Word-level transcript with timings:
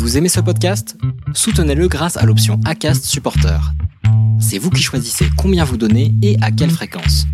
Vous 0.00 0.16
aimez 0.16 0.30
ce 0.30 0.40
podcast? 0.40 0.96
Soutenez-le 1.34 1.86
grâce 1.86 2.16
à 2.16 2.24
l'option 2.24 2.58
ACAST 2.64 3.04
Supporter. 3.04 3.60
C'est 4.40 4.56
vous 4.56 4.70
qui 4.70 4.82
choisissez 4.82 5.26
combien 5.36 5.62
vous 5.62 5.76
donnez 5.76 6.14
et 6.22 6.38
à 6.40 6.50
quelle 6.50 6.70
fréquence. 6.70 7.26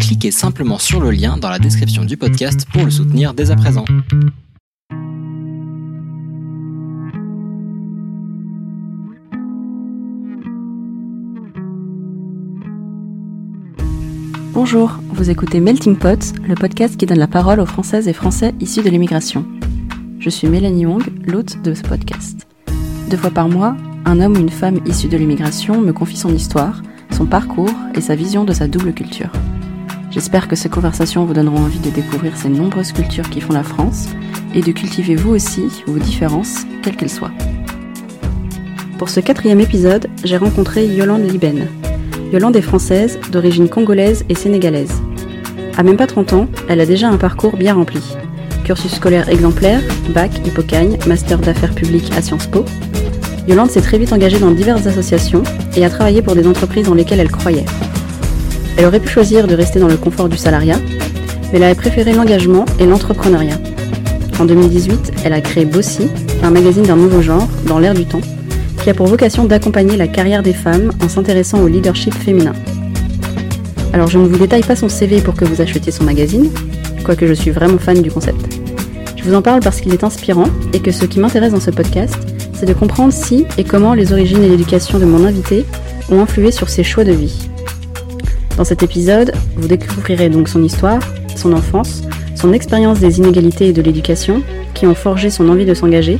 Cliquez 0.00 0.32
simplement 0.32 0.78
sur 0.80 1.00
le 1.00 1.12
lien 1.12 1.36
dans 1.36 1.48
la 1.48 1.60
description 1.60 2.04
du 2.04 2.16
podcast 2.16 2.66
pour 2.72 2.84
le 2.84 2.90
soutenir 2.90 3.32
dès 3.32 3.52
à 3.52 3.56
présent. 3.56 3.84
Bonjour, 14.52 14.98
vous 15.12 15.30
écoutez 15.30 15.60
Melting 15.60 15.96
Pot, 15.96 16.32
le 16.42 16.56
podcast 16.56 16.96
qui 16.96 17.06
donne 17.06 17.20
la 17.20 17.28
parole 17.28 17.60
aux 17.60 17.66
Françaises 17.66 18.08
et 18.08 18.12
Français 18.12 18.52
issus 18.58 18.82
de 18.82 18.90
l'immigration. 18.90 19.46
Je 20.20 20.28
suis 20.28 20.48
Mélanie 20.48 20.84
Wong, 20.84 21.02
l'hôte 21.26 21.62
de 21.62 21.72
ce 21.72 21.80
podcast. 21.80 22.46
Deux 23.08 23.16
fois 23.16 23.30
par 23.30 23.48
mois, 23.48 23.74
un 24.04 24.20
homme 24.20 24.36
ou 24.36 24.40
une 24.40 24.50
femme 24.50 24.78
issue 24.84 25.08
de 25.08 25.16
l'immigration 25.16 25.80
me 25.80 25.94
confie 25.94 26.18
son 26.18 26.34
histoire, 26.34 26.82
son 27.10 27.24
parcours 27.24 27.72
et 27.94 28.02
sa 28.02 28.16
vision 28.16 28.44
de 28.44 28.52
sa 28.52 28.68
double 28.68 28.92
culture. 28.92 29.32
J'espère 30.10 30.46
que 30.46 30.56
ces 30.56 30.68
conversations 30.68 31.24
vous 31.24 31.32
donneront 31.32 31.60
envie 31.60 31.78
de 31.78 31.88
découvrir 31.88 32.36
ces 32.36 32.50
nombreuses 32.50 32.92
cultures 32.92 33.30
qui 33.30 33.40
font 33.40 33.54
la 33.54 33.62
France 33.62 34.10
et 34.54 34.60
de 34.60 34.72
cultiver 34.72 35.16
vous 35.16 35.30
aussi 35.30 35.64
vos 35.86 35.98
différences, 35.98 36.66
quelles 36.82 36.96
qu'elles 36.96 37.08
soient. 37.08 37.32
Pour 38.98 39.08
ce 39.08 39.20
quatrième 39.20 39.60
épisode, 39.60 40.06
j'ai 40.22 40.36
rencontré 40.36 40.86
Yolande 40.86 41.24
Liben. 41.24 41.66
Yolande 42.30 42.56
est 42.56 42.60
française, 42.60 43.18
d'origine 43.32 43.70
congolaise 43.70 44.26
et 44.28 44.34
sénégalaise. 44.34 45.00
À 45.78 45.82
même 45.82 45.96
pas 45.96 46.06
30 46.06 46.34
ans, 46.34 46.46
elle 46.68 46.80
a 46.80 46.86
déjà 46.86 47.08
un 47.08 47.16
parcours 47.16 47.56
bien 47.56 47.72
rempli 47.72 48.02
cursus 48.70 48.94
scolaire 48.94 49.28
exemplaire, 49.28 49.80
bac, 50.14 50.30
hypocagne, 50.46 50.96
master 51.04 51.38
d'affaires 51.38 51.74
publiques 51.74 52.12
à 52.16 52.22
Sciences 52.22 52.46
Po, 52.46 52.64
Yolande 53.48 53.68
s'est 53.68 53.80
très 53.80 53.98
vite 53.98 54.12
engagée 54.12 54.38
dans 54.38 54.52
diverses 54.52 54.86
associations 54.86 55.42
et 55.76 55.84
a 55.84 55.90
travaillé 55.90 56.22
pour 56.22 56.36
des 56.36 56.46
entreprises 56.46 56.86
dans 56.86 56.94
lesquelles 56.94 57.18
elle 57.18 57.32
croyait. 57.32 57.64
Elle 58.76 58.84
aurait 58.84 59.00
pu 59.00 59.08
choisir 59.08 59.48
de 59.48 59.56
rester 59.56 59.80
dans 59.80 59.88
le 59.88 59.96
confort 59.96 60.28
du 60.28 60.36
salariat, 60.36 60.78
mais 61.50 61.58
elle 61.58 61.64
a 61.64 61.74
préféré 61.74 62.12
l'engagement 62.12 62.64
et 62.78 62.86
l'entrepreneuriat. 62.86 63.58
En 64.38 64.44
2018, 64.44 65.14
elle 65.24 65.32
a 65.32 65.40
créé 65.40 65.64
Bossy, 65.64 66.08
un 66.44 66.50
magazine 66.52 66.84
d'un 66.84 66.94
nouveau 66.94 67.22
genre, 67.22 67.48
dans 67.66 67.80
l'air 67.80 67.94
du 67.94 68.04
temps, 68.04 68.20
qui 68.84 68.88
a 68.88 68.94
pour 68.94 69.08
vocation 69.08 69.46
d'accompagner 69.46 69.96
la 69.96 70.06
carrière 70.06 70.44
des 70.44 70.54
femmes 70.54 70.92
en 71.02 71.08
s'intéressant 71.08 71.60
au 71.60 71.66
leadership 71.66 72.14
féminin. 72.14 72.52
Alors 73.92 74.06
je 74.06 74.18
ne 74.20 74.28
vous 74.28 74.38
détaille 74.38 74.62
pas 74.62 74.76
son 74.76 74.88
CV 74.88 75.20
pour 75.22 75.34
que 75.34 75.44
vous 75.44 75.60
achetiez 75.60 75.90
son 75.90 76.04
magazine, 76.04 76.52
quoique 77.02 77.26
je 77.26 77.34
suis 77.34 77.50
vraiment 77.50 77.78
fan 77.78 78.00
du 78.00 78.12
concept. 78.12 78.59
Je 79.20 79.28
vous 79.28 79.34
en 79.34 79.42
parle 79.42 79.60
parce 79.60 79.82
qu'il 79.82 79.92
est 79.92 80.02
inspirant 80.02 80.46
et 80.72 80.80
que 80.80 80.92
ce 80.92 81.04
qui 81.04 81.20
m'intéresse 81.20 81.52
dans 81.52 81.60
ce 81.60 81.70
podcast, 81.70 82.16
c'est 82.54 82.64
de 82.64 82.72
comprendre 82.72 83.12
si 83.12 83.44
et 83.58 83.64
comment 83.64 83.92
les 83.92 84.14
origines 84.14 84.42
et 84.42 84.48
l'éducation 84.48 84.98
de 84.98 85.04
mon 85.04 85.26
invité 85.26 85.66
ont 86.10 86.22
influé 86.22 86.50
sur 86.50 86.70
ses 86.70 86.82
choix 86.82 87.04
de 87.04 87.12
vie. 87.12 87.50
Dans 88.56 88.64
cet 88.64 88.82
épisode, 88.82 89.32
vous 89.56 89.68
découvrirez 89.68 90.30
donc 90.30 90.48
son 90.48 90.64
histoire, 90.64 91.00
son 91.36 91.52
enfance, 91.52 92.02
son 92.34 92.54
expérience 92.54 92.98
des 92.98 93.18
inégalités 93.18 93.68
et 93.68 93.72
de 93.74 93.82
l'éducation 93.82 94.42
qui 94.72 94.86
ont 94.86 94.94
forgé 94.94 95.28
son 95.28 95.50
envie 95.50 95.66
de 95.66 95.74
s'engager, 95.74 96.18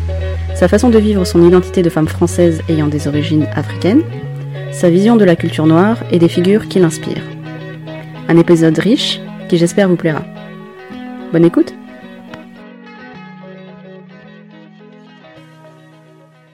sa 0.54 0.68
façon 0.68 0.90
de 0.90 0.98
vivre 0.98 1.24
son 1.24 1.42
identité 1.42 1.80
de 1.80 1.88
femme 1.88 2.08
française 2.08 2.60
ayant 2.68 2.88
des 2.88 3.08
origines 3.08 3.46
africaines, 3.54 4.02
sa 4.72 4.90
vision 4.90 5.16
de 5.16 5.24
la 5.24 5.36
culture 5.36 5.66
noire 5.66 5.96
et 6.10 6.18
des 6.18 6.28
figures 6.28 6.68
qui 6.68 6.78
l'inspirent. 6.78 7.24
Un 8.28 8.36
épisode 8.36 8.78
riche 8.78 9.20
qui 9.48 9.56
j'espère 9.56 9.88
vous 9.88 9.96
plaira. 9.96 10.22
Bonne 11.32 11.46
écoute 11.46 11.79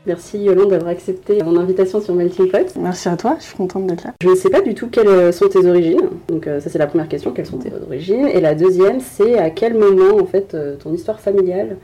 Merci 0.06 0.38
Yolande 0.38 0.70
d'avoir 0.70 0.90
accepté 0.90 1.42
mon 1.42 1.56
invitation 1.56 2.00
sur 2.00 2.14
Melting 2.14 2.50
Pot. 2.50 2.76
Merci 2.78 3.08
à 3.08 3.16
toi, 3.16 3.36
je 3.40 3.44
suis 3.44 3.56
contente 3.56 3.86
d'être 3.86 4.04
là. 4.04 4.14
Je 4.22 4.28
ne 4.28 4.34
sais 4.36 4.50
pas 4.50 4.60
du 4.60 4.74
tout 4.74 4.88
quelles 4.88 5.32
sont 5.32 5.48
tes 5.48 5.66
origines. 5.66 6.08
Donc 6.28 6.46
euh, 6.46 6.60
ça 6.60 6.70
c'est 6.70 6.78
la 6.78 6.86
première 6.86 7.08
question, 7.08 7.32
quelles 7.32 7.46
sont 7.46 7.58
tes 7.58 7.72
origines 7.74 8.26
Et 8.26 8.40
la 8.40 8.54
deuxième, 8.54 9.00
c'est 9.00 9.38
à 9.38 9.50
quel 9.50 9.74
moment 9.74 10.16
en 10.20 10.26
fait 10.26 10.54
euh, 10.54 10.76
ton 10.76 10.92
histoire 10.92 11.20
familiale 11.20 11.76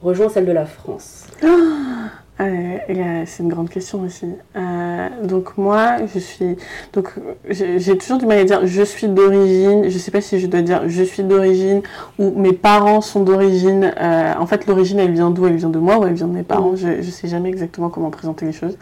rejoint 0.00 0.28
celle 0.28 0.46
de 0.46 0.52
la 0.52 0.64
France? 0.64 1.26
Ah 1.42 2.25
euh, 2.38 3.22
c'est 3.24 3.42
une 3.42 3.48
grande 3.48 3.70
question 3.70 4.02
aussi. 4.02 4.26
Euh, 4.56 5.08
donc 5.24 5.56
moi, 5.56 5.96
je 6.12 6.18
suis, 6.18 6.56
donc 6.92 7.14
j'ai 7.48 7.96
toujours 7.96 8.18
du 8.18 8.26
mal 8.26 8.38
à 8.38 8.44
dire 8.44 8.66
je 8.66 8.82
suis 8.82 9.08
d'origine. 9.08 9.88
Je 9.88 9.98
sais 9.98 10.10
pas 10.10 10.20
si 10.20 10.38
je 10.38 10.46
dois 10.46 10.60
dire 10.60 10.82
je 10.86 11.02
suis 11.02 11.22
d'origine 11.22 11.80
ou 12.18 12.38
mes 12.38 12.52
parents 12.52 13.00
sont 13.00 13.22
d'origine. 13.22 13.92
Euh, 13.98 14.34
en 14.38 14.46
fait, 14.46 14.66
l'origine, 14.66 14.98
elle 14.98 15.12
vient 15.12 15.30
d'où? 15.30 15.46
Elle 15.46 15.56
vient 15.56 15.70
de 15.70 15.78
moi 15.78 15.98
ou 15.98 16.06
elle 16.06 16.12
vient 16.12 16.26
de 16.26 16.34
mes 16.34 16.42
parents? 16.42 16.72
Mm. 16.72 16.76
Je, 16.76 17.02
je 17.02 17.10
sais 17.10 17.28
jamais 17.28 17.48
exactement 17.48 17.88
comment 17.88 18.10
présenter 18.10 18.44
les 18.44 18.52
choses. 18.52 18.76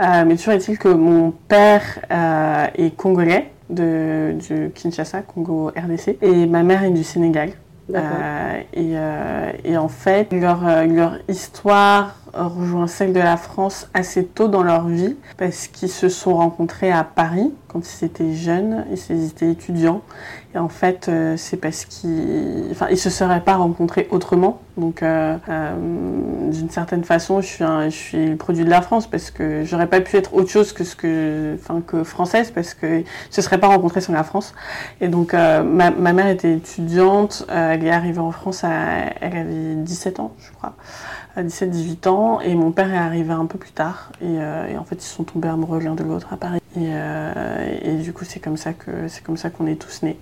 mais 0.00 0.36
toujours 0.36 0.54
est-il 0.54 0.78
que 0.78 0.88
mon 0.88 1.30
père 1.48 1.82
est 2.74 2.96
congolais 2.96 3.50
de 3.68 4.34
du 4.48 4.70
Kinshasa, 4.74 5.22
Congo 5.22 5.70
RDC, 5.76 6.18
et 6.22 6.46
ma 6.46 6.62
mère 6.62 6.84
est 6.84 6.90
du 6.90 7.04
Sénégal. 7.04 7.50
et, 8.72 8.94
et, 9.64 9.76
en 9.76 9.88
fait, 9.88 10.32
leur, 10.32 10.62
leur 10.86 11.18
histoire 11.28 12.23
rejoint 12.36 12.86
celle 12.86 13.12
de 13.12 13.20
la 13.20 13.36
France 13.36 13.88
assez 13.94 14.24
tôt 14.24 14.48
dans 14.48 14.62
leur 14.62 14.88
vie 14.88 15.16
parce 15.36 15.68
qu'ils 15.68 15.90
se 15.90 16.08
sont 16.08 16.34
rencontrés 16.34 16.92
à 16.92 17.04
Paris 17.04 17.52
quand 17.74 17.80
ils 17.80 18.04
étaient 18.04 18.32
jeunes, 18.34 18.86
ils 18.92 19.26
étaient 19.26 19.50
étudiants. 19.50 20.02
Et 20.54 20.58
en 20.58 20.68
fait, 20.68 21.08
euh, 21.08 21.36
c'est 21.36 21.56
parce 21.56 21.84
qu'ils 21.84 22.68
enfin, 22.70 22.86
ils 22.88 22.98
se 22.98 23.10
seraient 23.10 23.40
pas 23.40 23.56
rencontrés 23.56 24.06
autrement. 24.12 24.60
Donc, 24.76 25.02
euh, 25.02 25.36
euh, 25.48 26.50
d'une 26.52 26.70
certaine 26.70 27.02
façon, 27.02 27.40
je 27.40 27.46
suis, 27.46 27.64
un, 27.64 27.86
je 27.86 27.96
suis 27.96 28.26
le 28.30 28.36
produit 28.36 28.64
de 28.64 28.70
la 28.70 28.80
France 28.80 29.08
parce 29.08 29.32
que 29.32 29.64
j'aurais 29.64 29.88
pas 29.88 30.00
pu 30.00 30.16
être 30.16 30.34
autre 30.34 30.50
chose 30.50 30.72
que 30.72 30.84
ce 30.84 30.94
que, 30.94 31.56
enfin, 31.60 31.82
que 31.84 32.04
française 32.04 32.52
parce 32.52 32.74
que 32.74 33.02
se 33.30 33.42
seraient 33.42 33.58
pas 33.58 33.66
rencontrés 33.66 34.00
sans 34.00 34.12
la 34.12 34.22
France. 34.22 34.54
Et 35.00 35.08
donc, 35.08 35.32
ma, 35.32 35.62
ma, 35.62 36.12
mère 36.12 36.28
était 36.28 36.52
étudiante, 36.52 37.44
elle 37.48 37.84
est 37.84 37.90
arrivée 37.90 38.20
en 38.20 38.30
France, 38.30 38.62
à, 38.62 38.70
elle 39.20 39.36
avait 39.36 39.74
17 39.74 40.20
ans, 40.20 40.32
je 40.38 40.52
crois 40.52 40.74
à 41.36 41.42
17-18 41.42 42.08
ans 42.08 42.40
et 42.40 42.54
mon 42.54 42.70
père 42.70 42.92
est 42.92 42.98
arrivé 42.98 43.32
un 43.32 43.46
peu 43.46 43.58
plus 43.58 43.72
tard 43.72 44.10
et, 44.20 44.26
euh, 44.26 44.68
et 44.68 44.78
en 44.78 44.84
fait 44.84 44.96
ils 44.96 45.08
sont 45.08 45.24
tombés 45.24 45.48
amoureux 45.48 45.80
l'un 45.80 45.94
de 45.94 46.04
l'autre 46.04 46.28
à 46.32 46.36
Paris 46.36 46.60
et, 46.76 46.90
euh, 46.90 47.78
et, 47.82 47.94
du 47.94 48.12
coup 48.12 48.24
c'est 48.24 48.40
comme 48.40 48.56
ça 48.56 48.72
que 48.72 49.08
c'est 49.08 49.22
comme 49.22 49.36
ça 49.36 49.50
qu'on 49.50 49.66
est 49.66 49.76
tous 49.76 50.02
nés. 50.02 50.16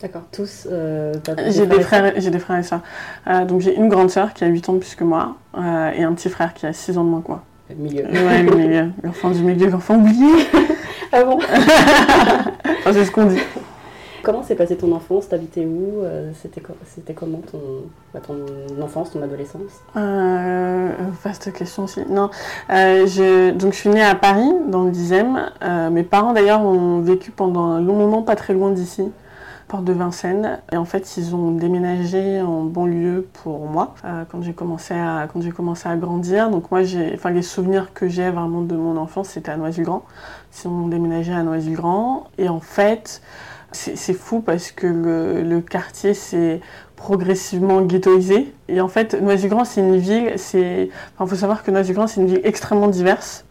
D'accord, 0.00 0.22
tous. 0.32 0.66
Euh, 0.70 1.14
j'ai 1.48 1.66
des 1.66 1.80
frères, 1.80 2.12
j'ai 2.16 2.30
des 2.30 2.40
frères 2.40 2.58
et 2.58 2.64
sœurs. 2.64 2.82
donc 3.46 3.60
j'ai 3.60 3.76
une 3.76 3.88
grande 3.88 4.10
sœur 4.10 4.34
qui 4.34 4.42
a 4.42 4.48
8 4.48 4.68
ans 4.68 4.72
de 4.72 4.78
plus 4.78 4.96
que 4.96 5.04
moi 5.04 5.36
et 5.56 6.02
un 6.02 6.12
petit 6.14 6.28
frère 6.28 6.54
qui 6.54 6.66
a 6.66 6.72
6 6.72 6.98
ans 6.98 7.04
de 7.04 7.10
moins 7.10 7.20
que 7.20 7.28
moi. 7.28 7.44
Le 7.70 7.76
milieu. 7.76 8.04
Ouais, 8.04 8.42
le 8.42 8.56
milieu. 8.56 8.90
L'enfant 9.04 9.30
du 9.30 9.42
milieu, 9.42 9.70
l'enfant 9.70 9.94
oublié. 9.96 10.28
ah 11.12 11.22
bon 11.24 11.38
C'est 12.92 13.04
ce 13.04 13.10
qu'on 13.12 13.26
dit. 13.26 13.38
Comment 14.22 14.42
s'est 14.42 14.54
passée 14.54 14.76
ton 14.76 14.92
enfance? 14.92 15.28
T'habitais 15.28 15.64
où? 15.64 16.02
Euh, 16.02 16.30
C'était 16.34 17.14
comment 17.14 17.40
ton, 17.50 17.58
bah, 18.14 18.20
ton 18.24 18.36
enfance, 18.82 19.10
ton 19.10 19.22
adolescence? 19.22 19.82
Euh, 19.96 20.90
Vaste 21.24 21.52
question 21.52 21.84
aussi. 21.84 22.00
Non, 22.08 22.30
euh, 22.70 23.06
je, 23.06 23.50
donc 23.50 23.72
je 23.72 23.78
suis 23.78 23.90
née 23.90 24.02
à 24.02 24.14
Paris, 24.14 24.50
dans 24.68 24.84
le 24.84 24.90
10e. 24.92 25.90
mes 25.90 26.02
parents 26.04 26.32
d'ailleurs 26.32 26.62
ont 26.62 27.00
vécu 27.00 27.30
pendant 27.30 27.64
un 27.64 27.80
long 27.80 27.96
moment 27.96 28.22
pas 28.22 28.36
très 28.36 28.54
loin 28.54 28.70
d'ici 28.70 29.10
porte 29.68 29.84
de 29.84 29.92
Vincennes. 29.94 30.60
Et 30.70 30.76
en 30.76 30.84
fait, 30.84 31.16
ils 31.16 31.34
ont 31.34 31.50
déménagé 31.52 32.42
en 32.42 32.62
banlieue 32.64 33.26
pour 33.42 33.60
moi 33.66 33.94
quand 34.30 34.42
j'ai 34.42 34.52
commencé 34.52 34.92
à 34.92 35.26
quand 35.32 35.40
j'ai 35.40 35.50
commencé 35.50 35.88
à 35.88 35.96
grandir. 35.96 36.50
Donc 36.50 36.70
moi, 36.70 36.82
j'ai, 36.82 37.12
enfin 37.14 37.30
les 37.30 37.42
souvenirs 37.42 37.94
que 37.94 38.06
j'ai 38.06 38.30
vraiment 38.30 38.60
de 38.60 38.76
mon 38.76 38.98
enfance, 38.98 39.30
c'était 39.30 39.50
à 39.50 39.56
Noisy-le-Grand. 39.56 40.04
Ils 40.62 40.68
ont 40.68 40.88
déménagé 40.88 41.32
à 41.32 41.42
Noisy-le-Grand. 41.42 42.24
Et 42.36 42.50
en 42.50 42.60
fait, 42.60 43.22
c'est 43.72 44.14
fou 44.14 44.40
parce 44.40 44.70
que 44.72 44.86
le, 44.86 45.60
quartier 45.60 46.14
s'est 46.14 46.60
progressivement 46.96 47.82
ghettoisé. 47.82 48.52
Et 48.68 48.80
en 48.80 48.88
fait, 48.88 49.14
Noisy-Grand, 49.20 49.64
c'est 49.64 49.80
une 49.80 49.96
ville, 49.96 50.32
c'est, 50.36 50.88
enfin, 51.14 51.26
faut 51.26 51.36
savoir 51.36 51.62
que 51.62 51.70
Noisy-Grand, 51.70 52.06
c'est 52.06 52.20
une 52.20 52.28
ville 52.28 52.40
extrêmement 52.44 52.88
diverse 52.88 53.44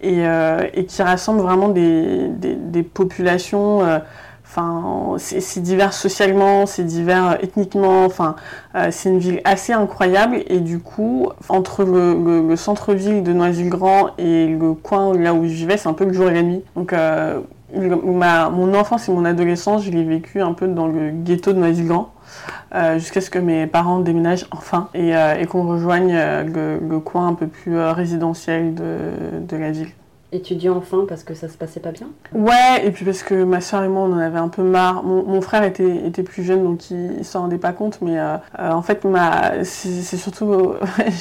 et, 0.00 0.26
euh, 0.26 0.66
qui 0.86 1.02
rassemble 1.02 1.40
vraiment 1.40 1.68
des, 1.68 2.82
populations. 2.94 3.82
Euh, 3.82 3.98
enfin, 4.44 5.16
c'est 5.18 5.60
divers 5.60 5.92
socialement, 5.92 6.66
c'est 6.66 6.84
divers 6.84 7.38
ethniquement. 7.42 8.04
Enfin, 8.04 8.36
euh, 8.74 8.88
c'est 8.90 9.08
une 9.08 9.18
ville 9.18 9.40
assez 9.44 9.72
incroyable. 9.72 10.42
Et 10.46 10.60
du 10.60 10.78
coup, 10.78 11.28
entre 11.48 11.84
le, 11.84 12.46
le, 12.46 12.56
centre-ville 12.56 13.22
de 13.22 13.32
Noisy-le-Grand 13.32 14.10
et 14.18 14.46
le 14.46 14.74
coin 14.74 15.16
là 15.16 15.34
où 15.34 15.44
je 15.44 15.52
vivais, 15.52 15.76
c'est 15.76 15.88
un 15.88 15.94
peu 15.94 16.04
le 16.04 16.12
jour 16.12 16.28
et 16.28 16.34
la 16.34 16.42
nuit. 16.42 16.62
Donc 16.76 16.94
mon 17.76 18.74
enfance 18.74 19.08
et 19.08 19.12
mon 19.12 19.24
adolescence, 19.24 19.84
je 19.84 19.90
l'ai 19.90 20.04
vécu 20.04 20.40
un 20.40 20.52
peu 20.52 20.68
dans 20.68 20.86
le 20.86 21.10
ghetto 21.10 21.52
de 21.52 21.58
Noisy-le-Grand. 21.58 22.14
Euh, 22.74 22.98
jusqu'à 22.98 23.20
ce 23.20 23.30
que 23.30 23.38
mes 23.38 23.66
parents 23.68 24.00
déménagent 24.00 24.46
enfin 24.50 24.88
et, 24.94 25.14
euh, 25.14 25.44
qu'on 25.44 25.68
rejoigne 25.68 26.12
euh, 26.12 26.78
le, 26.80 26.98
coin 26.98 27.28
un 27.28 27.34
peu 27.34 27.46
plus 27.46 27.78
résidentiel 27.78 28.74
de, 28.74 29.56
la 29.56 29.70
ville. 29.70 29.90
Étudiant 30.34 30.76
enfin 30.76 31.04
parce 31.08 31.24
que 31.24 31.34
ça 31.34 31.48
se 31.48 31.56
passait 31.56 31.80
pas 31.80 31.92
bien 31.92 32.08
Ouais, 32.32 32.84
et 32.84 32.90
puis 32.90 33.04
parce 33.04 33.22
que 33.22 33.44
ma 33.44 33.60
soeur 33.60 33.82
et 33.84 33.88
moi, 33.88 34.02
on 34.02 34.12
en 34.12 34.18
avait 34.18 34.38
un 34.38 34.48
peu 34.48 34.62
marre. 34.62 35.02
Mon, 35.02 35.40
frère 35.40 35.64
était, 35.64 36.06
était 36.06 36.22
plus 36.22 36.42
jeune, 36.42 36.64
donc 36.64 36.90
il, 36.90 37.16
il 37.18 37.24
s'en 37.24 37.42
rendait 37.42 37.58
pas 37.58 37.72
compte, 37.72 37.98
mais 38.00 38.18
euh, 38.18 38.36
euh, 38.58 38.70
en 38.70 38.82
fait, 38.82 39.04
ma, 39.04 39.64
c'est 39.64 40.16
surtout, 40.16 40.74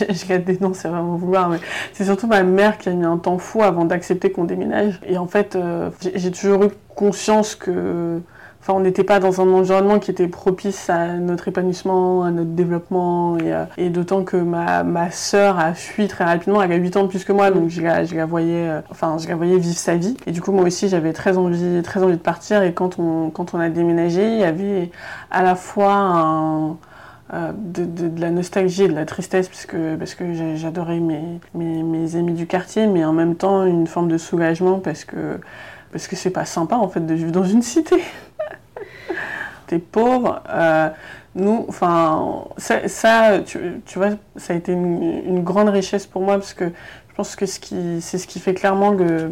je 0.09 0.27
garde 0.27 0.43
des 0.43 0.57
noms, 0.59 0.73
c'est 0.73 0.87
vraiment 0.87 1.15
vouloir, 1.15 1.49
mais 1.49 1.59
c'est 1.93 2.05
surtout 2.05 2.27
ma 2.27 2.43
mère 2.43 2.77
qui 2.77 2.89
a 2.89 2.93
mis 2.93 3.05
un 3.05 3.17
temps 3.17 3.37
fou 3.37 3.63
avant 3.63 3.85
d'accepter 3.85 4.31
qu'on 4.31 4.45
déménage. 4.45 4.99
Et 5.05 5.17
en 5.17 5.27
fait, 5.27 5.55
euh, 5.55 5.89
j'ai 6.15 6.31
toujours 6.31 6.65
eu 6.65 6.69
conscience 6.95 7.55
que 7.55 8.21
Enfin, 8.63 8.75
on 8.75 8.79
n'était 8.79 9.03
pas 9.03 9.19
dans 9.19 9.41
un 9.41 9.51
environnement 9.51 9.99
qui 9.99 10.09
était 10.09 10.29
propice 10.29 10.89
à 10.89 11.15
notre 11.15 11.49
épanouissement, 11.49 12.23
à 12.23 12.31
notre 12.31 12.51
développement, 12.51 13.37
et, 13.37 13.53
euh, 13.53 13.89
d'autant 13.89 14.23
que 14.23 14.37
ma, 14.37 14.83
ma 14.83 15.11
sœur 15.11 15.59
a 15.59 15.73
fui 15.73 16.07
très 16.07 16.23
rapidement, 16.23 16.63
elle 16.63 16.71
a 16.71 16.77
8 16.77 16.95
ans 16.95 17.03
de 17.03 17.09
plus 17.09 17.25
que 17.25 17.33
moi, 17.33 17.51
donc 17.51 17.67
je 17.67 17.81
la, 17.81 18.05
je 18.05 18.15
la 18.15 18.25
voyais, 18.25 18.69
euh, 18.69 18.79
enfin, 18.89 19.17
je 19.19 19.27
la 19.27 19.35
voyais 19.35 19.57
vivre 19.57 19.75
sa 19.75 19.97
vie. 19.97 20.15
Et 20.27 20.31
du 20.31 20.41
coup, 20.41 20.53
moi 20.53 20.63
aussi, 20.63 20.87
j'avais 20.87 21.11
très 21.11 21.37
envie, 21.37 21.81
très 21.83 22.01
envie 22.03 22.15
de 22.15 22.21
partir, 22.21 22.63
et 22.63 22.73
quand 22.73 22.99
on, 22.99 23.31
quand 23.31 23.53
on 23.53 23.59
a 23.59 23.67
déménagé, 23.67 24.25
il 24.25 24.39
y 24.39 24.45
avait 24.45 24.91
à 25.29 25.43
la 25.43 25.55
fois 25.55 26.77
euh, 27.33 27.51
de, 27.57 27.83
de, 27.83 28.07
de, 28.07 28.21
la 28.21 28.31
nostalgie 28.31 28.83
et 28.83 28.87
de 28.87 28.93
la 28.93 29.05
tristesse 29.05 29.49
parce 29.49 29.65
que, 29.65 29.97
parce 29.97 30.15
que 30.15 30.55
j'adorais 30.55 31.01
mes, 31.01 31.41
mes, 31.53 31.83
mes, 31.83 32.15
amis 32.15 32.33
du 32.33 32.47
quartier, 32.47 32.87
mais 32.87 33.03
en 33.03 33.11
même 33.11 33.35
temps 33.35 33.65
une 33.65 33.87
forme 33.87 34.07
de 34.07 34.17
soulagement 34.17 34.79
parce 34.79 35.03
que 35.03 35.41
parce 35.91 36.07
que 36.07 36.15
c'est 36.15 36.31
pas 36.31 36.45
sympa 36.45 36.75
en 36.75 36.87
fait 36.89 37.05
de 37.05 37.13
vivre 37.13 37.31
dans 37.31 37.43
une 37.43 37.61
cité. 37.61 38.01
T'es 39.73 39.79
pauvre. 39.79 40.43
Euh, 40.51 40.87
nous, 41.33 41.65
enfin, 41.67 42.45
ça, 42.57 42.87
ça 42.87 43.39
tu, 43.43 43.81
tu, 43.87 43.97
vois, 43.97 44.09
ça 44.35 44.53
a 44.53 44.55
été 44.55 44.71
une, 44.71 45.01
une, 45.25 45.43
grande 45.43 45.69
richesse 45.69 46.05
pour 46.05 46.21
moi 46.21 46.35
parce 46.35 46.53
que 46.53 46.65
je 46.65 47.15
pense 47.15 47.35
que 47.35 47.47
c'est 47.47 48.19
ce 48.19 48.27
qui 48.27 48.39
fait 48.39 48.53
clairement 48.53 48.91
le, 48.91 49.31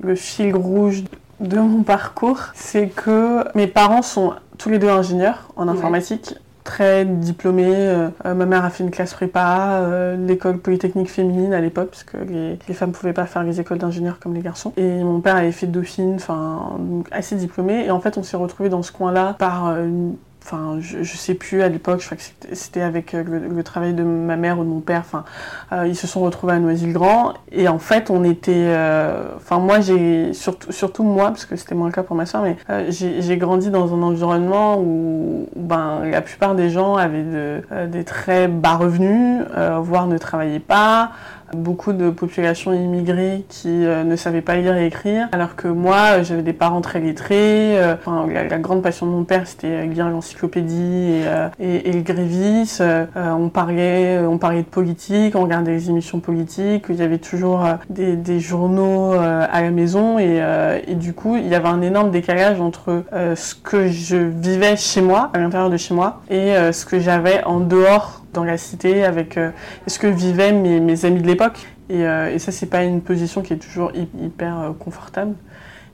le 0.00 0.14
fil 0.14 0.54
rouge 0.54 1.02
de 1.40 1.58
mon 1.58 1.82
parcours, 1.82 2.38
c'est 2.54 2.86
que 2.86 3.44
mes 3.56 3.66
parents 3.66 4.02
sont 4.02 4.34
tous 4.56 4.68
les 4.68 4.78
deux 4.78 4.88
ingénieurs 4.88 5.48
en 5.56 5.66
informatique 5.66 6.36
très 6.64 7.04
diplômée. 7.04 7.74
Euh, 7.74 8.10
ma 8.24 8.46
mère 8.46 8.64
a 8.64 8.70
fait 8.70 8.84
une 8.84 8.90
classe 8.90 9.14
prépa, 9.14 9.80
euh, 9.80 10.16
l'école 10.16 10.58
polytechnique 10.58 11.10
féminine 11.10 11.52
à 11.52 11.60
l'époque, 11.60 11.90
parce 11.90 12.04
que 12.04 12.16
les, 12.18 12.74
femmes 12.74 12.90
ne 12.90 12.94
pouvaient 12.94 13.12
pas 13.12 13.26
faire 13.26 13.42
les 13.42 13.60
écoles 13.60 13.78
d'ingénieurs 13.78 14.18
comme 14.18 14.34
les 14.34 14.40
garçons. 14.40 14.72
Et 14.76 15.02
mon 15.02 15.20
père 15.20 15.36
avait 15.36 15.52
fait 15.52 15.66
Dauphine, 15.66 16.14
enfin 16.14 16.78
assez 17.10 17.36
diplômé. 17.36 17.84
Et 17.86 17.90
en 17.90 18.00
fait, 18.00 18.18
on 18.18 18.22
s'est 18.22 18.36
retrouvés 18.36 18.68
dans 18.68 18.82
ce 18.82 18.92
coin-là 18.92 19.34
par 19.38 19.68
euh, 19.68 19.86
une 19.86 20.16
enfin 20.44 20.78
je, 20.80 21.02
je, 21.02 21.16
sais 21.16 21.34
plus 21.34 21.62
à 21.62 21.68
l'époque, 21.68 22.00
je 22.00 22.06
crois 22.06 22.16
que 22.16 22.22
c'était 22.54 22.80
avec 22.80 23.14
euh, 23.14 23.22
le, 23.22 23.62
travail 23.62 23.94
de 23.94 24.02
ma 24.02 24.36
mère 24.36 24.58
ou 24.58 24.64
de 24.64 24.68
mon 24.68 24.80
père, 24.80 25.00
enfin 25.00 25.24
euh, 25.72 25.86
ils 25.86 25.96
se 25.96 26.06
sont 26.06 26.20
retrouvés 26.20 26.54
à 26.54 26.58
Noisy-le-Grand 26.58 27.34
et 27.50 27.68
en 27.68 27.78
fait 27.78 28.10
on 28.10 28.24
était, 28.24 28.52
euh, 28.54 29.24
enfin 29.36 29.58
moi 29.58 29.80
j'ai, 29.80 30.32
surtout, 30.32 30.72
surtout 30.72 31.04
moi, 31.04 31.28
parce 31.28 31.44
que 31.44 31.56
c'était 31.56 31.74
moins 31.74 31.86
le 31.86 31.92
cas 31.92 32.02
pour 32.02 32.16
ma 32.16 32.26
soeur, 32.26 32.42
mais 32.42 32.56
j'ai 32.88 33.36
grandi 33.36 33.70
dans 33.70 33.94
un 33.94 34.02
environnement 34.02 34.78
où, 34.80 35.48
ben, 35.56 36.00
la 36.04 36.22
plupart 36.22 36.54
des 36.54 36.70
gens 36.70 36.96
avaient 36.96 37.22
de, 37.22 37.62
des 37.86 38.04
très 38.04 38.48
bas 38.48 38.74
revenus, 38.74 39.44
voire 39.80 40.06
ne 40.06 40.18
travaillaient 40.18 40.58
pas, 40.58 41.12
beaucoup 41.56 41.92
de 41.92 42.10
populations 42.10 42.72
immigrées 42.72 43.44
qui 43.48 43.68
euh, 43.68 44.04
ne 44.04 44.16
savaient 44.16 44.42
pas 44.42 44.56
lire 44.56 44.76
et 44.76 44.86
écrire, 44.86 45.28
alors 45.32 45.56
que 45.56 45.68
moi, 45.68 46.22
j'avais 46.22 46.42
des 46.42 46.52
parents 46.52 46.80
très 46.80 47.00
lettrés. 47.00 47.78
Euh, 47.80 47.96
la, 48.28 48.58
grande 48.58 48.82
passion 48.82 49.06
de 49.06 49.12
mon 49.12 49.24
père, 49.24 49.46
c'était 49.46 49.86
lire 49.86 50.08
l'encyclopédie 50.08 51.20
et, 51.20 51.26
euh, 51.26 51.48
le 51.58 52.02
Grévis. 52.02 52.80
on 53.16 53.48
parlait, 53.48 54.18
on 54.20 54.38
parlait 54.38 54.62
de 54.62 54.66
politique, 54.66 55.34
on 55.36 55.42
regardait 55.42 55.72
les 55.72 55.90
émissions 55.90 56.20
politiques. 56.20 56.86
Il 56.88 56.96
y 56.96 57.02
avait 57.02 57.18
toujours 57.18 57.66
des, 57.90 58.40
journaux 58.40 59.12
à 59.12 59.60
la 59.60 59.70
maison 59.70 60.18
et, 60.18 60.94
du 60.94 61.12
coup, 61.12 61.36
il 61.36 61.48
y 61.48 61.54
avait 61.54 61.68
un 61.68 61.82
énorme 61.82 62.10
décalage 62.10 62.60
entre 62.60 63.04
ce 63.34 63.54
que 63.54 63.88
je 63.88 64.16
vivais 64.16 64.76
chez 64.76 65.00
moi, 65.00 65.30
à 65.34 65.38
l'intérieur 65.38 65.70
de 65.70 65.76
chez 65.76 65.94
moi, 65.94 66.22
et 66.30 66.54
ce 66.72 66.84
que 66.84 66.98
j'avais 66.98 67.44
en 67.44 67.60
dehors 67.60 68.21
dans 68.32 68.44
la 68.44 68.58
cité 68.58 69.04
avec 69.04 69.36
euh, 69.36 69.50
ce 69.86 69.98
que 69.98 70.06
vivaient 70.06 70.52
mes, 70.52 71.04
amis 71.04 71.20
de 71.20 71.26
l'époque. 71.26 71.66
Et, 71.88 72.06
euh, 72.06 72.32
et, 72.32 72.38
ça, 72.38 72.52
c'est 72.52 72.66
pas 72.66 72.84
une 72.84 73.00
position 73.00 73.42
qui 73.42 73.52
est 73.52 73.58
toujours 73.58 73.92
hyper 73.94 74.58
euh, 74.58 74.70
confortable. 74.72 75.34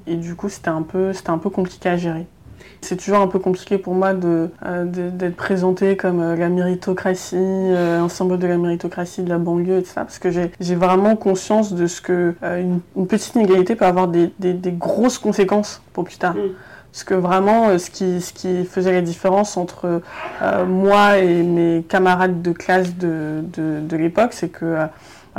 Et 0.06 0.16
du 0.16 0.34
coup, 0.34 0.48
c'était 0.48 0.68
un 0.68 0.82
peu, 0.82 1.12
un 1.26 1.38
peu 1.38 1.50
compliqué 1.50 1.88
à 1.88 1.96
gérer. 1.96 2.26
C'est 2.80 2.96
toujours 2.96 3.18
un 3.18 3.26
peu 3.26 3.40
compliqué 3.40 3.76
pour 3.76 3.92
moi 3.94 4.14
de, 4.14 4.50
d'être 4.84 5.34
présenté 5.34 5.96
comme 5.96 6.34
la 6.34 6.48
méritocratie, 6.48 7.36
un 7.36 8.08
symbole 8.08 8.38
de 8.38 8.46
la 8.46 8.56
méritocratie 8.56 9.22
de 9.22 9.28
la 9.28 9.38
banlieue 9.38 9.78
et 9.78 9.82
tout 9.82 9.90
ça, 9.90 10.02
parce 10.02 10.20
que 10.20 10.30
j'ai, 10.30 10.74
vraiment 10.76 11.16
conscience 11.16 11.72
de 11.72 11.88
ce 11.88 12.00
que 12.00 12.36
une, 12.42 13.06
petite 13.06 13.34
inégalité 13.34 13.74
peut 13.74 13.84
avoir 13.84 14.06
des, 14.06 14.30
des, 14.38 14.72
grosses 14.72 15.18
conséquences 15.18 15.82
pour 15.92 16.04
plus 16.04 16.18
tard. 16.18 16.36
Mmh. 16.36 16.50
Parce 16.92 17.04
que 17.04 17.14
vraiment, 17.14 17.78
ce 17.78 17.90
qui, 17.90 18.20
ce 18.20 18.32
qui 18.32 18.64
faisait 18.64 18.92
la 18.92 19.02
différence 19.02 19.56
entre 19.56 20.02
euh, 20.42 20.64
moi 20.64 21.18
et 21.18 21.42
mes 21.42 21.84
camarades 21.88 22.42
de 22.42 22.52
classe 22.52 22.96
de, 22.96 23.44
de, 23.52 23.80
de 23.80 23.96
l'époque, 23.96 24.32
c'est 24.32 24.48
que 24.48 24.64
euh, 24.64 24.86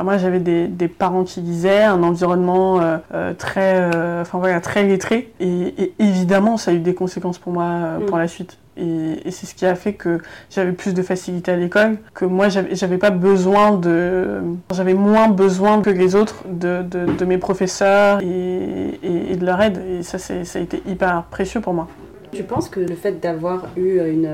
moi 0.04 0.18
j'avais 0.18 0.40
des, 0.40 0.68
des, 0.68 0.88
parents 0.88 1.24
qui 1.24 1.42
lisaient, 1.42 1.84
un 1.84 2.04
environnement 2.04 2.80
euh, 2.82 3.34
très, 3.34 3.86
enfin 4.22 4.40
voilà, 4.40 4.62
très 4.62 4.84
lettré, 4.84 5.32
et, 5.40 5.74
et, 5.78 5.94
évidemment 6.00 6.58
ça 6.58 6.72
a 6.72 6.74
eu 6.74 6.80
des 6.80 6.94
conséquences 6.94 7.38
pour 7.38 7.54
moi 7.54 8.00
pour 8.08 8.18
mm. 8.18 8.20
la 8.20 8.28
suite. 8.28 8.58
Et, 8.78 9.28
et 9.28 9.32
c'est 9.32 9.46
ce 9.46 9.54
qui 9.54 9.66
a 9.66 9.76
fait 9.76 9.94
que 9.94 10.20
j'avais 10.50 10.72
plus 10.72 10.94
de 10.94 11.02
facilité 11.02 11.52
à 11.52 11.56
l'école, 11.58 11.98
que 12.14 12.26
moi 12.26 12.48
j'avais 12.50 12.98
pas 12.98 13.10
besoin 13.10 13.72
de, 13.74 14.42
j'avais 14.74 14.94
moins 14.94 15.28
besoin 15.28 15.82
que 15.82 15.90
les 15.90 16.16
autres 16.16 16.44
de, 16.48 16.84
de, 16.84 17.06
de 17.12 17.26
mes 17.26 17.38
professeurs 17.38 18.22
et, 18.22 19.00
et, 19.04 19.36
de 19.36 19.46
leur 19.46 19.62
aide. 19.62 19.82
Et 19.90 20.04
ça, 20.04 20.18
ça 20.18 20.34
a 20.34 20.62
été 20.62 20.82
hyper 20.88 21.24
précieux 21.24 21.62
pour 21.62 21.74
moi. 21.74 21.88
Tu 22.32 22.44
penses 22.44 22.70
que 22.70 22.80
le 22.80 22.96
fait 22.96 23.20
d'avoir 23.20 23.68
eu 23.76 24.00
une 24.00 24.30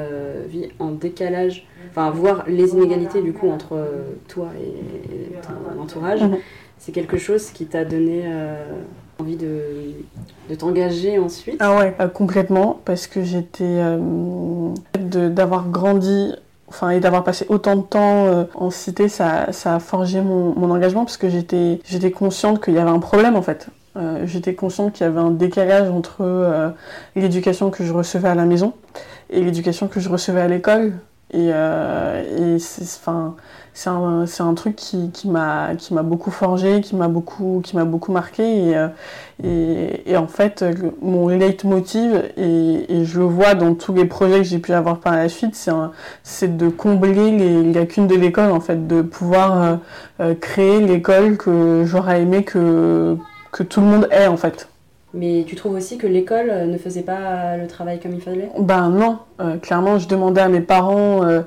vie 0.47 0.69
en 0.80 0.92
décalage, 0.92 1.65
enfin 1.89 2.09
voir 2.12 2.44
les 2.47 2.71
inégalités 2.71 3.21
du 3.21 3.33
coup 3.33 3.50
entre 3.50 3.77
toi 4.27 4.50
et 4.59 5.33
ton 5.42 5.81
entourage, 5.81 6.21
mmh. 6.21 6.38
c'est 6.77 6.92
quelque 6.92 7.18
chose 7.18 7.51
qui 7.51 7.65
t'a 7.65 7.86
donné 7.86 8.24
euh, 8.25 8.63
envie 9.19 9.38
de, 9.38 9.62
de 10.50 10.56
t'engager 10.56 11.18
ensuite? 11.19 11.57
Ah 11.59 11.77
ouais, 11.77 11.95
euh, 12.00 12.07
complètement, 12.07 12.80
parce 12.86 13.07
que 13.07 13.24
j'étais... 13.24 13.63
Euh, 13.63 14.74
d'avoir 14.97 15.69
grandi 15.69 16.33
enfin 16.68 16.89
et 16.89 17.00
d'avoir 17.00 17.24
passé 17.24 17.45
autant 17.47 17.75
de 17.75 17.83
temps 17.83 18.25
euh, 18.25 18.44
en 18.56 18.71
cité 18.71 19.07
ça, 19.07 19.51
ça 19.51 19.75
a 19.75 19.80
forgé 19.80 20.19
mon, 20.19 20.53
mon 20.56 20.71
engagement 20.71 21.06
parce 21.06 21.18
que 21.18 21.30
j'étais 21.30 21.80
j'étais 21.86 22.12
consciente 22.12 22.63
qu'il 22.63 22.74
y 22.74 22.80
avait 22.80 22.89
un 22.89 23.00
problème 23.00 23.36
en 23.36 23.42
fait 23.44 23.68
euh, 23.97 24.25
j'étais 24.25 24.56
consciente 24.56 24.94
qu'il 24.94 25.06
y 25.06 25.09
avait 25.09 25.19
un 25.19 25.31
décalage 25.31 25.89
entre 25.89 26.18
euh, 26.21 26.69
l'éducation 27.15 27.69
que 27.69 27.83
je 27.83 27.94
recevais 27.94 28.30
à 28.30 28.36
la 28.36 28.45
maison 28.45 28.74
et 29.30 29.42
l'éducation 29.42 29.88
que 29.88 30.00
je 30.00 30.09
recevais 30.09 30.42
à 30.42 30.47
l'école 30.47 30.94
et, 31.33 31.50
et 31.50 32.59
c'est 33.75 33.89
un, 33.89 34.25
un 34.39 34.53
truc 34.53 34.77
qui, 34.77 35.12
qui 35.12 35.27
m'a 35.27 35.74
beaucoup 36.03 36.31
forgé, 36.31 36.80
qui 36.80 36.95
m'a 36.95 37.09
beaucoup, 37.09 37.61
qui 37.61 37.75
beaucoup 37.75 38.11
marqué. 38.14 38.44
Et, 38.44 38.87
et, 39.44 40.11
et, 40.11 40.18
en 40.18 40.28
fait, 40.28 40.64
mon 41.02 41.28
leitmotiv, 41.28 42.23
et, 42.37 42.85
et 42.90 43.04
je 43.04 43.19
le 43.19 43.25
vois 43.25 43.54
dans 43.54 43.75
tous 43.75 43.94
les 43.94 44.06
projets 44.06 44.37
que 44.37 44.44
j'ai 44.44 44.59
pu 44.59 44.71
avoir 44.71 44.99
par 44.99 45.16
la 45.16 45.28
suite, 45.28 45.61
c'est 46.23 46.56
de 46.56 46.69
combler 46.69 47.31
les 47.31 47.73
lacunes 47.73 48.07
de 48.07 48.16
l'école, 48.16 48.52
en 48.52 48.61
fait, 48.61 48.87
de 48.87 49.02
pouvoir 49.02 49.80
euh, 50.21 50.33
créer 50.35 50.80
l'école 50.80 51.35
que 51.35 51.83
j'aurais 51.85 52.21
aimé 52.21 52.45
que, 52.45 53.18
que 53.56 53.64
tout 53.64 53.80
le 53.80 53.88
monde 53.88 54.09
ait, 54.12 54.28
en 54.28 54.35
fait. 54.35 54.68
Mais 55.14 55.45
tu 55.47 55.56
trouves 55.56 55.76
aussi 55.76 55.97
que 55.97 56.07
l'école 56.07 56.68
ne 56.68 56.78
faisait 56.78 57.04
pas 57.04 57.56
le 57.56 57.68
travail 57.68 58.02
comme 58.02 58.14
il 58.14 58.21
fallait? 58.21 58.50
Ben 58.59 58.90
non, 58.90 59.19
euh, 59.39 59.57
clairement, 59.57 59.99
je 59.99 60.07
demandais 60.07 60.42
à 60.42 60.49
mes 60.49 60.61
parents... 60.61 61.23
Euh, 61.23 61.42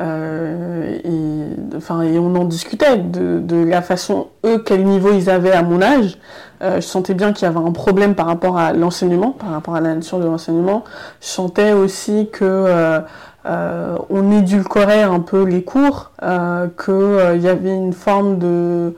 euh, 0.00 0.98
et, 1.04 2.12
et 2.12 2.18
on 2.18 2.34
en 2.34 2.44
discutait 2.44 2.96
de, 2.96 3.38
de, 3.38 3.64
la 3.64 3.80
façon, 3.80 4.26
eux, 4.44 4.58
quel 4.58 4.82
niveau 4.84 5.12
ils 5.12 5.30
avaient 5.30 5.52
à 5.52 5.62
mon 5.62 5.80
âge. 5.80 6.18
Je 6.60 6.80
sentais 6.80 7.14
bien 7.14 7.32
qu'il 7.32 7.46
y 7.46 7.48
avait 7.48 7.64
un 7.64 7.70
problème 7.70 8.16
par 8.16 8.26
rapport 8.26 8.58
à 8.58 8.72
l'enseignement, 8.72 9.30
par 9.30 9.50
rapport 9.50 9.76
à 9.76 9.80
la 9.80 9.94
nature 9.94 10.18
de 10.18 10.24
l'enseignement. 10.24 10.82
Je 11.20 11.26
sentais 11.28 11.72
aussi 11.72 12.28
que 12.32 13.04
on 13.46 14.30
édulcorait 14.32 15.02
un 15.02 15.20
peu 15.20 15.44
les 15.44 15.62
cours, 15.62 16.12
euh, 16.22 16.68
qu'il 16.82 16.94
euh, 16.94 17.36
y 17.36 17.48
avait 17.48 17.74
une 17.74 17.92
forme 17.92 18.38
de... 18.38 18.94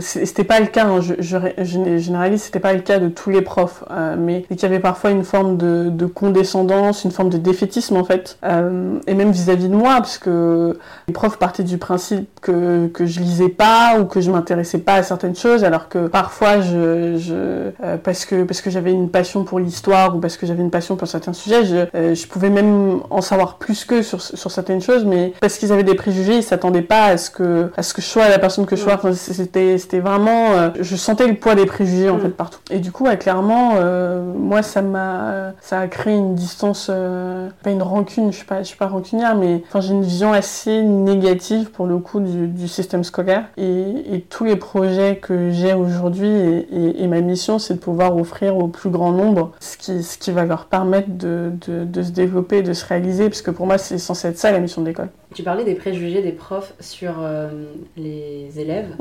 C'était 0.00 0.44
pas 0.44 0.60
le 0.60 0.66
cas, 0.66 0.86
hein, 0.86 1.00
je, 1.00 1.14
je, 1.18 1.36
je 1.58 1.98
généralise, 1.98 2.42
c'était 2.42 2.60
pas 2.60 2.72
le 2.72 2.80
cas 2.80 2.98
de 2.98 3.08
tous 3.08 3.30
les 3.30 3.42
profs, 3.42 3.84
mais 4.18 4.42
qu'il 4.42 4.62
y 4.62 4.64
avait 4.64 4.80
parfois 4.80 5.10
une 5.10 5.24
forme 5.24 5.56
de, 5.56 5.88
de, 5.90 6.06
condescendance, 6.06 7.04
une 7.04 7.10
forme 7.10 7.28
de 7.28 7.38
défaitisme 7.64 7.96
en 7.96 8.04
fait, 8.04 8.38
euh, 8.44 8.98
et 9.06 9.14
même 9.14 9.30
vis-à-vis 9.30 9.66
-vis 9.66 9.70
de 9.70 9.74
moi, 9.76 9.94
parce 9.96 10.18
que 10.18 10.78
les 11.08 11.12
profs 11.14 11.38
partaient 11.38 11.62
du 11.62 11.78
principe 11.78 12.28
que, 12.40 12.86
que 12.88 13.06
je 13.06 13.20
lisais 13.20 13.48
pas 13.48 13.98
ou 13.98 14.04
que 14.04 14.20
je 14.20 14.30
m'intéressais 14.30 14.78
pas 14.78 14.94
à 14.94 15.02
certaines 15.02 15.36
choses, 15.36 15.64
alors 15.64 15.88
que 15.88 16.06
parfois 16.08 16.60
je... 16.60 17.16
je 17.18 17.70
parce 18.02 18.24
que, 18.24 18.44
parce 18.44 18.60
que 18.60 18.70
j'avais 18.70 18.92
une 18.92 19.10
passion 19.10 19.44
pour 19.44 19.58
l'histoire 19.58 20.14
ou 20.16 20.20
parce 20.20 20.36
que 20.36 20.46
j'avais 20.46 20.62
une 20.62 20.70
passion 20.70 20.96
pour 20.96 21.08
certains 21.08 21.32
sujets, 21.32 21.64
je, 21.64 22.14
je 22.14 22.26
pouvais 22.26 22.50
même 22.50 23.00
en 23.10 23.20
savoir 23.20 23.56
plus 23.58 23.84
qu'eux 23.84 24.02
sur, 24.02 24.20
sur 24.20 24.50
certaines 24.50 24.80
choses, 24.82 25.04
mais 25.04 25.32
parce 25.40 25.58
qu'ils 25.58 25.72
avaient 25.72 25.84
des 25.84 25.94
préjugés, 25.94 26.36
ils 26.38 26.42
s'attendaient 26.42 26.82
pas 26.82 27.04
à 27.04 27.16
ce 27.16 27.30
que 27.30 27.70
à 27.76 27.82
ce 27.82 27.94
que 27.94 28.02
je 28.02 28.06
sois 28.06 28.28
la 28.28 28.38
personne 28.38 28.66
que 28.66 28.76
je 28.76 28.82
sois. 28.82 28.94
Enfin, 28.94 29.12
c'était 29.14 29.78
c'était 29.78 30.00
vraiment, 30.00 30.52
euh, 30.52 30.70
je 30.80 30.96
sentais 30.96 31.26
le 31.26 31.34
poids 31.34 31.54
des 31.54 31.66
préjugés 31.66 32.10
en 32.10 32.16
Mm. 32.18 32.20
fait 32.20 32.28
partout. 32.28 32.58
Et 32.70 32.78
du 32.78 32.90
coup, 32.92 33.04
ouais, 33.04 33.16
clairement, 33.18 33.72
euh, 33.76 34.22
moi 34.36 34.62
ça 34.62 34.82
m'a 34.82 35.52
ça 35.60 35.80
a 35.80 35.86
créé 35.88 36.14
une 36.14 36.34
distance, 36.34 36.88
euh, 36.90 37.48
pas 37.62 37.70
une 37.70 37.82
rancune, 37.82 38.30
je 38.32 38.36
suis 38.38 38.46
pas 38.46 38.58
je 38.62 38.68
suis 38.68 38.76
pas 38.76 38.86
rancunière, 38.86 39.34
mais 39.36 39.62
enfin 39.68 39.80
j'ai 39.80 39.92
une 39.94 40.02
vision 40.02 40.32
assez 40.32 40.82
négative 40.82 41.70
pour 41.70 41.86
le 41.86 41.98
coup 41.98 42.20
du, 42.20 42.48
du 42.48 42.68
système 42.68 43.04
scolaire 43.04 43.44
et, 43.56 44.14
et 44.14 44.20
tous 44.20 44.44
les 44.44 44.56
projets 44.56 45.16
que 45.16 45.50
j'ai 45.50 45.72
aujourd'hui 45.74 46.28
et, 46.28 46.66
et- 46.72 47.02
et 47.02 47.06
ma 47.06 47.20
mission 47.20 47.58
c'est 47.58 47.74
de 47.74 47.78
pouvoir 47.78 48.16
offrir 48.16 48.56
au 48.56 48.68
plus 48.68 48.90
grand 48.90 49.12
nombre 49.12 49.52
ce 49.60 49.76
qui, 49.76 50.02
ce 50.02 50.18
qui 50.18 50.30
va 50.30 50.44
leur 50.44 50.66
permettre 50.66 51.08
de, 51.10 51.52
de, 51.66 51.84
de 51.84 52.02
se 52.02 52.10
développer, 52.10 52.62
de 52.62 52.72
se 52.72 52.84
réaliser, 52.86 53.28
parce 53.28 53.42
que 53.42 53.50
pour 53.50 53.66
moi 53.66 53.78
c'est 53.78 53.98
censé 53.98 54.28
être 54.28 54.38
ça 54.38 54.50
la 54.52 54.60
mission 54.60 54.82
de 54.82 54.86
l'école. 54.88 55.08
Tu 55.34 55.42
parlais 55.42 55.64
des 55.64 55.74
préjugés 55.74 56.22
des 56.22 56.30
profs 56.32 56.74
sur 56.80 57.14
euh, 57.20 57.48
les 57.96 58.48
élèves. 58.56 58.94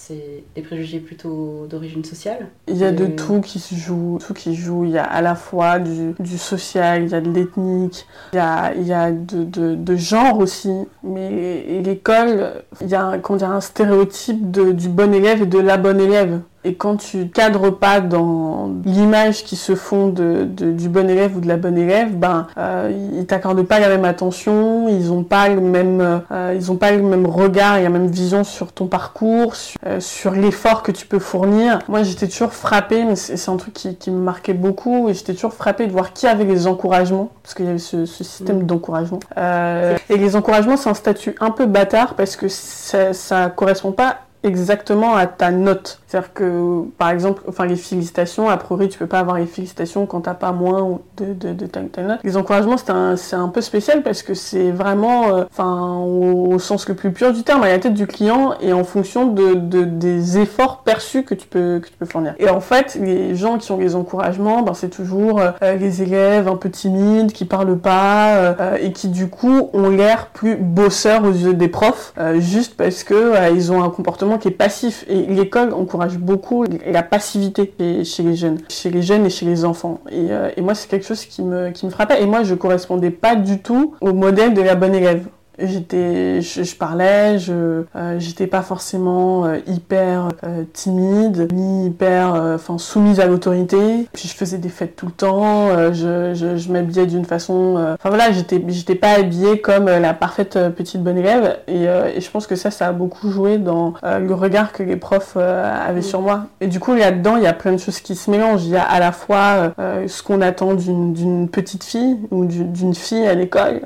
C'est 0.00 0.44
des 0.54 0.62
préjugés 0.62 1.00
plutôt 1.00 1.66
d'origine 1.68 2.04
sociale. 2.04 2.46
Il 2.68 2.76
y 2.76 2.84
a 2.84 2.92
de 2.92 3.04
Euh, 3.04 3.16
tout 3.16 3.40
qui 3.40 3.58
se 3.58 3.74
joue, 3.74 4.18
tout 4.24 4.32
qui 4.32 4.54
joue. 4.54 4.84
Il 4.84 4.92
y 4.92 4.98
a 4.98 5.02
à 5.04 5.20
la 5.20 5.34
fois 5.34 5.80
du, 5.80 6.14
du 6.20 6.38
social, 6.38 7.02
il 7.02 7.10
y 7.10 7.14
a 7.14 7.20
de 7.20 7.30
l'ethnique, 7.30 8.06
il 8.32 8.36
y 8.36 8.38
a, 8.38 8.72
il 8.74 8.86
y 8.86 8.92
a 8.92 9.10
de, 9.10 9.42
de, 9.44 9.74
de 9.74 9.96
genre 9.96 10.38
aussi. 10.38 10.72
Mais 11.02 11.82
l'école, 11.84 12.62
il 12.80 12.88
y 12.88 12.94
a 12.94 13.02
un, 13.04 13.18
comment 13.18 13.38
dire, 13.38 13.50
un 13.50 13.60
stéréotype 13.60 14.50
de, 14.50 14.70
du 14.72 14.88
bon 14.88 15.12
élève 15.12 15.42
et 15.42 15.46
de 15.46 15.58
la 15.58 15.76
bonne 15.76 16.00
élève. 16.00 16.40
Et 16.68 16.74
quand 16.74 16.96
tu 16.96 17.28
cadres 17.28 17.70
pas 17.70 18.00
dans 18.00 18.70
l'image 18.84 19.42
qui 19.42 19.56
se 19.56 19.74
font 19.74 20.08
de, 20.08 20.44
de- 20.44 20.70
du 20.70 20.90
bon 20.90 21.08
élève 21.08 21.34
ou 21.34 21.40
de 21.40 21.48
la 21.48 21.56
bonne 21.56 21.78
élève, 21.78 22.14
ben 22.14 22.46
euh, 22.58 22.92
ils 23.18 23.24
t'accordent 23.24 23.62
pas 23.62 23.78
la 23.78 23.88
même 23.88 24.04
attention, 24.04 24.86
ils 24.86 25.10
ont 25.10 25.22
pas 25.22 25.48
le 25.48 25.62
même, 25.62 26.20
euh, 26.30 26.52
ils 26.54 26.70
ont 26.70 26.76
pas 26.76 26.90
le 26.92 27.00
même 27.02 27.24
regard 27.24 27.78
et 27.78 27.82
la 27.84 27.88
même 27.88 28.08
vision 28.08 28.44
sur 28.44 28.72
ton 28.72 28.86
parcours, 28.86 29.54
sur, 29.56 29.80
euh, 29.86 29.98
sur 30.00 30.32
l'effort 30.32 30.82
que 30.82 30.92
tu 30.92 31.06
peux 31.06 31.18
fournir. 31.18 31.78
Moi, 31.88 32.02
j'étais 32.02 32.28
toujours 32.28 32.52
frappée, 32.52 33.02
mais 33.04 33.16
c'est 33.16 33.50
un 33.50 33.56
truc 33.56 33.72
qui, 33.72 33.96
qui 33.96 34.10
me 34.10 34.20
marquait 34.20 34.52
beaucoup, 34.52 35.08
et 35.08 35.14
j'étais 35.14 35.32
toujours 35.32 35.54
frappée 35.54 35.86
de 35.86 35.92
voir 35.92 36.12
qui 36.12 36.26
avait 36.26 36.44
les 36.44 36.66
encouragements, 36.66 37.30
parce 37.42 37.54
qu'il 37.54 37.64
y 37.64 37.68
avait 37.70 37.78
ce, 37.78 38.04
ce 38.04 38.24
système 38.24 38.58
Mm. 38.58 38.66
d'encouragement. 38.66 39.20
Euh, 39.38 39.96
et 40.10 40.18
les 40.18 40.36
encouragements, 40.36 40.76
c'est 40.76 40.90
un 40.90 40.94
statut 40.94 41.34
un 41.40 41.50
peu 41.50 41.64
bâtard 41.64 42.12
parce 42.14 42.36
que 42.36 42.48
ça, 42.48 43.14
ça 43.14 43.48
correspond 43.48 43.92
pas 43.92 44.16
exactement 44.44 45.16
à 45.16 45.26
ta 45.26 45.50
note. 45.50 46.00
C'est-à-dire 46.08 46.32
que, 46.32 46.84
par 46.96 47.10
exemple, 47.10 47.42
enfin, 47.46 47.66
les 47.66 47.76
félicitations, 47.76 48.48
a 48.48 48.56
priori, 48.56 48.88
tu 48.88 48.98
peux 48.98 49.06
pas 49.06 49.18
avoir 49.20 49.36
les 49.36 49.44
félicitations 49.44 50.06
quand 50.06 50.22
t'as 50.22 50.32
pas 50.32 50.52
moins 50.52 51.00
de, 51.18 51.34
de, 51.34 51.52
de 51.52 51.66
telle, 51.66 51.88
telle 51.90 52.06
note. 52.06 52.20
Les 52.24 52.38
encouragements, 52.38 52.78
c'est 52.78 52.88
un, 52.88 53.16
c'est 53.16 53.36
un 53.36 53.48
peu 53.48 53.60
spécial 53.60 54.02
parce 54.02 54.22
que 54.22 54.32
c'est 54.32 54.70
vraiment, 54.70 55.28
euh, 55.34 55.44
enfin, 55.50 55.98
au, 55.98 56.54
au 56.54 56.58
sens 56.58 56.88
le 56.88 56.94
plus 56.94 57.12
pur 57.12 57.34
du 57.34 57.42
terme, 57.42 57.62
à 57.62 57.68
la 57.68 57.78
tête 57.78 57.92
du 57.92 58.06
client 58.06 58.54
et 58.62 58.72
en 58.72 58.84
fonction 58.84 59.26
de, 59.26 59.52
de- 59.52 59.84
des 59.84 60.38
efforts 60.38 60.78
perçus 60.82 61.24
que 61.24 61.34
tu 61.34 61.46
peux, 61.46 61.80
que 61.82 61.88
tu 61.88 61.94
peux 61.98 62.06
fournir. 62.06 62.34
Et 62.38 62.48
en 62.48 62.60
fait, 62.60 62.96
les 62.98 63.34
gens 63.34 63.58
qui 63.58 63.70
ont 63.72 63.76
les 63.76 63.94
encouragements, 63.94 64.62
ben, 64.62 64.72
c'est 64.72 64.88
toujours 64.88 65.40
euh, 65.42 65.50
les 65.76 66.00
élèves 66.02 66.48
un 66.48 66.56
peu 66.56 66.70
timides, 66.70 67.32
qui 67.32 67.44
parlent 67.44 67.76
pas, 67.76 68.34
euh, 68.36 68.76
et 68.80 68.92
qui 68.92 69.08
du 69.08 69.28
coup 69.28 69.68
ont 69.74 69.90
l'air 69.90 70.28
plus 70.28 70.56
bosseurs 70.56 71.22
aux 71.24 71.32
yeux 71.32 71.52
des 71.52 71.68
profs, 71.68 72.14
euh, 72.18 72.40
juste 72.40 72.78
parce 72.78 73.04
que 73.04 73.12
euh, 73.12 73.50
ils 73.50 73.70
ont 73.72 73.82
un 73.84 73.90
comportement 73.90 74.38
qui 74.38 74.48
est 74.48 74.52
passif. 74.52 75.04
Et 75.10 75.26
l'école 75.26 75.74
encourage 75.74 75.97
beaucoup 76.18 76.64
la 76.86 77.02
passivité 77.02 77.72
chez- 78.04 78.22
les 78.22 78.34
jeunes, 78.36 78.58
chez 78.68 78.90
les 78.90 79.02
jeunes 79.02 79.26
et 79.26 79.30
chez 79.30 79.46
les 79.46 79.64
enfants. 79.64 80.00
Et, 80.10 80.26
euh, 80.30 80.50
moi, 80.58 80.74
c'est 80.74 80.88
quelque 80.88 81.06
chose 81.06 81.24
qui 81.24 81.42
me, 81.42 81.70
qui 81.70 81.86
me 81.86 81.90
frappait. 81.90 82.22
Et 82.22 82.26
moi, 82.26 82.42
je 82.42 82.54
correspondais 82.54 83.10
pas 83.10 83.34
du 83.36 83.60
tout 83.60 83.94
au 84.00 84.12
modèle 84.12 84.54
de 84.54 84.62
la 84.62 84.74
bonne 84.74 84.94
élève. 84.94 85.26
J'étais, 85.60 86.40
je, 86.40 86.62
je 86.62 86.76
parlais, 86.76 87.38
je, 87.38 87.82
euh, 87.96 88.16
j'étais 88.20 88.46
pas 88.46 88.62
forcément 88.62 89.44
euh, 89.44 89.58
hyper 89.66 90.28
euh, 90.44 90.62
timide, 90.72 91.52
ni 91.52 91.86
hyper, 91.86 92.34
euh, 92.34 92.54
enfin, 92.54 92.78
soumise 92.78 93.18
à 93.18 93.26
l'autorité. 93.26 94.08
Puis 94.12 94.28
je 94.28 94.34
faisais 94.34 94.58
des 94.58 94.68
fêtes 94.68 94.94
tout 94.94 95.06
le 95.06 95.12
temps, 95.12 95.68
euh, 95.70 95.92
je, 95.92 96.34
je, 96.34 96.56
je 96.56 96.72
m'habillais 96.72 97.06
d'une 97.06 97.24
façon, 97.24 97.74
euh, 97.76 97.94
enfin 97.94 98.08
voilà, 98.08 98.30
j'étais, 98.30 98.62
j'étais 98.68 98.94
pas 98.94 99.18
habillée 99.18 99.60
comme 99.60 99.86
la 99.86 100.14
parfaite 100.14 100.56
petite 100.76 101.02
bonne 101.02 101.18
élève. 101.18 101.58
Et, 101.66 101.84
et 101.84 102.20
je 102.20 102.30
pense 102.30 102.46
que 102.46 102.54
ça, 102.54 102.70
ça 102.70 102.88
a 102.88 102.92
beaucoup 102.92 103.30
joué 103.30 103.58
dans 103.58 103.94
le 104.02 104.32
regard 104.34 104.72
que 104.72 104.82
les 104.84 104.96
profs 104.96 105.36
avaient 105.36 106.02
sur 106.02 106.20
moi. 106.20 106.44
Et 106.60 106.68
du 106.68 106.78
coup, 106.78 106.94
là-dedans, 106.94 107.36
il 107.36 107.42
y 107.42 107.46
a 107.46 107.52
plein 107.52 107.72
de 107.72 107.78
choses 107.78 108.00
qui 108.00 108.14
se 108.14 108.30
mélangent. 108.30 108.64
Il 108.64 108.70
y 108.70 108.76
a 108.76 108.82
à 108.82 109.00
la 109.00 109.12
fois 109.12 109.72
ce 109.78 110.22
qu'on 110.22 110.40
attend 110.40 110.74
d'une, 110.74 111.48
petite 111.48 111.84
fille 111.84 112.18
ou 112.30 112.44
d'une, 112.44 112.94
fille 112.94 113.26
à 113.26 113.34
l'école. 113.34 113.82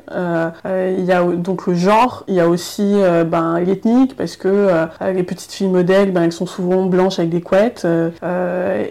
Il 0.64 1.04
y 1.04 1.12
a 1.12 1.22
donc 1.22 1.61
genre, 1.68 2.24
il 2.28 2.34
y 2.34 2.40
a 2.40 2.48
aussi 2.48 2.82
euh, 2.96 3.24
ben, 3.24 3.60
l'ethnique, 3.60 4.16
parce 4.16 4.36
que 4.36 4.48
euh, 4.48 4.86
les 5.14 5.22
petites 5.22 5.52
filles 5.52 5.68
modèles, 5.68 6.10
ben, 6.12 6.22
elles 6.24 6.32
sont 6.32 6.46
souvent 6.46 6.86
blanches 6.86 7.18
avec 7.18 7.30
des 7.30 7.40
couettes. 7.40 7.82
euh, 7.84 8.10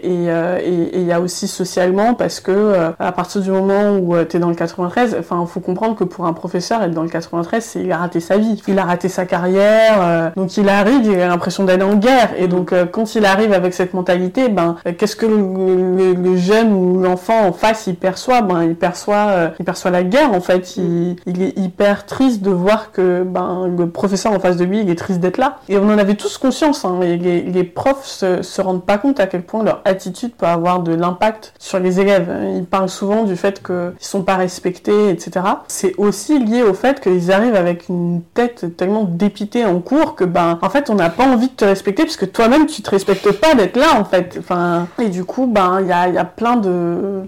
et, 0.02 0.24
et, 0.66 0.98
il 1.00 1.06
y 1.06 1.12
a 1.12 1.20
aussi 1.20 1.48
socialement, 1.48 2.14
parce 2.14 2.40
que 2.40 2.72
à 2.98 3.12
partir 3.12 3.40
du 3.42 3.50
moment 3.50 3.96
où 3.98 4.14
tu 4.24 4.36
es 4.36 4.40
dans 4.40 4.48
le 4.48 4.54
93, 4.54 5.16
enfin, 5.18 5.44
faut 5.46 5.60
comprendre 5.60 5.96
que 5.96 6.04
pour 6.04 6.26
un 6.26 6.32
professeur, 6.32 6.82
être 6.82 6.92
dans 6.92 7.02
le 7.02 7.08
93, 7.08 7.62
c'est 7.64 7.80
il 7.82 7.92
a 7.92 7.98
raté 7.98 8.20
sa 8.20 8.38
vie. 8.38 8.62
Il 8.68 8.78
a 8.78 8.84
raté 8.84 9.08
sa 9.08 9.24
carrière, 9.26 10.32
donc 10.36 10.56
il 10.56 10.68
arrive, 10.68 11.04
il 11.04 11.20
a 11.20 11.28
l'impression 11.28 11.64
d'aller 11.64 11.82
en 11.84 11.94
guerre. 11.96 12.30
Et 12.38 12.48
donc, 12.48 12.72
quand 12.92 13.14
il 13.14 13.24
arrive 13.24 13.52
avec 13.52 13.74
cette 13.74 13.94
mentalité, 13.94 14.48
ben, 14.48 14.76
qu'est-ce 14.98 15.16
que 15.16 15.26
le, 15.26 15.36
le- 15.36 16.14
le 16.14 16.36
jeune 16.36 16.72
ou 16.72 16.98
l'enfant 17.02 17.46
en 17.46 17.52
face, 17.52 17.86
il 17.86 17.96
perçoit? 17.96 18.42
Ben, 18.42 18.62
il 18.62 18.74
perçoit, 18.76 19.50
il 19.58 19.64
perçoit 19.64 19.90
la 19.90 20.02
guerre, 20.02 20.32
en 20.32 20.40
fait. 20.40 20.76
Il, 20.76 21.16
il 21.26 21.42
est 21.42 21.58
hyper 21.58 22.06
triste 22.06 22.42
de 22.42 22.50
voir 22.62 22.92
que 22.92 23.22
ben, 23.24 23.66
le 23.76 23.88
professeur 23.90 24.32
en 24.32 24.40
face 24.40 24.56
de 24.56 24.64
lui, 24.64 24.80
il 24.80 24.90
est 24.90 24.98
triste 24.98 25.20
d'être 25.20 25.38
là. 25.38 25.58
Et 25.68 25.76
on 25.76 25.84
en 25.84 25.98
avait 25.98 26.14
tous 26.14 26.38
conscience. 26.38 26.84
Hein, 26.84 26.98
les, 27.00 27.16
les 27.42 27.64
profs 27.64 28.06
se, 28.06 28.42
se 28.42 28.60
rendent 28.62 28.84
pas 28.84 28.98
compte 28.98 29.20
à 29.20 29.26
quel 29.26 29.42
point 29.42 29.62
leur 29.62 29.82
attitude 29.84 30.32
peut 30.34 30.46
avoir 30.46 30.80
de 30.80 30.94
l'impact 30.94 31.52
sur 31.58 31.78
les 31.78 32.00
élèves. 32.00 32.30
Ils 32.56 32.64
parlent 32.64 32.88
souvent 32.88 33.24
du 33.24 33.36
fait 33.36 33.62
qu'ils 33.62 33.92
sont 34.00 34.22
pas 34.22 34.36
respectés, 34.36 35.10
etc. 35.10 35.46
C'est 35.68 35.94
aussi 35.98 36.38
lié 36.38 36.62
au 36.62 36.74
fait 36.74 37.00
qu'ils 37.00 37.32
arrivent 37.32 37.54
avec 37.54 37.88
une 37.88 38.22
tête 38.34 38.76
tellement 38.76 39.04
dépitée 39.04 39.64
en 39.64 39.80
cours 39.80 40.14
que 40.14 40.24
ben 40.24 40.58
en 40.62 40.70
fait 40.70 40.90
on 40.90 40.94
n'a 40.94 41.10
pas 41.10 41.24
envie 41.24 41.48
de 41.48 41.54
te 41.54 41.64
respecter 41.64 42.04
parce 42.04 42.16
que 42.16 42.24
toi-même 42.24 42.66
tu 42.66 42.82
te 42.82 42.90
respectes 42.90 43.32
pas 43.32 43.54
d'être 43.54 43.76
là 43.76 43.98
en 43.98 44.04
fait. 44.04 44.36
Enfin 44.38 44.86
et 45.00 45.08
du 45.08 45.24
coup 45.24 45.46
ben 45.46 45.78
il 45.80 45.88
y 45.88 45.92
a, 45.92 46.08
y 46.08 46.18
a 46.18 46.24
plein 46.24 46.56
de 46.56 47.24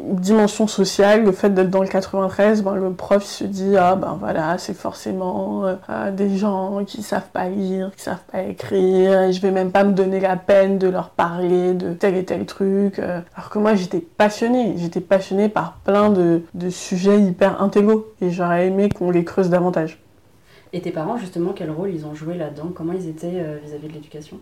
dimension 0.00 0.66
sociale, 0.66 1.24
le 1.24 1.32
fait 1.32 1.50
d'être 1.50 1.70
dans 1.70 1.82
le 1.82 1.88
93, 1.88 2.62
ben, 2.62 2.74
le 2.74 2.92
prof 2.92 3.22
se 3.22 3.44
dit 3.44 3.76
ah 3.76 3.94
ben 3.94 4.16
voilà 4.18 4.58
c'est 4.58 4.74
forcément 4.74 5.64
euh, 5.64 5.74
euh, 5.90 6.10
des 6.10 6.36
gens 6.36 6.84
qui 6.84 7.02
savent 7.02 7.30
pas 7.32 7.48
lire, 7.48 7.90
qui 7.96 8.02
savent 8.02 8.24
pas 8.30 8.42
écrire, 8.42 9.22
et 9.22 9.32
je 9.32 9.40
vais 9.40 9.50
même 9.50 9.70
pas 9.70 9.84
me 9.84 9.92
donner 9.92 10.20
la 10.20 10.36
peine 10.36 10.78
de 10.78 10.88
leur 10.88 11.10
parler 11.10 11.74
de 11.74 11.92
tel 11.92 12.16
et 12.16 12.24
tel 12.24 12.46
truc. 12.46 12.98
euh. 12.98 13.20
alors 13.36 13.50
que 13.50 13.58
moi 13.58 13.74
j'étais 13.74 14.00
passionnée, 14.00 14.74
j'étais 14.76 15.00
passionnée 15.00 15.48
par 15.48 15.78
plein 15.84 16.10
de, 16.10 16.42
de 16.54 16.70
sujets 16.70 17.20
hyper 17.20 17.62
intégraux 17.62 18.06
et 18.20 18.30
j'aurais 18.30 18.66
aimé 18.66 18.88
qu'on 18.88 19.10
les 19.10 19.24
creuse 19.24 19.50
davantage. 19.50 19.98
Et 20.74 20.80
tes 20.80 20.90
parents, 20.90 21.18
justement, 21.18 21.52
quel 21.54 21.70
rôle 21.70 21.90
ils 21.90 22.06
ont 22.06 22.14
joué 22.14 22.34
là-dedans? 22.34 22.70
Comment 22.74 22.94
ils 22.94 23.06
étaient 23.06 23.44
vis-à-vis 23.62 23.88
de 23.88 23.92
l'éducation? 23.92 24.38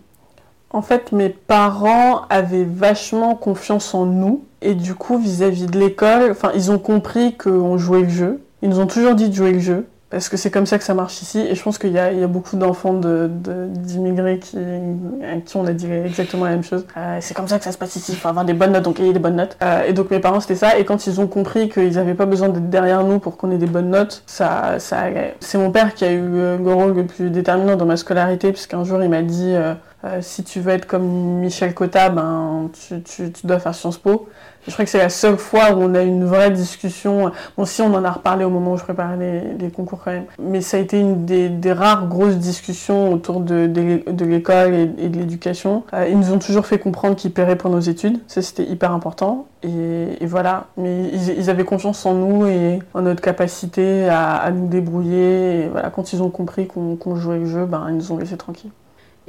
En 0.73 0.81
fait, 0.81 1.11
mes 1.11 1.29
parents 1.29 2.21
avaient 2.29 2.63
vachement 2.63 3.35
confiance 3.35 3.93
en 3.93 4.05
nous. 4.05 4.43
Et 4.61 4.73
du 4.75 4.93
coup, 4.95 5.17
vis-à-vis 5.17 5.65
de 5.65 5.77
l'école, 5.79 6.29
enfin, 6.31 6.51
ils 6.55 6.71
ont 6.71 6.79
compris 6.79 7.35
qu'on 7.35 7.77
jouait 7.77 8.03
le 8.03 8.09
jeu. 8.09 8.41
Ils 8.61 8.69
nous 8.69 8.79
ont 8.79 8.87
toujours 8.87 9.15
dit 9.15 9.27
de 9.29 9.33
jouer 9.33 9.51
le 9.53 9.59
jeu. 9.59 9.87
Parce 10.11 10.27
que 10.27 10.35
c'est 10.35 10.51
comme 10.51 10.65
ça 10.65 10.77
que 10.77 10.83
ça 10.83 10.93
marche 10.93 11.21
ici. 11.21 11.39
Et 11.39 11.55
je 11.55 11.63
pense 11.63 11.77
qu'il 11.77 11.91
y 11.93 11.97
a, 11.97 12.11
il 12.11 12.19
y 12.19 12.23
a 12.23 12.27
beaucoup 12.27 12.57
d'enfants 12.57 12.93
de- 12.93 13.29
de- 13.33 13.67
d'immigrés 13.69 14.39
qui, 14.39 14.57
à 14.57 15.37
qui 15.39 15.55
on 15.55 15.65
a 15.65 15.71
dit 15.71 15.87
exactement 15.89 16.43
la 16.43 16.51
même 16.51 16.63
chose. 16.65 16.85
Euh, 16.97 17.17
c'est 17.21 17.33
comme 17.33 17.47
ça 17.47 17.57
que 17.59 17.63
ça 17.63 17.71
se 17.71 17.77
passe 17.77 17.95
ici. 17.95 18.11
Il 18.11 18.17
faut 18.17 18.27
avoir 18.27 18.43
des 18.43 18.53
bonnes 18.53 18.73
notes, 18.73 18.83
donc 18.83 18.99
il 18.99 19.07
y 19.07 19.09
a 19.09 19.13
des 19.13 19.19
bonnes 19.19 19.37
notes. 19.37 19.55
Euh, 19.63 19.83
et 19.87 19.93
donc 19.93 20.11
mes 20.11 20.19
parents, 20.19 20.41
c'était 20.41 20.55
ça. 20.55 20.77
Et 20.77 20.83
quand 20.83 21.07
ils 21.07 21.21
ont 21.21 21.27
compris 21.27 21.69
qu'ils 21.69 21.93
n'avaient 21.93 22.13
pas 22.13 22.25
besoin 22.25 22.49
d'être 22.49 22.69
derrière 22.69 23.05
nous 23.05 23.19
pour 23.19 23.37
qu'on 23.37 23.51
ait 23.51 23.57
des 23.57 23.67
bonnes 23.67 23.89
notes, 23.89 24.21
ça, 24.25 24.79
ça. 24.79 24.97
C'est 25.39 25.57
mon 25.57 25.71
père 25.71 25.93
qui 25.95 26.03
a 26.03 26.11
eu 26.11 26.21
le 26.21 26.73
rôle 26.73 26.93
le 26.93 27.05
plus 27.05 27.29
déterminant 27.29 27.77
dans 27.77 27.85
ma 27.85 27.95
scolarité, 27.95 28.51
puisqu'un 28.51 28.83
jour 28.83 29.01
il 29.01 29.09
m'a 29.09 29.21
dit 29.21 29.53
euh, 29.55 29.73
euh, 30.03 30.19
si 30.21 30.43
tu 30.43 30.59
veux 30.59 30.71
être 30.71 30.87
comme 30.87 31.03
Michel 31.39 31.73
Cotta, 31.73 32.09
ben, 32.09 32.69
tu, 32.73 33.01
tu, 33.03 33.31
tu 33.31 33.47
dois 33.47 33.59
faire 33.59 33.75
Sciences 33.75 33.97
Po. 33.97 34.27
Je 34.67 34.71
crois 34.73 34.85
que 34.85 34.91
c'est 34.91 34.99
la 34.99 35.09
seule 35.09 35.37
fois 35.37 35.71
où 35.71 35.81
on 35.81 35.95
a 35.95 36.03
eu 36.03 36.07
une 36.07 36.25
vraie 36.25 36.51
discussion. 36.51 37.31
Bon, 37.57 37.65
si 37.65 37.81
on 37.81 37.91
en 37.95 38.03
a 38.03 38.11
reparlé 38.11 38.45
au 38.45 38.51
moment 38.51 38.73
où 38.73 38.77
je 38.77 38.83
préparais 38.83 39.17
les, 39.17 39.41
les 39.59 39.71
concours 39.71 40.01
quand 40.03 40.11
même. 40.11 40.25
Mais 40.39 40.61
ça 40.61 40.77
a 40.77 40.79
été 40.79 40.99
une 40.99 41.25
des, 41.25 41.49
des 41.49 41.73
rares 41.73 42.07
grosses 42.07 42.37
discussions 42.37 43.11
autour 43.11 43.39
de, 43.39 43.65
de, 43.65 44.03
de 44.11 44.25
l'école 44.25 44.73
et, 44.75 44.85
de 44.85 45.17
l'éducation. 45.17 45.83
Euh, 45.93 46.07
ils 46.07 46.17
nous 46.17 46.31
ont 46.31 46.37
toujours 46.37 46.67
fait 46.67 46.77
comprendre 46.77 47.15
qu'ils 47.15 47.33
paieraient 47.33 47.55
pour 47.55 47.71
nos 47.71 47.79
études. 47.79 48.19
Ça, 48.27 48.43
c'était 48.43 48.65
hyper 48.65 48.91
important. 48.91 49.47
Et, 49.63 50.21
et 50.21 50.25
voilà. 50.27 50.65
Mais 50.77 51.05
ils, 51.11 51.39
ils 51.39 51.49
avaient 51.49 51.65
confiance 51.65 52.05
en 52.05 52.13
nous 52.13 52.45
et 52.45 52.79
en 52.93 53.01
notre 53.01 53.21
capacité 53.21 54.07
à, 54.09 54.35
à 54.35 54.51
nous 54.51 54.67
débrouiller. 54.67 55.63
Et 55.63 55.67
voilà, 55.69 55.89
quand 55.89 56.13
ils 56.13 56.21
ont 56.21 56.29
compris 56.29 56.67
qu'on 56.67 56.97
qu'on 56.97 57.15
jouait 57.15 57.39
le 57.39 57.45
jeu, 57.47 57.65
ben, 57.65 57.87
ils 57.89 57.95
nous 57.95 58.11
ont 58.11 58.17
laissés 58.17 58.37
tranquilles. 58.37 58.71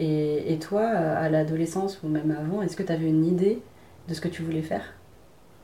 Et, 0.02 0.52
et 0.52 0.58
toi, 0.58 0.82
euh, 0.82 1.26
à 1.26 1.28
l'adolescence 1.28 2.00
ou 2.02 2.08
même 2.08 2.36
avant, 2.36 2.62
est-ce 2.62 2.76
que 2.76 2.82
tu 2.82 2.92
avais 2.92 3.08
une 3.08 3.24
idée 3.24 3.62
de 4.08 4.14
ce 4.14 4.20
que 4.20 4.28
tu 4.28 4.42
voulais 4.42 4.62
faire? 4.62 4.82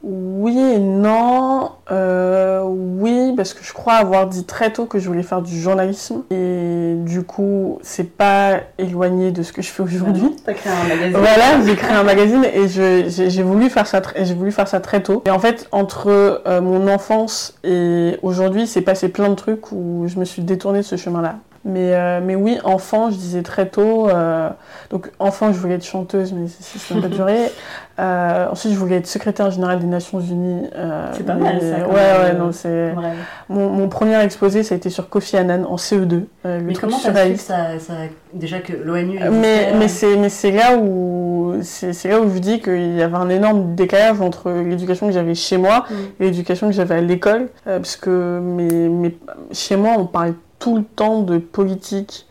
Oui 0.05 0.57
et 0.57 0.79
non. 0.79 1.73
Euh, 1.91 2.63
oui, 2.65 3.33
parce 3.37 3.53
que 3.53 3.65
je 3.65 3.73
crois 3.73 3.95
avoir 3.95 4.29
dit 4.29 4.45
très 4.45 4.73
tôt 4.73 4.87
que 4.87 5.01
je 5.01 5.09
voulais 5.09 5.25
faire 5.25 5.43
du 5.43 5.61
journalisme. 5.61 6.23
Et 6.31 6.95
du 6.99 7.25
coup, 7.25 7.81
c'est 7.83 8.17
pas 8.17 8.61
éloigné 8.79 9.33
de 9.33 9.43
ce 9.43 9.53
que 9.53 9.61
je 9.61 9.71
fais 9.71 9.83
aujourd'hui. 9.83 10.37
T'as 10.45 10.55
créé 10.55 10.73
un 10.73 10.89
magazine. 10.89 11.17
Voilà, 11.19 11.65
j'ai 11.67 11.75
créé 11.75 11.97
un 11.97 12.05
magazine 12.05 12.45
et 12.45 12.69
j'ai 12.69 13.43
voulu 13.43 13.71
faire 13.71 13.89
ça, 13.89 14.01
voulu 14.37 14.53
faire 14.53 14.69
ça 14.69 14.79
très 14.79 15.03
tôt. 15.03 15.25
Et 15.27 15.33
en 15.33 15.41
fait, 15.41 15.67
entre 15.73 16.07
euh, 16.47 16.61
mon 16.61 16.87
enfance 16.87 17.59
et 17.65 18.19
aujourd'hui, 18.23 18.69
c'est 18.69 18.83
passé 18.83 19.09
plein 19.09 19.31
de 19.31 19.35
trucs 19.35 19.73
où 19.73 20.05
je 20.07 20.21
me 20.21 20.25
suis 20.25 20.43
détournée 20.43 20.79
de 20.79 20.85
ce 20.85 20.95
chemin-là. 20.95 21.41
Mais, 21.69 21.93
euh, 21.95 22.21
mais 22.25 22.35
oui, 22.35 22.59
enfant, 22.65 23.11
je 23.11 23.17
disais 23.17 23.43
très 23.43 23.67
tôt. 23.69 24.09
euh, 24.09 24.49
donc, 24.91 25.11
enfant, 25.19 25.53
je 25.53 25.59
voulais 25.59 25.75
être 25.75 25.85
chanteuse, 25.85 26.33
mais 26.33 26.49
ça 26.49 26.79
ça 26.79 26.95
n'a 26.95 27.03
pas 27.03 27.09
duré. 27.09 27.37
Euh, 28.01 28.47
ensuite, 28.53 28.75
je 28.75 28.79
voulais 28.79 28.99
être 28.99 29.09
secrétaire 29.09 29.51
générale 29.51 29.81
des 29.81 29.87
Nations 29.89 30.21
Unies. 30.21 30.69
euh, 30.77 31.11
C'est 31.15 31.27
pas 31.27 31.35
mais- 31.35 31.41
mal, 31.41 31.61
ça, 31.61 31.81
quand 31.81 31.89
Ouais, 31.93 31.97
même. 31.97 32.21
ouais, 32.23 32.39
non, 32.39 32.53
c'est. 32.53 32.95
Mon, 33.49 33.71
mon 33.71 33.89
premier 33.89 34.23
exposé, 34.23 34.63
ça 34.63 34.77
a 34.77 34.79
été 34.79 34.89
sur 34.89 35.09
Kofi 35.09 35.37
Annan 35.37 35.65
en 35.65 35.75
CE2. 35.77 36.23
euh, 36.47 36.59
le 36.61 36.65
Mais 36.65 36.75
comment 36.75 36.97
surréaliste. 36.97 37.49
ça, 37.49 37.77
ça, 37.81 37.95
déjà 38.33 38.61
que 38.61 38.73
l'ONU 38.73 39.19
Mais, 39.33 39.73
mais 39.77 39.89
c'est 39.89 40.53
là 40.53 40.77
où 40.79 41.55
c'est 41.63 42.05
là 42.09 42.21
où 42.21 42.33
je 42.33 42.39
dis 42.39 42.61
qu'il 42.61 42.95
y 42.97 43.03
avait 43.03 43.17
un 43.17 43.31
énorme 43.31 43.75
décalage 43.75 44.21
entre 44.21 44.49
l'éducation 44.53 45.09
que 45.09 45.13
j'avais 45.13 45.35
chez 45.35 45.57
moi 45.57 45.85
Mm. 45.91 45.95
et 46.21 46.25
l'éducation 46.27 46.69
que 46.69 46.75
j'avais 46.75 46.95
à 46.95 47.01
l'école 47.01 47.49
parce 47.65 47.97
que 47.97 48.39
mes, 48.41 48.89
mes- 48.89 49.19
chez 49.51 49.75
moi 49.75 49.95
on 49.99 50.07
parlait 50.07 50.35
tout 50.59 50.77
le 50.77 50.85
temps 50.85 51.23
de 51.23 51.39
politique 51.39 52.27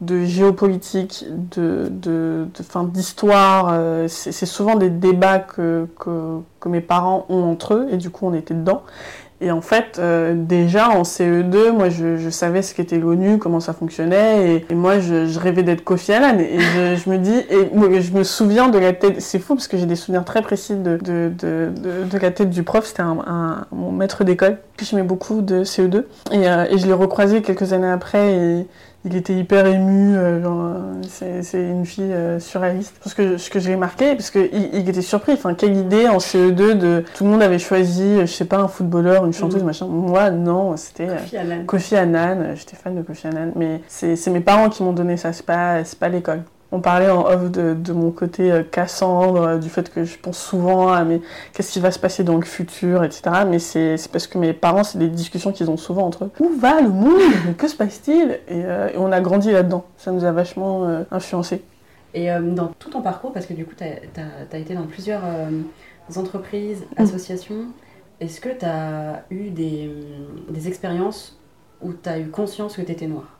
de 0.00 0.24
géopolitique 0.24 1.26
de 1.28 2.46
d'histoire 2.84 3.68
euh, 3.70 4.08
c'est 4.08 4.46
souvent 4.46 4.76
des 4.76 4.88
débats 4.88 5.40
que 5.40 5.86
que 5.98 6.68
mes 6.68 6.80
parents 6.80 7.26
ont 7.28 7.42
entre 7.44 7.74
eux 7.74 7.88
et 7.90 7.98
du 7.98 8.08
coup 8.10 8.26
on 8.26 8.32
était 8.32 8.54
dedans 8.54 8.82
et 9.40 9.50
en 9.50 9.60
fait, 9.60 9.98
euh, 9.98 10.34
déjà 10.36 10.90
en 10.90 11.02
CE2, 11.02 11.70
moi 11.72 11.88
je, 11.88 12.16
je 12.16 12.28
savais 12.30 12.62
ce 12.62 12.74
qu'était 12.74 12.98
l'ONU, 12.98 13.38
comment 13.38 13.60
ça 13.60 13.72
fonctionnait, 13.72 14.56
et, 14.56 14.66
et 14.70 14.74
moi 14.74 15.00
je, 15.00 15.26
je 15.26 15.38
rêvais 15.38 15.62
d'être 15.62 15.82
Kofi 15.82 16.12
Annan. 16.12 16.38
Et 16.40 16.58
je, 16.60 16.96
je 16.96 17.10
me 17.10 17.18
dis, 17.18 17.34
et 17.50 17.70
moi, 17.74 17.88
je 18.00 18.12
me 18.12 18.22
souviens 18.24 18.68
de 18.68 18.78
la 18.78 18.92
tête, 18.92 19.20
c'est 19.20 19.38
fou 19.38 19.54
parce 19.54 19.68
que 19.68 19.76
j'ai 19.78 19.86
des 19.86 19.96
souvenirs 19.96 20.24
très 20.24 20.42
précis 20.42 20.74
de, 20.74 20.96
de, 20.98 21.30
de, 21.38 21.70
de, 22.10 22.18
la 22.18 22.30
tête 22.30 22.50
du 22.50 22.62
prof, 22.62 22.84
c'était 22.86 23.02
un, 23.02 23.18
un- 23.26 23.66
mon 23.72 23.92
maître 23.92 24.24
d'école, 24.24 24.58
que 24.76 24.84
j'aimais 24.84 25.02
beaucoup 25.02 25.40
de 25.40 25.64
CE2. 25.64 26.04
Et, 26.32 26.48
euh, 26.48 26.66
et 26.70 26.78
je 26.78 26.86
l'ai 26.86 26.92
recroisé 26.92 27.40
quelques 27.42 27.72
années 27.72 27.90
après, 27.90 28.34
et 28.34 28.66
il 29.04 29.16
était 29.16 29.34
hyper 29.34 29.66
ému, 29.66 30.14
euh, 30.16 30.42
genre, 30.42 30.76
c'est 31.08 31.42
une 31.62 31.86
fille 31.86 32.12
euh, 32.12 32.38
surréaliste. 32.38 32.96
Parce 33.02 33.14
que 33.14 33.38
ce 33.38 33.48
que 33.48 33.58
j'ai 33.58 33.74
remarqué, 33.74 34.14
parce 34.14 34.30
qu'il 34.30 34.50
il 34.52 34.88
était 34.88 35.00
surpris, 35.02 35.32
enfin, 35.32 35.54
quelle 35.54 35.76
idée 35.76 36.06
en 36.08 36.18
CE2 36.18 36.74
de 36.76 37.04
tout 37.14 37.24
le 37.24 37.30
monde 37.30 37.42
avait 37.42 37.58
choisi, 37.58 38.02
euh, 38.02 38.20
je 38.26 38.32
sais 38.32 38.44
pas, 38.44 38.58
un 38.58 38.68
footballeur, 38.68 39.24
une 39.24 39.32
chanteuse, 39.32 39.60
Mhm. 39.60 39.66
machin. 39.66 39.86
Moi, 39.86 40.30
non, 40.30 40.76
c'était 40.76 41.08
euh, 41.08 41.64
Kofi 41.66 41.96
Annan. 41.96 42.54
J'étais 42.56 42.76
fan 42.76 42.94
de 42.94 43.02
Kofi 43.02 43.26
Annan, 43.28 43.52
mais 43.56 43.80
c'est 43.88 44.16
c'est 44.16 44.30
mes 44.30 44.40
parents 44.40 44.68
qui 44.68 44.82
m'ont 44.82 44.92
donné 44.92 45.16
ça, 45.16 45.32
c'est 45.32 45.46
pas, 45.46 45.82
c'est 45.84 45.98
pas 45.98 46.08
l'école. 46.08 46.42
On 46.72 46.80
parlait 46.80 47.10
en 47.10 47.24
off 47.26 47.50
de, 47.50 47.74
de 47.74 47.92
mon 47.92 48.12
côté 48.12 48.52
euh, 48.52 48.62
Cassandre, 48.62 49.42
euh, 49.42 49.58
du 49.58 49.68
fait 49.68 49.92
que 49.92 50.04
je 50.04 50.16
pense 50.18 50.38
souvent 50.38 50.88
à 50.92 51.02
mais 51.04 51.20
qu'est-ce 51.52 51.72
qui 51.72 51.80
va 51.80 51.90
se 51.90 51.98
passer 51.98 52.22
dans 52.22 52.36
le 52.36 52.44
futur, 52.44 53.02
etc. 53.02 53.22
Mais 53.46 53.58
c'est 53.58 53.96
parce 54.12 54.26
que 54.28 54.38
mes 54.38 54.52
parents, 54.52 54.84
c'est 54.84 54.98
des 54.98 55.08
discussions 55.08 55.50
qu'ils 55.52 55.68
ont 55.70 55.76
souvent 55.76 56.06
entre 56.06 56.24
eux. 56.26 56.30
Où 56.38 56.50
va 56.58 56.80
le 56.80 56.88
monde? 56.90 57.20
Mais 57.46 57.54
Que 57.54 57.66
se 57.66 57.74
passe-t-il? 57.74 58.38
Et, 58.48 58.64
euh, 58.64 58.88
et 58.90 58.98
on 58.98 59.10
a 59.10 59.20
grandi 59.20 59.50
là-dedans. 59.50 59.84
Ça 59.96 60.12
nous 60.12 60.24
a 60.24 60.30
vachement 60.32 61.04
influencé. 61.10 61.62
Et 62.14 62.28
dans 62.40 62.68
tout 62.78 62.90
ton 62.90 63.02
parcours, 63.02 63.32
parce 63.32 63.46
que 63.46 63.54
du 63.54 63.64
coup, 63.64 63.74
tu 63.76 63.84
as, 63.84 64.56
été 64.58 64.74
dans 64.74 64.86
plusieurs 64.86 65.22
entreprises, 66.16 66.84
Mm. 66.98 67.02
associations, 67.02 67.64
est-ce 68.20 68.40
que 68.40 68.48
tu 68.48 68.64
as 68.64 69.24
eu 69.30 69.50
des, 69.50 69.90
des 70.48 70.68
expériences 70.68 71.38
où 71.82 71.92
tu 71.92 72.08
as 72.08 72.18
eu 72.18 72.28
conscience 72.28 72.76
que 72.76 72.82
tu 72.82 72.92
étais 72.92 73.06
noire? 73.06 73.39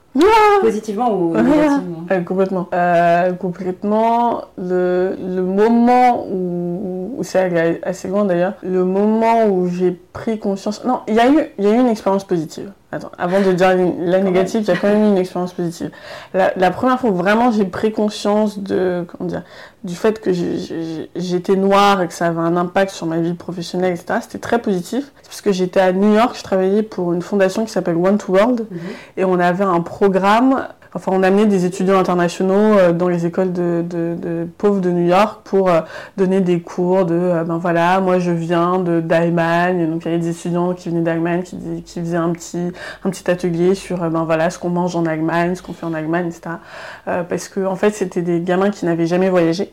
Positivement 0.60 1.12
ou 1.14 1.32
Ah. 1.36 1.42
négativement 1.42 2.04
Euh, 2.10 2.20
complètement. 2.22 2.68
Euh, 2.74 3.32
complètement. 3.32 4.42
Le, 4.58 5.16
le 5.18 5.42
moment 5.42 6.26
où, 6.26 7.14
où 7.16 7.22
c'est 7.22 7.78
assez 7.84 8.08
loin 8.08 8.24
d'ailleurs, 8.24 8.54
le 8.62 8.84
moment 8.84 9.46
où 9.46 9.68
j'ai 9.68 9.92
pris 10.12 10.38
conscience. 10.38 10.84
Non, 10.84 11.00
il 11.08 11.14
y, 11.14 11.20
a 11.20 11.30
eu- 11.30 11.46
il 11.58 11.64
y 11.64 11.68
a 11.68 11.74
eu 11.74 11.78
une 11.80 11.86
expérience 11.88 12.24
positive. 12.24 12.72
Attends, 12.92 13.12
avant 13.18 13.40
de 13.40 13.52
dire 13.52 13.68
la 14.00 14.18
négative, 14.18 14.62
il 14.62 14.68
y 14.68 14.70
a 14.72 14.76
quand 14.76 14.88
même 14.88 15.04
eu 15.04 15.08
une 15.10 15.18
expérience 15.18 15.52
positive. 15.52 15.90
La, 16.34 16.52
la 16.56 16.70
première 16.72 16.98
fois 16.98 17.10
où 17.10 17.14
vraiment 17.14 17.52
j'ai 17.52 17.64
pris 17.64 17.92
conscience 17.92 18.58
de, 18.58 19.06
comment 19.06 19.28
dire, 19.30 19.42
du 19.84 19.94
fait 19.94 20.20
que 20.20 20.30
j'étais 21.16 21.56
noire 21.56 22.02
et 22.02 22.08
que 22.08 22.14
ça 22.14 22.26
avait 22.26 22.40
un 22.40 22.56
impact 22.56 22.90
sur 22.90 23.06
ma 23.06 23.18
vie 23.18 23.34
professionnelle, 23.34 23.92
etc., 23.92 24.18
c'était 24.22 24.38
très 24.38 24.58
positif. 24.60 25.12
C'est 25.22 25.28
parce 25.28 25.40
que 25.40 25.52
j'étais 25.52 25.80
à 25.80 25.92
New 25.92 26.14
York, 26.14 26.34
je 26.36 26.42
travaillais 26.42 26.82
pour 26.82 27.12
une 27.12 27.22
fondation 27.22 27.64
qui 27.64 27.70
s'appelle 27.72 27.96
One 27.96 28.18
to 28.18 28.32
World 28.32 28.66
Mhm. 28.70 28.78
et 29.18 29.24
on 29.24 29.38
avait 29.38 29.64
un 29.64 29.80
programme, 29.80 30.66
enfin 30.94 31.12
on 31.14 31.22
amenait 31.22 31.46
des 31.46 31.64
étudiants 31.66 31.98
internationaux 31.98 32.54
euh, 32.78 32.92
dans 32.92 33.08
les 33.08 33.24
écoles 33.26 33.52
de, 33.52 33.84
de- 33.88 34.16
de 34.20 34.46
pauvres 34.58 34.80
de 34.80 34.90
New 34.90 35.06
York 35.06 35.40
pour 35.44 35.68
euh, 35.70 35.80
donner 36.16 36.40
des 36.40 36.60
cours 36.60 37.04
de, 37.06 37.14
euh, 37.14 37.44
ben 37.44 37.58
voilà, 37.58 38.00
moi 38.00 38.18
je 38.18 38.32
viens 38.32 38.78
de- 38.78 39.00
d'Allemagne, 39.00 39.88
donc 39.88 40.04
il 40.04 40.10
y 40.10 40.14
avait 40.14 40.20
des 40.22 40.30
étudiants 40.30 40.74
qui 40.74 40.88
venaient 40.90 41.00
d'Allemagne 41.02 41.42
qui, 41.42 41.56
qui 41.86 42.00
faisaient 42.00 42.16
un 42.16 42.30
petit, 42.32 42.72
un 43.04 43.10
petit 43.10 43.30
atelier 43.30 43.74
sur, 43.74 44.02
euh, 44.02 44.08
ben 44.08 44.24
voilà, 44.24 44.50
ce 44.50 44.58
qu'on 44.58 44.70
mange 44.70 44.96
en 44.96 45.06
Allemagne, 45.06 45.54
ce 45.54 45.62
qu'on 45.62 45.72
fait 45.72 45.86
en 45.86 45.94
Allemagne, 45.94 46.28
etc. 46.28 46.56
Euh, 47.08 47.22
parce 47.22 47.48
que 47.48 47.64
en 47.64 47.76
fait 47.76 47.92
c'était 47.92 48.22
des 48.22 48.40
gamins 48.40 48.70
qui 48.70 48.84
n'avaient 48.84 49.06
jamais 49.06 49.30
voyagé. 49.30 49.72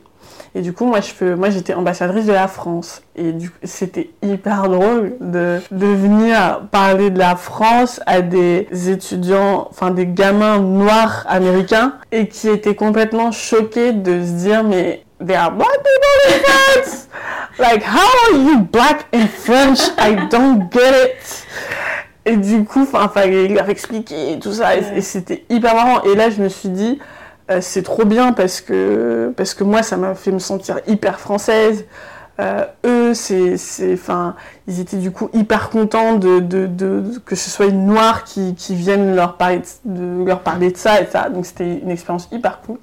Et 0.54 0.62
du 0.62 0.72
coup, 0.72 0.86
moi, 0.86 1.00
je 1.00 1.08
fais, 1.08 1.36
moi, 1.36 1.50
j'étais 1.50 1.74
ambassadrice 1.74 2.26
de 2.26 2.32
la 2.32 2.48
France. 2.48 3.02
Et 3.16 3.32
du 3.32 3.50
c'était 3.62 4.10
hyper 4.22 4.68
drôle 4.68 5.14
de, 5.20 5.60
venir 5.70 6.62
parler 6.70 7.10
de 7.10 7.18
la 7.18 7.36
France 7.36 8.00
à 8.06 8.22
des 8.22 8.66
étudiants, 8.88 9.68
enfin, 9.70 9.90
des 9.90 10.06
gamins 10.06 10.58
noirs 10.58 11.24
américains 11.28 11.94
et 12.12 12.28
qui 12.28 12.48
étaient 12.48 12.74
complètement 12.74 13.30
choqués 13.30 13.92
de 13.92 14.24
se 14.24 14.30
dire, 14.32 14.64
mais 14.64 15.04
there 15.24 15.36
are 15.36 15.52
black 15.52 15.68
people 15.68 16.34
in 16.34 16.40
France! 16.42 17.08
Like, 17.58 17.82
how 17.82 18.08
are 18.30 18.38
you 18.38 18.60
black 18.60 19.06
in 19.12 19.26
French? 19.26 19.80
I 19.98 20.28
don't 20.30 20.70
get 20.72 20.94
it! 21.04 21.46
Et 22.28 22.36
du 22.36 22.64
coup, 22.64 22.82
enfin, 22.82 23.08
fallait 23.08 23.48
leur 23.48 23.68
expliquer 23.68 24.32
et 24.34 24.38
tout 24.38 24.52
ça. 24.52 24.76
Et, 24.76 24.98
et 24.98 25.00
c'était 25.02 25.44
hyper 25.48 25.74
marrant. 25.74 26.02
Et 26.02 26.14
là, 26.14 26.30
je 26.30 26.42
me 26.42 26.48
suis 26.48 26.68
dit, 26.68 26.98
euh, 27.50 27.58
c'est 27.60 27.82
trop 27.82 28.04
bien 28.04 28.32
parce 28.32 28.60
que, 28.60 29.32
parce 29.36 29.54
que 29.54 29.64
moi, 29.64 29.82
ça 29.82 29.96
m'a 29.96 30.14
fait 30.14 30.30
me 30.32 30.38
sentir 30.38 30.78
hyper 30.86 31.18
française. 31.20 31.86
Euh, 32.40 32.64
eux, 32.86 33.14
c'est, 33.14 33.56
enfin, 33.94 34.36
ils 34.68 34.78
étaient 34.78 34.98
du 34.98 35.10
coup 35.10 35.28
hyper 35.32 35.70
contents 35.70 36.14
de, 36.14 36.38
de, 36.38 36.66
de, 36.66 37.00
de- 37.00 37.18
que 37.18 37.34
ce 37.34 37.50
soit 37.50 37.66
une 37.66 37.84
noire 37.86 38.22
qui, 38.22 38.54
qui 38.54 38.76
vienne 38.76 39.16
leur 39.16 39.36
parler 39.36 39.60
de, 39.84 40.24
leur 40.24 40.40
parler 40.40 40.70
de 40.70 40.76
ça 40.76 41.00
et 41.00 41.06
ça. 41.06 41.30
Donc 41.30 41.46
c'était 41.46 41.78
une 41.82 41.90
expérience 41.90 42.28
hyper 42.30 42.60
cool. 42.60 42.78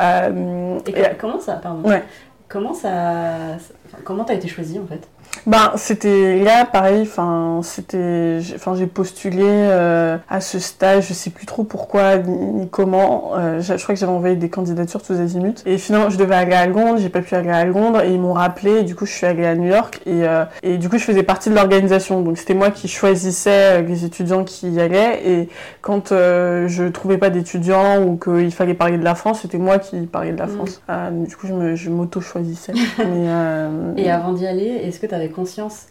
Euh, 0.00 0.78
Et 0.86 0.90
et- 0.90 0.94
co- 0.94 1.08
comment 1.20 1.40
ça, 1.40 1.54
pardon 1.54 1.88
Ouais. 1.88 2.04
Comment 2.46 2.74
ça, 2.74 3.56
comment 4.04 4.22
t'as 4.22 4.34
été 4.34 4.46
choisie 4.46 4.78
en 4.78 4.86
fait? 4.86 5.08
Ben, 5.46 5.72
c'était 5.76 6.38
là, 6.42 6.64
pareil, 6.64 7.02
enfin, 7.02 7.60
c'était, 7.62 8.38
enfin, 8.54 8.74
j'ai 8.76 8.86
postulé 8.86 9.42
euh, 9.44 10.16
à 10.30 10.40
ce 10.40 10.58
stage, 10.58 11.08
je 11.08 11.12
sais 11.12 11.28
plus 11.30 11.44
trop 11.44 11.64
pourquoi 11.64 12.16
ni, 12.16 12.68
comment. 12.68 13.32
euh, 13.36 13.60
je 13.60 13.76
je 13.76 13.82
crois 13.82 13.94
que 13.94 14.00
j'avais 14.00 14.12
envoyé 14.12 14.36
des 14.36 14.48
candidatures 14.48 15.02
tous 15.02 15.20
azimuts. 15.20 15.62
Et 15.66 15.76
finalement, 15.76 16.08
je 16.08 16.16
devais 16.16 16.34
aller 16.34 16.54
à 16.54 16.66
Londres, 16.66 16.98
j'ai 16.98 17.10
pas 17.10 17.20
pu 17.20 17.34
aller 17.34 17.50
à 17.50 17.64
Londres 17.66 18.00
et 18.02 18.10
ils 18.12 18.20
m'ont 18.20 18.32
rappelé. 18.32 18.78
Et 18.78 18.82
du 18.84 18.94
coup, 18.94 19.04
je 19.04 19.12
suis 19.12 19.26
allée 19.26 19.44
à 19.44 19.54
New 19.54 19.68
York 19.68 20.00
et, 20.06 20.26
euh, 20.26 20.44
et 20.62 20.78
du 20.78 20.88
coup, 20.88 20.96
je 20.98 21.04
faisais 21.04 21.22
partie 21.22 21.50
de 21.50 21.54
l'organisation. 21.54 22.22
Donc, 22.22 22.38
c'était 22.38 22.54
moi 22.54 22.70
qui 22.70 22.88
choisissais 22.88 23.82
les 23.82 24.04
étudiants 24.06 24.44
qui 24.44 24.70
y 24.70 24.80
allaient. 24.80 25.20
Et 25.26 25.48
quand 25.82 26.08
je 26.10 26.88
trouvais 26.88 27.18
pas 27.18 27.28
d'étudiants 27.30 28.02
ou 28.02 28.16
qu'il 28.16 28.50
fallait 28.52 28.74
parler 28.74 28.96
de 28.96 29.04
la 29.04 29.14
France, 29.14 29.40
c'était 29.42 29.58
moi 29.58 29.78
qui 29.78 29.96
parlais 30.06 30.32
de 30.32 30.38
la 30.38 30.46
Mhm. 30.46 30.56
France. 30.56 30.80
Euh, 30.88 31.10
du 31.10 31.36
coup, 31.36 31.46
je 31.74 31.90
m'auto-choisissais. 31.90 32.72
Et 33.96 34.10
avant 34.10 34.32
d'y 34.32 34.46
aller, 34.46 34.66
est-ce 34.84 35.00
que 35.00 35.06
avais 35.14 35.30
conscience 35.30 35.86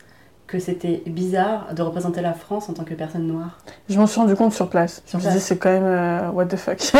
que 0.54 0.60
c'était 0.60 1.02
bizarre 1.08 1.74
de 1.76 1.82
représenter 1.82 2.22
la 2.22 2.34
France 2.34 2.70
en 2.70 2.74
tant 2.74 2.84
que 2.84 2.94
personne 2.94 3.26
noire 3.26 3.58
Je 3.90 3.98
m'en 3.98 4.06
suis 4.06 4.20
rendu 4.20 4.36
compte 4.36 4.54
sur 4.54 4.70
place. 4.70 5.02
Je 5.12 5.18
me 5.18 5.22
suis 5.24 5.32
dit, 5.32 5.40
c'est 5.40 5.58
quand 5.58 5.72
même 5.72 5.84
euh, 5.84 6.30
what 6.30 6.46
the 6.46 6.58
fuck. 6.58 6.78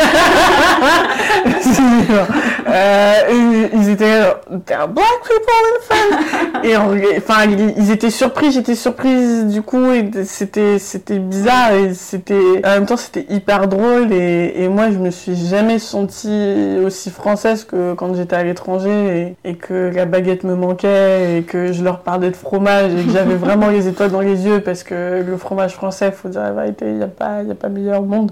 euh, 2.68 3.14
ils, 3.30 3.70
ils 3.80 3.90
étaient 3.90 4.24
there 4.66 4.80
are 4.80 4.88
black 4.88 5.06
people 5.22 5.54
in 5.70 5.80
France. 5.84 6.64
et 6.64 6.76
enfin, 6.76 7.44
ils, 7.46 7.76
ils 7.78 7.92
étaient 7.92 8.10
surpris, 8.10 8.52
j'étais 8.52 8.74
surprise 8.74 9.46
du 9.46 9.62
coup, 9.62 9.92
et 9.92 10.10
c'était, 10.26 10.80
c'était 10.80 11.20
bizarre 11.20 11.74
et 11.74 11.94
c'était, 11.94 12.60
en 12.66 12.70
même 12.70 12.88
temps, 12.88 12.98
c'était 12.98 13.28
hyper 13.30 13.68
drôle 13.68 14.12
et, 14.12 14.64
et 14.64 14.68
moi, 14.68 14.90
je 14.90 14.98
me 14.98 15.12
suis 15.12 15.36
jamais 15.36 15.78
sentie 15.78 16.80
aussi 16.84 17.12
française 17.12 17.66
que 17.66 17.94
quand 17.94 18.16
j'étais 18.16 18.36
à 18.36 18.44
l'étranger 18.44 19.36
et, 19.46 19.52
et 19.52 19.56
que 19.56 19.92
la 19.94 20.06
baguette 20.06 20.44
me 20.44 20.56
manquait 20.56 21.38
et 21.38 21.44
que 21.44 21.72
je 21.72 21.84
leur 21.84 22.00
parlais 22.00 22.32
de 22.32 22.36
fromage 22.36 22.96
et 22.96 23.04
que 23.04 23.12
j'avais 23.12 23.36
vraiment 23.44 23.70
les 23.70 23.88
étoiles 23.88 24.12
dans 24.12 24.22
les 24.22 24.46
yeux 24.46 24.62
parce 24.62 24.84
que 24.84 25.24
le 25.26 25.38
fromage 25.38 25.74
français, 25.74 26.12
faut 26.12 26.30
dire 26.30 26.42
la 26.42 26.52
vérité, 26.52 26.86
il 26.88 26.96
n'y 26.96 27.04
a 27.04 27.08
pas, 27.08 27.44
y 27.44 27.52
a 27.52 27.56
pas 27.56 27.70
meilleur 27.70 28.02
au 28.02 28.06
monde. 28.06 28.32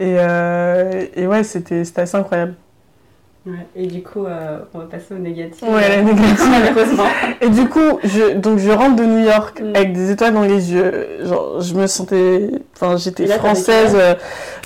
Et, 0.00 0.16
euh, 0.18 1.06
et 1.14 1.26
ouais, 1.26 1.44
c'était, 1.44 1.82
assez 1.96 2.16
incroyable. 2.16 2.54
Et 3.76 3.86
du 3.86 4.02
coup, 4.02 4.24
euh, 4.24 4.60
on 4.72 4.78
va 4.78 4.84
passer 4.86 5.12
au 5.14 5.18
négatif. 5.18 5.62
Ouais, 5.68 5.88
la 5.88 6.02
négative. 6.02 7.02
et 7.42 7.50
du 7.50 7.68
coup, 7.68 8.00
je, 8.02 8.38
donc 8.38 8.58
je 8.58 8.70
rentre 8.70 8.96
de 8.96 9.04
New 9.04 9.22
York 9.22 9.60
mm. 9.60 9.76
avec 9.76 9.92
des 9.92 10.10
étoiles 10.10 10.32
dans 10.32 10.42
les 10.42 10.72
yeux. 10.72 11.24
Genre, 11.24 11.60
je 11.60 11.74
me 11.74 11.86
sentais. 11.86 12.50
Enfin, 12.74 12.96
j'étais 12.96 13.26
française. 13.26 13.94
Euh, 13.94 14.14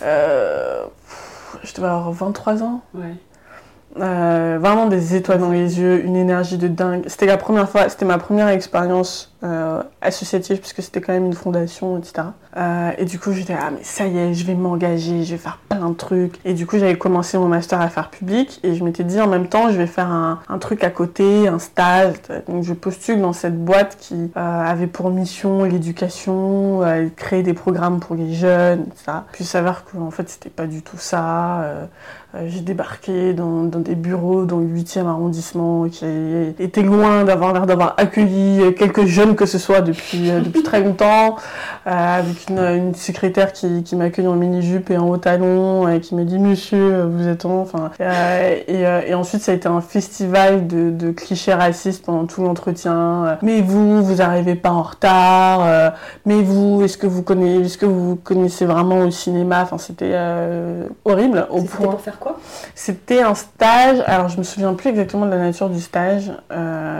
euh, 0.04 0.84
je 1.64 1.74
devais 1.74 1.88
avoir 1.88 2.12
23 2.12 2.62
ans. 2.62 2.80
Ouais. 2.94 3.14
Euh, 4.00 4.58
vraiment 4.60 4.86
des 4.86 5.16
étoiles 5.16 5.40
dans 5.40 5.50
les 5.50 5.80
yeux, 5.80 6.04
une 6.04 6.14
énergie 6.14 6.58
de 6.58 6.68
dingue. 6.68 7.02
C'était 7.06 7.26
la 7.26 7.36
première 7.36 7.68
fois, 7.68 7.88
c'était 7.88 8.04
ma 8.04 8.18
première 8.18 8.48
expérience 8.48 9.34
euh, 9.44 9.82
associative 10.00 10.58
puisque 10.58 10.82
c'était 10.82 11.00
quand 11.00 11.12
même 11.12 11.26
une 11.26 11.34
fondation, 11.34 11.98
etc. 11.98 12.28
Euh, 12.56 12.90
et 12.98 13.04
du 13.04 13.18
coup, 13.20 13.32
j'étais 13.32 13.54
ah 13.54 13.70
mais 13.70 13.82
ça 13.82 14.06
y 14.06 14.18
est, 14.18 14.34
je 14.34 14.44
vais 14.44 14.54
m'engager, 14.54 15.22
je 15.22 15.32
vais 15.32 15.38
faire 15.38 15.58
plein 15.68 15.90
de 15.90 15.94
trucs. 15.94 16.40
Et 16.44 16.54
du 16.54 16.66
coup, 16.66 16.78
j'avais 16.78 16.96
commencé 16.96 17.38
mon 17.38 17.46
master 17.46 17.80
à 17.80 17.88
faire 17.88 18.10
public 18.10 18.58
et 18.64 18.74
je 18.74 18.82
m'étais 18.82 19.04
dit 19.04 19.20
en 19.20 19.28
même 19.28 19.48
temps, 19.48 19.70
je 19.70 19.76
vais 19.76 19.86
faire 19.86 20.10
un, 20.10 20.40
un, 20.48 20.58
truc 20.58 20.82
à 20.82 20.90
côté, 20.90 21.46
un 21.46 21.58
stage. 21.58 22.16
Donc 22.48 22.64
je 22.64 22.72
postule 22.72 23.20
dans 23.20 23.32
cette 23.32 23.62
boîte 23.62 23.96
qui 24.00 24.14
euh, 24.14 24.64
avait 24.64 24.86
pour 24.88 25.10
mission 25.10 25.64
l'éducation, 25.64 26.82
euh, 26.82 27.08
créer 27.14 27.42
des 27.42 27.54
programmes 27.54 28.00
pour 28.00 28.16
les 28.16 28.34
jeunes, 28.34 28.86
etc. 28.88 29.18
Puis 29.32 29.44
s'avère 29.44 29.84
qu'en 29.84 30.10
fait, 30.10 30.28
c'était 30.28 30.50
pas 30.50 30.66
du 30.66 30.82
tout 30.82 30.98
ça. 30.98 31.88
j'ai 32.46 32.60
débarqué 32.60 33.34
dans, 33.34 33.62
dans, 33.62 33.78
des 33.78 33.94
bureaux 33.94 34.44
dans 34.44 34.58
le 34.58 34.66
8e 34.66 35.06
arrondissement 35.06 35.88
qui 35.88 36.04
était 36.58 36.82
loin 36.82 37.24
d'avoir 37.24 37.52
l'air 37.52 37.66
d'avoir 37.66 37.94
accueilli 37.98 38.74
quelques 38.74 39.06
jeunes 39.06 39.27
que 39.34 39.46
ce 39.46 39.58
soit 39.58 39.80
depuis, 39.80 40.30
euh, 40.30 40.40
depuis 40.40 40.62
très 40.62 40.80
longtemps, 40.80 41.36
euh, 41.86 41.90
avec 41.90 42.48
une, 42.48 42.94
secrétaire 42.94 43.52
qui, 43.52 43.82
qui 43.82 43.96
m'accueille 43.96 44.26
en 44.26 44.34
mini-jupe 44.34 44.90
et 44.90 44.98
en 44.98 45.08
haut 45.08 45.16
talon, 45.16 45.88
et 45.88 46.00
qui 46.00 46.14
me 46.14 46.24
dit 46.24 46.38
Monsieur, 46.38 47.02
vous 47.04 47.28
êtes 47.28 47.44
en. 47.44 47.60
Enfin, 47.60 47.90
euh, 48.00 48.56
et, 48.66 49.10
et, 49.10 49.14
ensuite, 49.14 49.42
ça 49.42 49.52
a 49.52 49.54
été 49.54 49.68
un 49.68 49.80
festival 49.80 50.66
de, 50.66 50.90
de 50.90 51.10
clichés 51.10 51.54
racistes 51.54 52.04
pendant 52.04 52.26
tout 52.26 52.42
l'entretien. 52.42 53.38
mais 53.42 53.60
vous, 53.60 54.02
vous 54.02 54.16
n'arrivez 54.16 54.54
pas 54.54 54.70
en 54.70 54.82
retard. 54.82 55.92
mais 56.26 56.42
vous, 56.42 56.82
est-ce 56.82 56.98
que 56.98 57.06
vous 57.06 57.22
connaissez, 57.22 57.66
est-ce 57.66 57.78
que 57.78 57.86
vous 57.86 58.16
connaissez 58.16 58.64
vraiment 58.64 59.00
au 59.00 59.10
cinéma? 59.10 59.62
Enfin, 59.62 59.78
c'était 59.78 60.16
horrible. 61.04 61.46
Au 61.50 61.60
C'était 61.60 61.76
pour 61.76 62.00
faire 62.00 62.18
quoi? 62.18 62.38
C'était 62.74 63.22
un 63.22 63.34
stage. 63.34 64.02
Alors, 64.06 64.28
je 64.28 64.38
me 64.38 64.42
souviens 64.42 64.74
plus 64.74 64.90
exactement 64.90 65.26
de 65.26 65.30
la 65.30 65.38
nature 65.38 65.68
du 65.68 65.80
stage. 65.80 66.32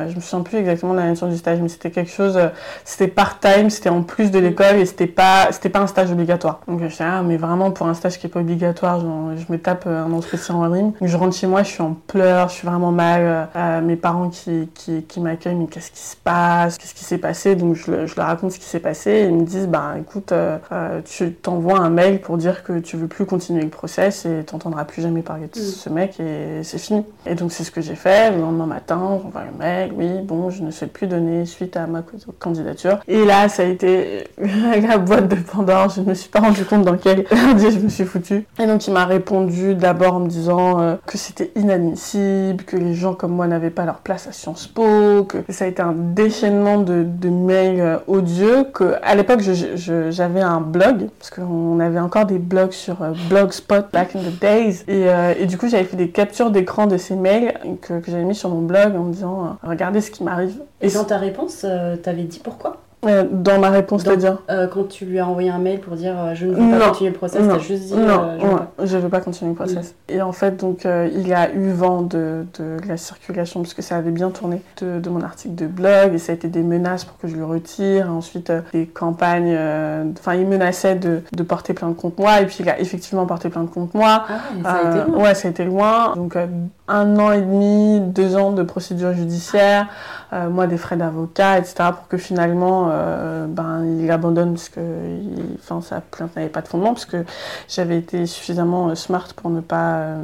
Je 0.08 0.16
me 0.16 0.20
souviens 0.20 0.42
plus 0.42 0.58
exactement 0.58 0.92
de 0.92 0.98
la 0.98 1.06
nature 1.06 1.28
du 1.28 1.36
stage, 1.36 1.60
mais 1.60 1.68
c'était 1.68 1.90
quelque 1.90 2.10
chose, 2.10 2.36
euh, 2.36 2.48
c'était 2.84 3.08
part-time, 3.08 3.70
c'était 3.70 3.88
en 3.88 4.02
plus 4.02 4.30
de 4.30 4.38
l'école 4.38 4.76
et 4.76 4.86
c'était 4.86 5.06
pas, 5.06 5.48
c'était 5.50 5.68
pas 5.68 5.80
un 5.80 5.86
stage 5.86 6.10
obligatoire. 6.10 6.60
Donc 6.68 6.80
je 6.80 6.84
me 6.84 6.90
ah, 7.00 7.22
mais 7.22 7.36
vraiment 7.36 7.70
pour 7.70 7.86
un 7.86 7.94
stage 7.94 8.18
qui 8.18 8.26
est 8.26 8.30
pas 8.30 8.40
obligatoire, 8.40 9.00
je 9.00 9.52
me 9.52 9.58
tape 9.58 9.84
euh, 9.86 10.04
un 10.04 10.12
entretien 10.12 10.54
en 10.54 10.70
rime. 10.70 10.92
Je 11.00 11.16
rentre 11.16 11.34
chez 11.34 11.46
moi, 11.46 11.62
je 11.62 11.68
suis 11.68 11.82
en 11.82 11.96
pleurs, 12.06 12.48
je 12.48 12.54
suis 12.54 12.66
vraiment 12.66 12.92
mal. 12.92 13.48
Euh, 13.56 13.80
mes 13.80 13.96
parents 13.96 14.28
qui, 14.28 14.68
qui, 14.74 15.02
qui 15.02 15.20
m'accueillent, 15.20 15.54
mais 15.54 15.66
qu'est-ce 15.66 15.90
qui 15.90 16.00
se 16.00 16.16
passe? 16.16 16.78
Qu'est-ce 16.78 16.94
qui 16.94 17.04
s'est 17.04 17.18
passé? 17.18 17.56
Donc 17.56 17.74
je, 17.74 18.06
je, 18.06 18.16
leur 18.16 18.26
raconte 18.26 18.52
ce 18.52 18.58
qui 18.58 18.66
s'est 18.66 18.80
passé 18.80 19.10
et 19.10 19.24
ils 19.24 19.34
me 19.34 19.44
disent, 19.44 19.68
bah 19.68 19.94
écoute, 19.98 20.32
tu 21.04 21.32
t'envoies 21.32 21.78
un 21.78 21.90
mail 21.90 22.20
pour 22.20 22.36
dire 22.36 22.62
que 22.62 22.78
tu 22.78 22.96
veux 22.96 23.08
plus 23.08 23.26
continuer 23.26 23.62
le 23.62 23.68
process 23.68 24.26
et 24.26 24.44
t'entendras 24.44 24.84
plus 24.84 25.02
jamais 25.02 25.22
parler 25.22 25.48
de 25.52 25.58
mm. 25.58 25.62
ce 25.62 25.88
mec 25.90 26.20
et 26.20 26.62
c'est 26.62 26.78
fini. 26.78 27.04
Et 27.26 27.34
donc 27.34 27.52
c'est 27.52 27.64
ce 27.64 27.70
que 27.70 27.80
j'ai 27.80 27.94
fait. 27.94 28.30
Le 28.30 28.40
lendemain 28.40 28.66
matin, 28.66 29.20
j'envoie 29.22 29.44
le 29.44 29.56
mail, 29.58 29.87
oui, 29.94 30.08
bon, 30.22 30.50
je 30.50 30.62
ne 30.62 30.70
souhaite 30.70 30.92
plus 30.92 31.06
donner 31.06 31.46
suite 31.46 31.76
à 31.76 31.86
ma 31.86 32.02
candidature. 32.38 32.98
Et 33.08 33.24
là, 33.24 33.48
ça 33.48 33.62
a 33.62 33.66
été 33.66 34.24
la 34.38 34.98
boîte 34.98 35.28
de 35.28 35.36
Pandore. 35.36 35.90
Je 35.90 36.00
ne 36.00 36.06
me 36.06 36.14
suis 36.14 36.28
pas 36.28 36.40
rendu 36.40 36.64
compte 36.64 36.82
dans 36.82 36.96
quel 36.96 37.24
je 37.30 37.78
me 37.78 37.88
suis 37.88 38.04
foutue. 38.04 38.44
Et 38.58 38.66
donc, 38.66 38.86
il 38.86 38.92
m'a 38.92 39.04
répondu 39.04 39.74
d'abord 39.74 40.14
en 40.14 40.20
me 40.20 40.28
disant 40.28 40.80
euh, 40.80 40.96
que 41.06 41.18
c'était 41.18 41.50
inadmissible, 41.56 42.64
que 42.64 42.76
les 42.76 42.94
gens 42.94 43.14
comme 43.14 43.32
moi 43.32 43.46
n'avaient 43.46 43.70
pas 43.70 43.84
leur 43.84 43.98
place 43.98 44.26
à 44.26 44.32
Sciences 44.32 44.66
Po, 44.66 45.24
que 45.24 45.38
ça 45.48 45.64
a 45.64 45.68
été 45.68 45.82
un 45.82 45.94
déchaînement 45.94 46.78
de, 46.78 47.06
mails 47.28 47.80
euh, 47.80 47.96
odieux, 48.06 48.64
que 48.72 48.94
à 49.02 49.14
l'époque, 49.14 49.40
j'avais 49.40 50.40
un 50.40 50.60
blog, 50.60 51.08
parce 51.18 51.30
qu'on 51.30 51.80
avait 51.80 52.00
encore 52.00 52.26
des 52.26 52.38
blogs 52.38 52.72
sur 52.72 53.02
euh, 53.02 53.12
Blogspot 53.28 53.92
back 53.92 54.16
in 54.16 54.20
the 54.20 54.40
days. 54.40 54.84
Et, 54.88 55.06
et 55.38 55.46
du 55.46 55.58
coup, 55.58 55.68
j'avais 55.68 55.84
fait 55.84 55.96
des 55.96 56.10
captures 56.10 56.50
d'écran 56.50 56.86
de 56.86 56.96
ces 56.96 57.14
mails 57.14 57.54
que, 57.82 58.00
que 58.00 58.10
j'avais 58.10 58.24
mis 58.24 58.34
sur 58.34 58.50
mon 58.50 58.62
blog 58.62 58.96
en 58.96 59.04
me 59.04 59.12
disant 59.12 59.56
regardez 59.78 60.00
ce 60.00 60.10
qui 60.10 60.24
m'arrive. 60.24 60.60
Et 60.80 60.90
dans 60.90 61.04
ta 61.04 61.18
réponse, 61.18 61.64
t'avais 62.02 62.24
dit 62.24 62.40
pourquoi? 62.40 62.82
Euh, 63.06 63.24
dans 63.30 63.60
ma 63.60 63.70
réponse, 63.70 64.02
c'est-à-dire 64.02 64.38
euh, 64.50 64.66
Quand 64.66 64.88
tu 64.88 65.04
lui 65.04 65.20
as 65.20 65.26
envoyé 65.26 65.50
un 65.50 65.58
mail 65.58 65.80
pour 65.80 65.94
dire 65.94 66.14
euh, 66.18 66.34
je 66.34 66.46
ne 66.46 66.54
veux 66.54 66.78
pas 66.78 66.88
continuer 66.88 67.10
le 67.10 67.16
process, 67.16 67.42
t'as 67.46 67.58
juste 67.58 67.84
dit 67.84 67.94
non, 67.94 68.66
je 68.82 68.96
ne 68.96 69.02
veux 69.02 69.08
pas 69.08 69.20
continuer 69.20 69.52
le 69.52 69.54
process. 69.54 69.94
Et 70.08 70.20
en 70.20 70.32
fait, 70.32 70.56
donc, 70.56 70.84
il 70.84 71.32
a 71.32 71.52
eu 71.52 71.70
vent 71.70 72.02
de, 72.02 72.44
de, 72.58 72.76
la 72.88 72.96
circulation, 72.96 73.60
parce 73.60 73.74
que 73.74 73.82
ça 73.82 73.96
avait 73.96 74.10
bien 74.10 74.30
tourné, 74.30 74.62
de, 74.80 74.98
de, 74.98 75.10
mon 75.10 75.22
article 75.22 75.54
de 75.54 75.66
blog, 75.66 76.14
et 76.14 76.18
ça 76.18 76.32
a 76.32 76.34
été 76.34 76.48
des 76.48 76.62
menaces 76.62 77.04
pour 77.04 77.18
que 77.18 77.28
je 77.28 77.36
le 77.36 77.44
retire, 77.44 78.10
ensuite 78.10 78.52
des 78.72 78.86
campagnes, 78.86 79.56
enfin, 80.18 80.34
il 80.34 80.46
menaçait 80.46 80.96
de, 80.96 81.22
de, 81.32 81.42
porter 81.42 81.74
plainte 81.74 81.96
contre 81.96 82.20
moi, 82.20 82.40
et 82.40 82.46
puis 82.46 82.58
il 82.60 82.68
a 82.68 82.80
effectivement 82.80 83.26
porté 83.26 83.48
plainte 83.48 83.70
contre 83.70 83.96
moi. 83.96 84.24
Ah, 84.28 84.38
ça 84.64 84.72
a 84.72 84.90
été 84.90 85.10
loin. 85.10 85.22
Ouais, 85.22 85.34
ça 85.34 85.48
a 85.48 85.50
été 85.50 85.64
loin. 85.64 86.14
Donc, 86.16 86.36
un 86.88 87.18
an 87.18 87.32
et 87.32 87.40
demi, 87.40 88.00
deux 88.00 88.36
ans 88.36 88.52
de 88.52 88.62
procédure 88.62 89.12
judiciaire, 89.12 89.86
moi, 90.32 90.66
des 90.66 90.76
frais 90.76 90.96
d'avocat, 90.96 91.58
etc., 91.58 91.90
pour 91.94 92.08
que 92.08 92.18
finalement, 92.18 92.88
euh, 92.90 93.46
ben, 93.46 93.84
il 93.84 94.10
abandonne 94.10 94.54
parce 94.54 94.68
que 94.68 94.80
enfin, 95.58 95.80
sa 95.80 96.00
plainte 96.00 96.36
n'avait 96.36 96.48
pas 96.48 96.60
de 96.60 96.68
fondement, 96.68 96.92
parce 96.92 97.06
que 97.06 97.24
j'avais 97.68 97.98
été 97.98 98.26
suffisamment 98.26 98.88
euh, 98.88 98.94
smart 98.94 99.28
pour 99.34 99.50
ne 99.50 99.60
pas 99.60 100.16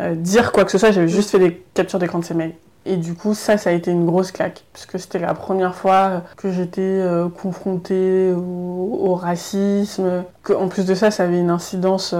euh, 0.00 0.14
dire 0.16 0.52
quoi 0.52 0.64
que 0.64 0.70
ce 0.70 0.78
soit, 0.78 0.90
j'avais 0.90 1.08
juste 1.08 1.30
fait 1.30 1.38
des 1.38 1.64
captures 1.74 1.98
d'écran 1.98 2.18
de 2.18 2.24
ses 2.24 2.34
mails. 2.34 2.54
Et 2.84 2.96
du 2.96 3.14
coup, 3.14 3.34
ça, 3.34 3.58
ça 3.58 3.70
a 3.70 3.72
été 3.72 3.92
une 3.92 4.06
grosse 4.06 4.32
claque, 4.32 4.64
puisque 4.72 4.98
c'était 4.98 5.20
la 5.20 5.34
première 5.34 5.76
fois 5.76 6.22
que 6.36 6.50
j'étais 6.50 7.00
confrontée 7.40 8.32
au, 8.32 9.14
racisme. 9.14 10.24
Que, 10.42 10.52
en 10.52 10.68
plus 10.68 10.86
de 10.86 10.94
ça, 10.94 11.10
ça 11.10 11.24
avait 11.24 11.38
une 11.38 11.50
incidence 11.50 12.14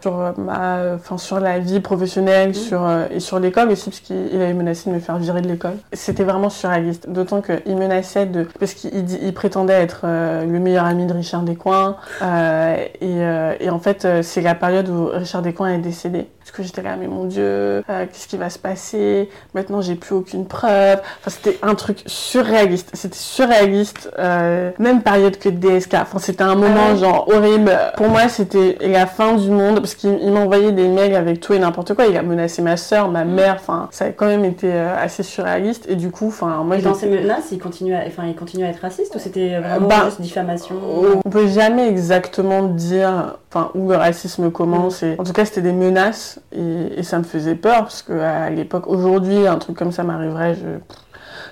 sur 0.00 0.34
ma, 0.38 0.94
enfin, 0.94 1.18
sur 1.18 1.40
la 1.40 1.58
vie 1.58 1.80
professionnelle, 1.80 2.50
mmh. 2.50 2.54
sur 2.54 2.88
et 3.10 3.20
sur 3.20 3.38
l'école 3.38 3.70
aussi, 3.70 3.90
parce 3.90 4.00
qu'il 4.00 4.40
avait 4.40 4.54
menacé 4.54 4.88
de 4.88 4.94
me 4.94 5.00
faire 5.00 5.18
virer 5.18 5.42
de 5.42 5.48
l'école. 5.48 5.76
C'était 5.92 6.24
vraiment 6.24 6.48
surréaliste, 6.48 7.10
d'autant 7.10 7.42
qu'il 7.42 7.76
menaçait 7.76 8.26
de, 8.26 8.46
parce 8.58 8.72
qu'il 8.74 8.92
il 9.22 9.34
prétendait 9.34 9.74
être 9.74 10.04
le 10.04 10.58
meilleur 10.58 10.86
ami 10.86 11.06
de 11.06 11.12
Richard 11.12 11.42
Descoings, 11.42 11.96
et, 12.22 13.18
et, 13.60 13.70
en 13.70 13.78
fait, 13.78 14.22
c'est 14.22 14.40
la 14.40 14.54
période 14.54 14.88
où 14.88 15.06
Richard 15.12 15.42
Descoings 15.42 15.74
est 15.74 15.78
décédé. 15.78 16.28
Parce 16.46 16.58
que 16.58 16.62
j'étais 16.62 16.82
là, 16.82 16.94
mais 16.94 17.08
mon 17.08 17.24
Dieu, 17.24 17.82
qu'est-ce 17.88 18.28
qui 18.28 18.36
va 18.36 18.50
se 18.50 18.58
passer? 18.58 19.28
Maintenant, 19.52 19.80
j'ai 19.80 19.96
plus 19.96 20.14
aucune 20.14 20.46
preuve. 20.46 21.00
Enfin, 21.20 21.30
c'était 21.30 21.58
un 21.60 21.74
truc 21.74 22.04
surréaliste. 22.06 22.90
C'était 22.92 23.16
surréaliste. 23.16 24.10
Euh, 24.18 24.70
même 24.78 25.02
période 25.02 25.38
que 25.38 25.48
DSK. 25.48 25.94
Enfin, 25.94 26.20
c'était 26.20 26.44
un 26.44 26.54
moment 26.54 26.90
ah 26.92 26.96
genre 26.96 27.28
horrible. 27.28 27.65
Pour 27.96 28.08
moi, 28.08 28.28
c'était 28.28 28.76
la 28.80 29.06
fin 29.06 29.34
du 29.34 29.50
monde 29.50 29.76
parce 29.76 29.94
qu'il 29.94 30.32
m'a 30.32 30.40
envoyé 30.40 30.72
des 30.72 30.88
mails 30.88 31.14
avec 31.14 31.40
tout 31.40 31.54
et 31.54 31.58
n'importe 31.58 31.94
quoi. 31.94 32.06
Il 32.06 32.16
a 32.16 32.22
menacé 32.22 32.62
ma 32.62 32.76
soeur, 32.76 33.08
ma 33.08 33.24
mère. 33.24 33.56
Enfin, 33.58 33.88
ça 33.90 34.06
a 34.06 34.08
quand 34.10 34.26
même 34.26 34.44
été 34.44 34.72
euh, 34.72 34.96
assez 34.98 35.22
surréaliste. 35.22 35.86
Et 35.88 35.96
du 35.96 36.10
coup, 36.10 36.28
enfin, 36.28 36.62
moi. 36.64 36.78
Et 36.78 36.82
dans 36.82 36.94
ces 36.94 37.08
menaces, 37.08 37.48
il 37.52 37.58
continue 37.58 37.94
à, 37.94 38.04
enfin, 38.06 38.24
il 38.26 38.34
continue 38.34 38.64
à 38.64 38.68
être 38.68 38.80
raciste 38.80 39.14
ou 39.14 39.18
c'était 39.18 39.58
vraiment 39.58 39.88
bah, 39.88 40.04
juste 40.06 40.20
diffamation 40.20 40.76
On 41.24 41.30
peut 41.30 41.48
jamais 41.48 41.88
exactement 41.88 42.64
dire, 42.64 43.36
enfin, 43.52 43.70
où 43.74 43.90
le 43.90 43.96
racisme 43.96 44.50
commence. 44.50 45.02
Mm. 45.02 45.06
Et, 45.06 45.16
en 45.18 45.24
tout 45.24 45.32
cas, 45.32 45.44
c'était 45.44 45.62
des 45.62 45.72
menaces 45.72 46.40
et, 46.52 47.02
ça 47.02 47.18
me 47.18 47.24
faisait 47.24 47.54
peur 47.54 47.82
parce 47.82 48.02
qu'à 48.02 48.50
l'époque, 48.50 48.88
aujourd'hui, 48.88 49.46
un 49.46 49.58
truc 49.58 49.76
comme 49.76 49.92
ça 49.92 50.02
m'arriverait, 50.02 50.56
je, 50.56 50.80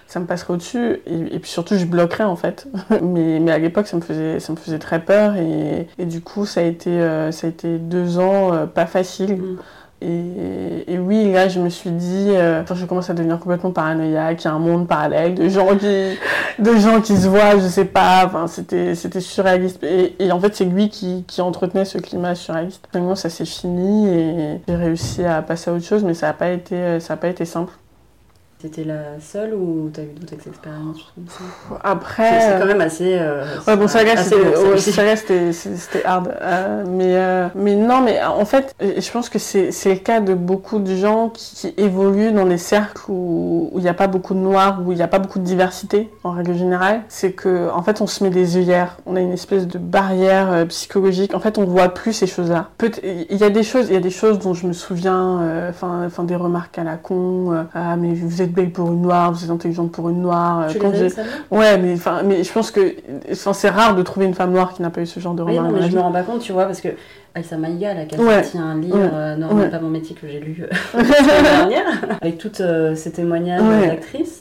ça 0.07 0.21
me 0.21 0.27
passerait 0.27 0.55
au-dessus 0.55 1.01
et, 1.07 1.39
puis 1.39 1.51
surtout 1.51 1.77
je 1.77 1.85
bloquerais 1.87 2.25
en 2.25 2.37
fait. 2.37 2.69
mais, 3.03 3.41
mais 3.41 3.53
à 3.53 3.59
l'époque, 3.59 3.87
ça, 3.87 3.97
me 3.97 4.03
faisait, 4.03 4.41
ça 4.41 4.53
me 4.53 4.59
faisait 4.59 4.79
très 4.79 5.01
peur 5.01 5.37
et, 5.37 5.89
et 5.99 6.07
du 6.07 6.21
coup, 6.21 6.47
ça 6.47 6.61
a 6.61 6.65
été, 6.65 6.91
euh, 6.91 7.33
ça 7.33 7.47
a 7.47 7.51
été 7.51 7.79
deux 7.79 8.19
ans 8.19 8.55
euh, 8.55 8.67
pas 8.67 8.87
faciles. 8.87 9.37
Mm. 9.37 9.59
Et, 10.07 10.99
oui, 10.99 11.33
là, 11.33 11.49
je 11.49 11.61
me 11.61 11.71
suis 11.71 11.91
dit, 11.91 12.29
euh, 12.31 12.63
je 12.75 12.85
commence 12.85 13.09
à 13.09 13.15
devenir 13.15 13.39
complètement 13.39 13.71
paranoïaque, 13.71 14.43
il 14.43 14.45
y 14.45 14.49
a 14.49 14.53
un 14.53 14.59
monde 14.59 14.87
parallèle 14.87 15.35
de 15.35 15.49
gens 15.49 15.77
qui, 15.79 16.19
de 16.59 16.77
gens 16.77 17.01
qui 17.01 17.17
se 17.17 17.27
voient, 17.27 17.59
je 17.59 17.67
sais 17.69 17.87
pas, 17.87 18.25
enfin, 18.27 18.47
c'était, 18.47 18.95
c'était 18.95 19.21
surréaliste. 19.21 19.83
Et, 19.83 20.31
en 20.31 20.39
fait, 20.41 20.55
c'est 20.55 20.67
lui 20.67 20.91
qui, 20.91 21.25
qui, 21.27 21.41
entretenait 21.41 21.87
ce 21.87 21.97
climat 21.97 22.35
surréaliste. 22.35 22.87
Finalement, 22.91 23.15
ça 23.15 23.31
s'est 23.31 23.47
fini 23.47 24.09
et 24.09 24.61
j'ai 24.69 24.77
réussi 24.77 25.25
à 25.25 25.41
passer 25.41 25.71
à 25.71 25.75
autre 25.75 25.87
chose, 25.87 26.05
mais 26.05 26.13
ça 26.13 26.27
n'a 26.27 26.35
pas 26.35 26.51
été, 26.51 27.01
ça 27.01 27.15
a 27.15 27.17
pas 27.17 27.29
été 27.29 27.47
simple. 27.47 27.73
T'étais 28.65 28.85
la 28.85 29.21
seule 29.21 29.53
ou 29.53 29.91
t'as 29.93 30.01
eu 30.01 30.15
d'autres 30.19 30.49
expériences 30.49 31.13
Après. 31.83 32.41
C'est 32.41 32.59
quand 32.59 32.67
même 32.67 32.81
assez. 32.81 33.19
Euh, 33.21 33.45
ouais, 33.67 33.77
bon, 33.77 33.87
ça 33.89 33.99
c'était 35.17 35.53
c'était 35.53 36.03
hard. 36.03 36.35
Euh, 36.41 36.83
mais, 36.89 37.15
euh, 37.15 37.49
mais 37.55 37.77
non, 37.77 38.01
mais 38.01 38.25
en 38.25 38.47
fait, 38.47 38.75
je 38.81 39.11
pense 39.11 39.29
que 39.29 39.39
c'est 39.39 39.69
le 39.85 39.97
cas 39.97 40.21
de 40.21 40.33
beaucoup 40.33 40.79
de 40.79 40.97
gens 40.97 41.29
qui, 41.29 41.75
évoluent 41.77 42.33
dans 42.33 42.47
des 42.47 42.57
cercles 42.57 43.03
où 43.11 43.71
il 43.75 43.83
n'y 43.83 43.89
a 43.91 43.93
pas 43.93 44.07
beaucoup 44.07 44.33
de 44.33 44.39
noirs, 44.39 44.81
où 44.83 44.93
il 44.93 44.97
n'y 44.97 45.03
a 45.03 45.09
pas 45.09 45.19
beaucoup 45.19 45.41
de 45.41 45.45
diversité 45.45 46.11
en 46.23 46.31
règle 46.31 46.55
générale. 46.55 47.03
C'est 47.09 47.33
que, 47.33 47.71
en 47.71 47.83
fait, 47.83 48.01
on 48.01 48.07
se 48.07 48.25
met 48.25 48.31
des 48.31 48.57
œillères. 48.57 48.97
On 49.05 49.15
a 49.15 49.21
une 49.21 49.33
espèce 49.33 49.67
de 49.67 49.77
barrière 49.77 50.67
psychologique. 50.69 51.35
En 51.35 51.41
fait, 51.41 51.59
on 51.59 51.65
voit 51.65 51.91
plus 51.91 52.15
ces 52.15 52.27
choses-là. 52.27 52.71
Il 53.03 53.37
y 53.37 53.45
a 53.45 53.51
des 53.51 53.63
choses, 53.63 53.89
il 53.89 53.93
y 53.93 53.99
a 53.99 54.01
des 54.01 54.09
choses 54.09 54.39
dont 54.39 54.55
je 54.55 54.67
me 54.67 54.73
souviens, 54.73 55.69
enfin, 55.69 56.09
des 56.25 56.37
remarques 56.37 56.79
à 56.79 56.85
la 56.85 56.97
con. 56.97 57.67
ah, 57.75 57.97
mais 57.97 58.15
vous 58.15 58.41
êtes 58.41 58.54
belle 58.55 58.71
pour 58.71 58.91
une 58.91 59.03
noire, 59.03 59.33
vous 59.33 59.45
êtes 59.45 59.51
intelligente 59.51 59.93
pour 59.93 60.09
une 60.09 60.23
noire. 60.23 60.63
Euh, 60.63 60.69
tu 60.71 60.79
quand 60.79 60.91
les 60.91 61.13
ouais, 61.51 61.79
mais 61.79 61.95
enfin, 61.95 62.23
mais 62.25 62.43
je 62.43 62.53
pense 62.53 62.71
que 62.71 62.95
c'est 63.23 63.69
rare 63.69 63.95
de 63.95 64.03
trouver 64.03 64.27
une 64.27 64.35
femme 64.35 64.53
noire 64.53 64.73
qui 64.73 64.83
n'a 64.83 64.91
pas 64.91 65.03
eu 65.03 65.07
ce 65.07 65.21
genre 65.21 65.35
de 65.35 65.43
remarques. 65.43 65.73
Oui, 65.73 65.81
mais 65.81 65.91
je 65.91 65.97
me 65.97 66.01
rends 66.01 66.13
pas 66.13 66.23
compte, 66.23 66.41
tu 66.41 66.53
vois, 66.53 66.65
parce 66.65 66.81
que 66.81 66.89
Aïssa 67.35 67.57
Maïga, 67.57 67.91
elle 67.93 67.99
a 67.99 68.43
sorti 68.43 68.59
un 68.59 68.81
livre, 68.81 68.97
euh, 69.13 69.37
non, 69.37 69.49
pas 69.71 69.79
mon 69.79 69.91
métier 69.91 70.17
que 70.17 70.27
j'ai 70.27 70.41
lu 70.41 70.63
euh, 70.63 70.69
l'année 70.95 71.43
dernière, 71.43 72.19
avec 72.21 72.39
tous 72.39 72.63
ces 72.95 73.13
témoignages 73.13 73.89
d'actrices. 73.89 74.34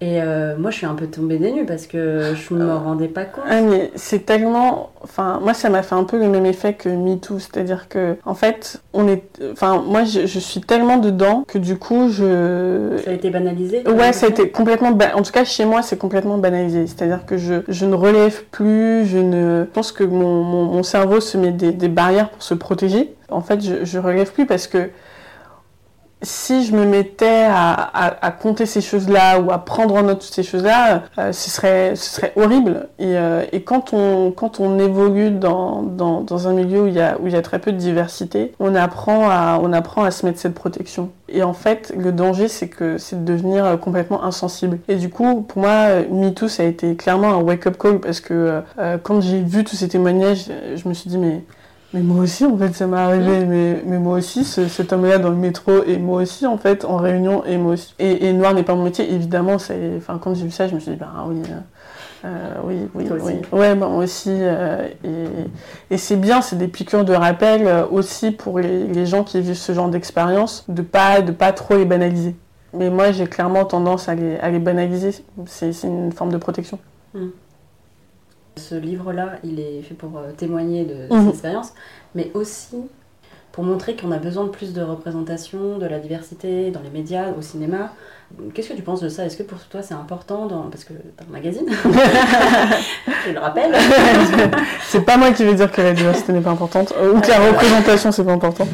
Et 0.00 0.22
euh, 0.22 0.56
moi, 0.56 0.70
je 0.70 0.76
suis 0.76 0.86
un 0.86 0.94
peu 0.94 1.08
tombée 1.08 1.38
des 1.38 1.50
nues 1.50 1.66
parce 1.66 1.88
que 1.88 2.32
je 2.34 2.54
me 2.54 2.72
rendais 2.72 3.08
pas 3.08 3.24
compte. 3.24 3.44
Ah, 3.48 3.60
mais 3.60 3.90
c'est 3.96 4.24
tellement. 4.24 4.90
Enfin, 5.02 5.40
moi, 5.42 5.54
ça 5.54 5.70
m'a 5.70 5.82
fait 5.82 5.96
un 5.96 6.04
peu 6.04 6.18
le 6.18 6.28
même 6.28 6.46
effet 6.46 6.74
que 6.74 6.88
MeToo. 6.88 7.40
C'est-à-dire 7.40 7.88
que, 7.88 8.16
en 8.24 8.34
fait, 8.34 8.80
on 8.92 9.08
est. 9.08 9.24
Enfin, 9.50 9.82
moi, 9.84 10.04
je, 10.04 10.26
suis 10.26 10.60
tellement 10.60 10.98
dedans 10.98 11.42
que 11.48 11.58
du 11.58 11.76
coup, 11.76 12.10
je. 12.10 12.96
Ça 13.04 13.10
a 13.10 13.14
été 13.14 13.30
banalisé 13.30 13.82
Ouais, 13.88 14.12
ça 14.12 14.26
a 14.26 14.28
été 14.28 14.50
complètement. 14.50 14.96
En 15.14 15.22
tout 15.22 15.32
cas, 15.32 15.44
chez 15.44 15.64
moi, 15.64 15.82
c'est 15.82 15.98
complètement 15.98 16.38
banalisé. 16.38 16.86
C'est-à-dire 16.86 17.26
que 17.26 17.36
je, 17.36 17.62
je, 17.66 17.84
ne 17.84 17.94
relève 17.94 18.44
plus, 18.52 19.04
je 19.04 19.18
ne. 19.18 19.64
Je 19.64 19.72
pense 19.72 19.90
que 19.90 20.04
mon, 20.04 20.44
mon, 20.44 20.82
cerveau 20.84 21.20
se 21.20 21.36
met 21.36 21.50
des, 21.50 21.72
des, 21.72 21.88
barrières 21.88 22.30
pour 22.30 22.42
se 22.44 22.54
protéger. 22.54 23.14
En 23.30 23.40
fait, 23.40 23.60
je, 23.60 23.84
je 23.84 23.98
relève 23.98 24.32
plus 24.32 24.46
parce 24.46 24.68
que 24.68 24.90
si 26.22 26.64
je 26.64 26.74
me 26.74 26.84
mettais 26.84 27.46
à, 27.48 28.34
compter 28.42 28.66
ces 28.66 28.80
choses-là 28.80 29.40
ou 29.40 29.50
à 29.50 29.58
prendre 29.58 29.94
en 29.94 30.02
note 30.02 30.20
toutes 30.20 30.34
ces 30.34 30.42
choses-là, 30.42 31.04
euh, 31.18 31.32
ce, 31.32 31.50
serait, 31.50 31.96
ce 31.96 32.10
serait 32.10 32.32
horrible. 32.36 32.88
Et, 32.98 33.16
euh, 33.16 33.44
et, 33.52 33.62
quand, 33.62 33.92
on, 33.92 34.32
quand 34.32 34.60
on 34.60 34.78
évolue 34.78 35.30
dans, 35.30 35.82
dans, 35.82 36.22
dans, 36.22 36.48
un 36.48 36.52
milieu 36.52 36.82
où 36.82 36.86
il, 36.86 36.94
y 36.94 37.00
a, 37.00 37.18
où 37.20 37.26
il 37.26 37.32
y 37.32 37.36
a 37.36 37.42
très 37.42 37.58
peu 37.58 37.72
de 37.72 37.76
diversité, 37.76 38.52
on 38.58 38.74
apprend, 38.74 39.28
à, 39.30 39.60
on 39.62 39.72
apprend 39.72 40.02
à 40.02 40.10
se 40.10 40.26
mettre 40.26 40.38
cette 40.38 40.54
protection. 40.54 41.10
Et 41.28 41.42
en 41.42 41.52
fait, 41.52 41.92
le 41.96 42.10
danger, 42.10 42.48
c'est 42.48 42.68
que 42.68 42.98
c'est 42.98 43.24
de 43.24 43.32
devenir 43.32 43.64
euh, 43.64 43.76
complètement 43.76 44.24
insensible. 44.24 44.78
Et 44.88 44.96
du 44.96 45.10
coup, 45.10 45.42
pour 45.42 45.62
moi, 45.62 46.02
MeToo, 46.10 46.48
ça 46.48 46.64
a 46.64 46.66
été 46.66 46.96
clairement 46.96 47.32
un 47.34 47.42
wake-up 47.42 47.76
call 47.78 48.00
parce 48.00 48.20
que 48.20 48.62
quand 49.02 49.20
j'ai 49.20 49.42
vu 49.42 49.64
tous 49.64 49.76
ces 49.76 49.88
témoignages, 49.88 50.46
je 50.74 50.88
me 50.88 50.94
suis 50.94 51.10
dit, 51.10 51.18
mais 51.18 51.42
mais 51.94 52.02
moi 52.02 52.22
aussi, 52.22 52.44
en 52.44 52.56
fait, 52.58 52.74
ça 52.74 52.86
m'est 52.86 52.98
arrivé. 52.98 53.44
Mais, 53.46 53.82
mais 53.86 53.98
moi 53.98 54.18
aussi, 54.18 54.44
ce, 54.44 54.68
cet 54.68 54.92
homme-là 54.92 55.18
dans 55.18 55.30
le 55.30 55.36
métro, 55.36 55.84
et 55.84 55.98
moi 55.98 56.22
aussi, 56.22 56.46
en 56.46 56.58
fait, 56.58 56.84
en 56.84 56.96
réunion, 56.96 57.44
et 57.46 57.56
moi 57.56 57.72
aussi. 57.72 57.94
Et, 57.98 58.32
noir 58.32 58.52
n'est 58.52 58.62
pas 58.62 58.74
mon 58.74 58.84
métier, 58.84 59.10
évidemment. 59.10 59.54
Enfin, 59.54 60.18
quand 60.20 60.34
j'ai 60.34 60.44
vu 60.44 60.50
ça, 60.50 60.68
je 60.68 60.74
me 60.74 60.80
suis 60.80 60.92
dit, 60.92 60.96
bah 60.98 61.24
oui. 61.26 61.40
Euh, 61.48 62.26
euh 62.26 62.54
oui, 62.64 62.88
oui, 62.94 63.06
oui. 63.22 63.32
Ouais, 63.52 63.74
bah, 63.74 63.88
moi 63.88 64.04
aussi. 64.04 64.30
Euh, 64.32 64.86
et, 65.02 65.94
et 65.94 65.96
c'est 65.96 66.16
bien, 66.16 66.42
c'est 66.42 66.56
des 66.56 66.68
piqûres 66.68 67.06
de 67.06 67.14
rappel 67.14 67.66
euh, 67.66 67.86
aussi 67.86 68.32
pour 68.32 68.58
les, 68.58 68.84
les, 68.84 69.06
gens 69.06 69.24
qui 69.24 69.40
vivent 69.40 69.54
ce 69.54 69.72
genre 69.72 69.88
d'expérience, 69.88 70.64
de 70.68 70.82
pas, 70.82 71.22
de 71.22 71.32
pas 71.32 71.52
trop 71.52 71.76
les 71.76 71.86
banaliser. 71.86 72.36
Mais 72.74 72.90
moi, 72.90 73.12
j'ai 73.12 73.26
clairement 73.26 73.64
tendance 73.64 74.10
à 74.10 74.14
les, 74.14 74.36
à 74.38 74.50
les 74.50 74.58
banaliser. 74.58 75.14
C'est 75.46 75.72
une 75.84 76.12
forme 76.12 76.32
de 76.32 76.36
protection. 76.36 76.78
Mmh. 77.14 77.28
Ce 78.58 78.74
livre-là, 78.74 79.36
il 79.44 79.60
est 79.60 79.82
fait 79.82 79.94
pour 79.94 80.18
euh, 80.18 80.32
témoigner 80.36 80.84
de, 80.84 81.08
de 81.08 81.14
mhm. 81.14 81.30
expériences, 81.30 81.72
mais 82.14 82.30
aussi 82.34 82.76
pour 83.52 83.64
montrer 83.64 83.96
qu'on 83.96 84.12
a 84.12 84.18
besoin 84.18 84.44
de 84.44 84.50
plus 84.50 84.72
de 84.72 84.82
représentation, 84.82 85.78
de 85.78 85.86
la 85.86 85.98
diversité 85.98 86.70
dans 86.70 86.80
les 86.80 86.90
médias, 86.90 87.32
au 87.36 87.42
cinéma. 87.42 87.92
Qu'est-ce 88.54 88.68
que 88.68 88.74
tu 88.74 88.82
penses 88.82 89.00
de 89.00 89.08
ça? 89.08 89.24
Est-ce 89.24 89.36
que 89.36 89.42
pour 89.42 89.58
toi 89.58 89.82
c'est 89.82 89.94
important 89.94 90.46
dans... 90.46 90.64
Parce 90.64 90.84
que 90.84 90.92
dans 90.92 91.24
le 91.26 91.32
magazine, 91.32 91.66
je 93.26 93.32
le 93.32 93.40
rappelle. 93.40 93.74
c'est 94.84 95.00
pas 95.00 95.16
moi 95.16 95.32
qui 95.32 95.44
vais 95.44 95.54
dire 95.54 95.72
que 95.72 95.80
la 95.80 95.92
diversité 95.92 96.32
n'est 96.32 96.40
pas 96.40 96.50
importante, 96.50 96.92
ou 96.92 97.20
que 97.20 97.28
la 97.28 97.40
représentation 97.40 98.12
c'est 98.12 98.24
pas 98.24 98.32
important. 98.32 98.68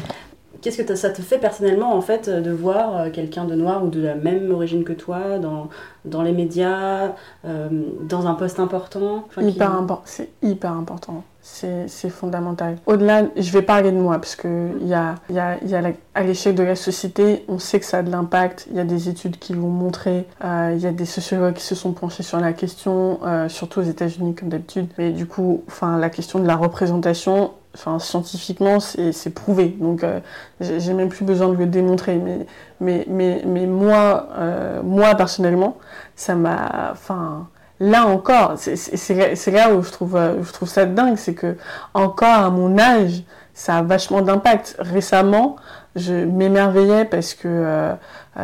Qu'est-ce 0.65 0.81
que 0.81 0.95
ça 0.95 1.11
te 1.11 1.21
fait 1.21 1.37
personnellement 1.37 1.93
en 1.93 2.01
fait 2.01 2.27
de 2.27 2.49
voir 2.49 2.97
euh, 2.97 3.09
quelqu'un 3.11 3.45
de 3.45 3.53
noir 3.53 3.83
ou 3.83 3.89
de 3.89 4.01
la 4.01 4.15
même 4.15 4.49
origine 4.49 4.83
que 4.83 4.93
toi 4.93 5.37
dans, 5.37 5.69
dans 6.05 6.23
les 6.23 6.31
médias, 6.31 7.11
euh, 7.45 7.69
dans 8.01 8.25
un 8.25 8.33
poste 8.33 8.59
important? 8.59 9.27
Hyper 9.39 9.85
c'est 10.05 10.29
hyper 10.41 10.71
important. 10.71 11.23
C'est 11.43 12.09
fondamental. 12.09 12.77
Au-delà, 12.87 13.25
je 13.37 13.51
vais 13.51 13.61
parler 13.61 13.91
de 13.91 13.97
moi, 13.97 14.15
parce 14.15 14.35
qu'il 14.35 14.87
y 14.87 14.95
a, 14.95 15.13
y 15.29 15.37
a, 15.37 15.63
y 15.63 15.75
a 15.75 16.23
l'échelle 16.23 16.55
de 16.55 16.63
la 16.63 16.75
société, 16.75 17.45
on 17.47 17.59
sait 17.59 17.79
que 17.79 17.85
ça 17.85 17.99
a 17.99 18.01
de 18.01 18.09
l'impact. 18.09 18.65
Il 18.71 18.77
y 18.77 18.79
a 18.79 18.83
des 18.83 19.09
études 19.09 19.37
qui 19.37 19.53
l'ont 19.53 19.69
montré. 19.69 20.25
Euh, 20.43 20.73
il 20.75 20.81
y 20.81 20.87
a 20.87 20.91
des 20.91 21.05
sociologues 21.05 21.53
qui 21.53 21.63
se 21.63 21.75
sont 21.75 21.91
penchés 21.91 22.23
sur 22.23 22.39
la 22.39 22.53
question, 22.53 23.19
surtout 23.49 23.81
aux 23.81 23.83
États-Unis 23.83 24.33
comme 24.33 24.49
d'habitude. 24.49 24.87
Mais 24.97 25.11
du 25.11 25.27
coup, 25.27 25.63
la 25.83 26.09
question 26.09 26.39
de 26.39 26.47
la 26.47 26.55
représentation, 26.55 27.51
Enfin, 27.75 27.99
scientifiquement, 27.99 28.79
c'est 28.79 29.33
prouvé. 29.33 29.75
Donc, 29.79 30.03
euh, 30.03 30.21
j'ai 30.61 30.93
même 30.93 31.09
plus 31.09 31.25
besoin 31.25 31.49
de 31.49 31.55
le 31.55 31.65
démontrer. 31.65 32.15
Mais, 32.15 32.45
mais, 32.79 33.05
mais, 33.09 33.41
mais 33.45 33.65
moi, 33.65 34.29
euh, 34.37 34.81
moi, 34.81 35.13
personnellement, 35.15 35.77
ça 36.15 36.35
m'a. 36.35 36.91
Enfin, 36.93 37.49
là 37.81 38.07
encore, 38.07 38.53
c'est 38.57 39.51
là 39.51 39.75
où 39.75 39.83
je 39.83 39.91
trouve, 39.91 40.15
euh, 40.15 40.41
je 40.41 40.53
trouve 40.53 40.69
ça 40.69 40.85
dingue. 40.85 41.17
C'est 41.17 41.33
que, 41.33 41.57
encore 41.93 42.45
à 42.45 42.49
mon 42.49 42.79
âge, 42.79 43.23
ça 43.53 43.79
a 43.79 43.81
vachement 43.81 44.21
d'impact. 44.21 44.77
Récemment, 44.79 45.57
je 45.97 46.13
m'émerveillais 46.13 47.03
parce 47.03 47.33
que 47.33 47.93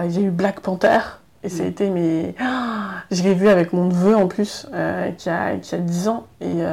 il 0.03 0.11
y 0.11 0.17
a 0.17 0.21
eu 0.21 0.31
Black 0.31 0.59
Panther. 0.59 0.99
Et 1.43 1.49
ça 1.49 1.63
a 1.63 1.65
mm. 1.65 1.69
été, 1.69 1.89
mais. 1.89 2.35
je 3.11 3.23
l'ai 3.23 3.33
vu 3.33 3.47
avec 3.47 3.71
mon 3.71 3.85
neveu 3.85 4.15
en 4.15 4.27
plus, 4.27 4.67
qui, 5.17 5.29
a, 5.29 5.55
qui 5.55 5.73
a 5.73 5.77
10 5.77 6.07
ans. 6.09 6.27
Et 6.41 6.63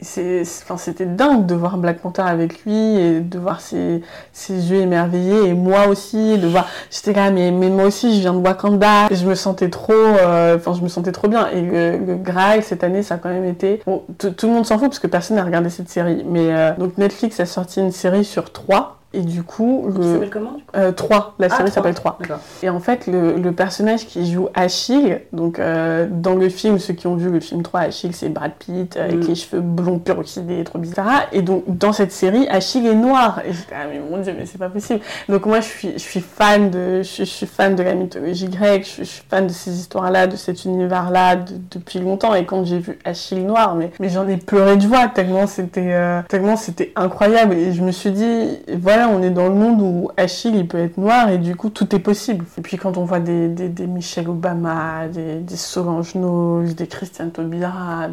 c'était 0.00 1.06
dingue 1.06 1.46
de 1.46 1.54
voir 1.54 1.78
Black 1.78 1.98
Panther 1.98 2.22
avec 2.22 2.64
lui 2.64 2.74
et 2.74 3.20
de 3.20 3.38
voir 3.38 3.60
ses, 3.60 4.02
ses 4.32 4.70
yeux 4.70 4.80
émerveillés 4.80 5.48
et 5.48 5.54
moi 5.54 5.88
aussi 5.88 6.38
de 6.38 6.46
voir 6.46 6.68
j'étais 6.90 7.12
là 7.12 7.30
mais, 7.30 7.50
mais 7.50 7.70
moi 7.70 7.84
aussi 7.84 8.14
je 8.16 8.20
viens 8.20 8.34
de 8.34 8.38
Wakanda. 8.38 9.06
Et 9.10 9.14
je 9.14 9.26
me 9.26 9.34
sentais 9.34 9.70
trop 9.70 9.92
euh, 9.92 10.56
enfin 10.56 10.74
je 10.74 10.82
me 10.82 10.88
sentais 10.88 11.12
trop 11.12 11.28
bien. 11.28 11.48
Et 11.48 11.62
le, 11.62 11.98
le, 11.98 12.62
cette 12.62 12.84
année 12.84 13.02
ça 13.02 13.14
a 13.14 13.18
quand 13.18 13.30
même 13.30 13.44
été 13.44 13.80
bon, 13.86 14.02
tout 14.18 14.46
le 14.46 14.52
monde 14.52 14.66
s'en 14.66 14.78
fout 14.78 14.88
parce 14.88 14.98
que 14.98 15.06
personne 15.06 15.36
n'a 15.36 15.44
regardé 15.44 15.70
cette 15.70 15.88
série. 15.88 16.24
Mais 16.28 16.52
euh, 16.52 16.72
donc 16.76 16.98
Netflix 16.98 17.40
a 17.40 17.46
sorti 17.46 17.80
une 17.80 17.92
série 17.92 18.24
sur 18.24 18.52
trois 18.52 18.98
et 19.14 19.20
du 19.20 19.44
coup, 19.44 19.88
le... 19.96 20.12
s'appelle 20.14 20.30
comment 20.30 20.56
3, 20.72 20.76
euh, 20.76 21.30
la 21.38 21.46
ah, 21.50 21.56
série 21.56 21.70
s'appelle 21.70 21.94
3. 21.94 22.18
Et 22.62 22.68
en 22.68 22.80
fait, 22.80 23.06
le, 23.06 23.36
le, 23.36 23.52
personnage 23.52 24.06
qui 24.06 24.30
joue 24.30 24.48
Achille, 24.54 25.20
donc 25.32 25.58
euh, 25.58 26.08
dans 26.10 26.34
le 26.34 26.48
film, 26.48 26.78
ceux 26.78 26.94
qui 26.94 27.06
ont 27.06 27.14
vu 27.14 27.30
le 27.30 27.38
film 27.38 27.62
3, 27.62 27.80
Achille, 27.80 28.12
c'est 28.12 28.28
Brad 28.28 28.52
Pitt, 28.58 28.96
euh, 28.96 29.04
avec 29.04 29.18
mm. 29.18 29.28
les 29.28 29.34
cheveux 29.36 29.60
blonds 29.60 30.00
peroxydés, 30.00 30.64
trop 30.64 30.80
bizarre. 30.80 31.22
Et 31.32 31.42
donc, 31.42 31.64
dans 31.68 31.92
cette 31.92 32.10
série, 32.10 32.48
Achille 32.48 32.86
est 32.86 32.94
noir. 32.94 33.40
Et 33.46 33.52
j'étais, 33.52 33.74
ah 33.74 33.86
mais 33.88 34.00
mon 34.00 34.20
dieu, 34.20 34.34
mais 34.36 34.46
c'est 34.46 34.58
pas 34.58 34.68
possible. 34.68 35.00
Donc 35.28 35.46
moi, 35.46 35.60
je 35.60 35.66
suis, 35.66 35.92
je 35.92 35.98
suis 35.98 36.20
fan 36.20 36.70
de, 36.70 37.02
je, 37.02 37.22
suis 37.22 37.46
fan 37.46 37.76
de 37.76 37.82
la 37.84 37.94
mythologie 37.94 38.48
grecque, 38.48 38.86
je, 38.98 39.04
suis 39.04 39.22
fan 39.28 39.46
de 39.46 39.52
ces 39.52 39.78
histoires-là, 39.78 40.26
de 40.26 40.36
cet 40.36 40.64
univers-là 40.64 41.36
depuis 41.70 42.00
longtemps. 42.00 42.34
Et 42.34 42.44
quand 42.44 42.64
j'ai 42.64 42.80
vu 42.80 42.98
Achille 43.04 43.44
noir, 43.44 43.76
mais, 43.76 43.92
mais 44.00 44.08
j'en 44.08 44.26
ai 44.26 44.38
pleuré 44.38 44.76
de 44.76 44.82
joie 44.82 45.06
tellement 45.06 45.46
c'était, 45.46 46.22
tellement 46.28 46.56
c'était 46.56 46.92
incroyable. 46.96 47.54
Et 47.54 47.72
je 47.72 47.82
me 47.82 47.92
suis 47.92 48.10
dit, 48.10 48.58
voilà, 48.76 49.03
on 49.08 49.22
est 49.22 49.30
dans 49.30 49.48
le 49.48 49.54
monde 49.54 49.80
où 49.80 50.10
Achille, 50.16 50.56
il 50.56 50.68
peut 50.68 50.78
être 50.78 50.98
noir 50.98 51.28
et 51.30 51.38
du 51.38 51.56
coup, 51.56 51.70
tout 51.70 51.94
est 51.94 52.00
possible. 52.00 52.44
Et 52.58 52.60
puis 52.60 52.76
quand 52.76 52.96
on 52.96 53.04
voit 53.04 53.20
des, 53.20 53.48
des, 53.48 53.86
Michelle 53.86 54.28
Obama, 54.28 55.08
des, 55.08 55.36
des 55.36 55.56
Solange 55.56 56.14
Knowles, 56.14 56.74
des 56.74 56.86
Christiane 56.86 57.30
Taubira, 57.30 58.08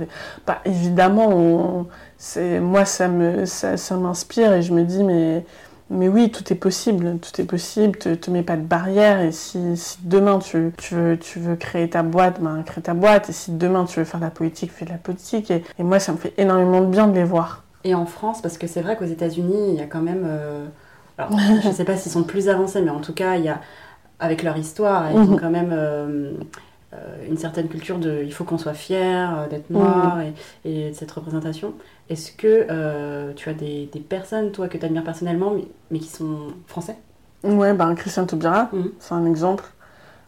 bah, 0.45 0.59
évidemment, 0.65 1.85
moi, 2.61 2.85
ça 2.85 3.07
me 3.07 3.45
ça, 3.45 3.77
ça 3.77 3.97
m'inspire 3.97 4.53
et 4.53 4.61
je 4.61 4.73
me 4.73 4.83
dis, 4.83 5.03
mais, 5.03 5.45
mais 5.91 6.07
oui, 6.07 6.31
tout 6.31 6.51
est 6.51 6.55
possible, 6.55 7.17
tout 7.19 7.41
est 7.41 7.45
possible, 7.45 7.97
te, 7.97 8.15
te 8.15 8.31
mets 8.31 8.43
pas 8.43 8.55
de 8.55 8.61
barrière 8.61 9.19
et 9.19 9.31
si, 9.33 9.59
demain 10.03 10.39
tu, 10.39 10.71
tu, 10.77 10.95
veux, 10.95 11.17
tu 11.17 11.39
veux 11.39 11.55
créer 11.55 11.89
ta 11.89 12.01
boîte, 12.01 12.41
ben 12.41 12.63
crée 12.63 12.81
ta 12.81 12.93
boîte 12.93 13.29
et 13.29 13.33
si 13.33 13.51
demain 13.51 13.83
tu 13.85 13.99
veux 13.99 14.05
faire 14.05 14.21
de 14.21 14.25
la 14.25 14.31
politique, 14.31 14.71
fais 14.71 14.85
de 14.85 14.91
la 14.91 14.97
politique 14.97 15.51
et, 15.51 15.63
moi 15.79 15.99
ça 15.99 16.13
me 16.13 16.17
fait 16.17 16.33
énormément 16.37 16.81
de 16.81 16.85
bien 16.87 17.07
de 17.07 17.13
les 17.13 17.25
voir. 17.25 17.63
Et 17.83 17.95
en 17.95 18.05
France, 18.05 18.41
parce 18.41 18.57
que 18.57 18.67
c'est 18.67 18.81
vrai 18.81 18.95
qu'aux 18.95 19.05
États-Unis, 19.05 19.69
il 19.69 19.75
y 19.75 19.81
a 19.81 19.87
quand 19.87 20.01
même 20.01 20.25
euh, 20.25 20.65
je 21.61 21.67
ne 21.67 21.73
sais 21.73 21.85
pas 21.85 21.97
s'ils 21.97 22.11
sont 22.11 22.23
plus 22.23 22.49
avancés, 22.49 22.81
mais 22.81 22.91
en 22.91 22.99
tout 22.99 23.13
cas, 23.13 23.35
il 23.35 23.45
y 23.45 23.49
a, 23.49 23.61
avec 24.19 24.43
leur 24.43 24.57
histoire, 24.57 25.11
ils 25.11 25.17
ont 25.17 25.25
mhm. 25.25 25.39
quand 25.39 25.49
même 25.49 25.71
euh, 25.71 26.31
euh, 26.93 26.97
une 27.27 27.37
certaine 27.37 27.67
culture 27.67 27.97
de 27.97 28.21
il 28.23 28.33
faut 28.33 28.43
qu'on 28.43 28.57
soit 28.57 28.73
fier 28.73 29.47
d'être 29.49 29.69
noir 29.69 30.17
mhm. 30.17 30.33
et, 30.65 30.89
de 30.89 30.95
cette 30.95 31.11
représentation. 31.11 31.73
Est-ce 32.09 32.31
que 32.31 33.33
tu 33.33 33.49
as 33.49 33.53
des, 33.53 33.89
personnes, 34.07 34.51
toi, 34.51 34.67
que 34.67 34.77
tu 34.77 34.85
admires 34.85 35.03
personnellement, 35.03 35.53
mais, 35.89 35.99
qui 35.99 36.09
sont 36.09 36.53
français? 36.67 36.97
Ouais, 37.43 37.73
ben 37.73 37.95
Christian 37.95 38.25
Taubira, 38.25 38.69
mhm. 38.71 38.91
c'est 38.99 39.13
un 39.13 39.25
exemple. 39.25 39.65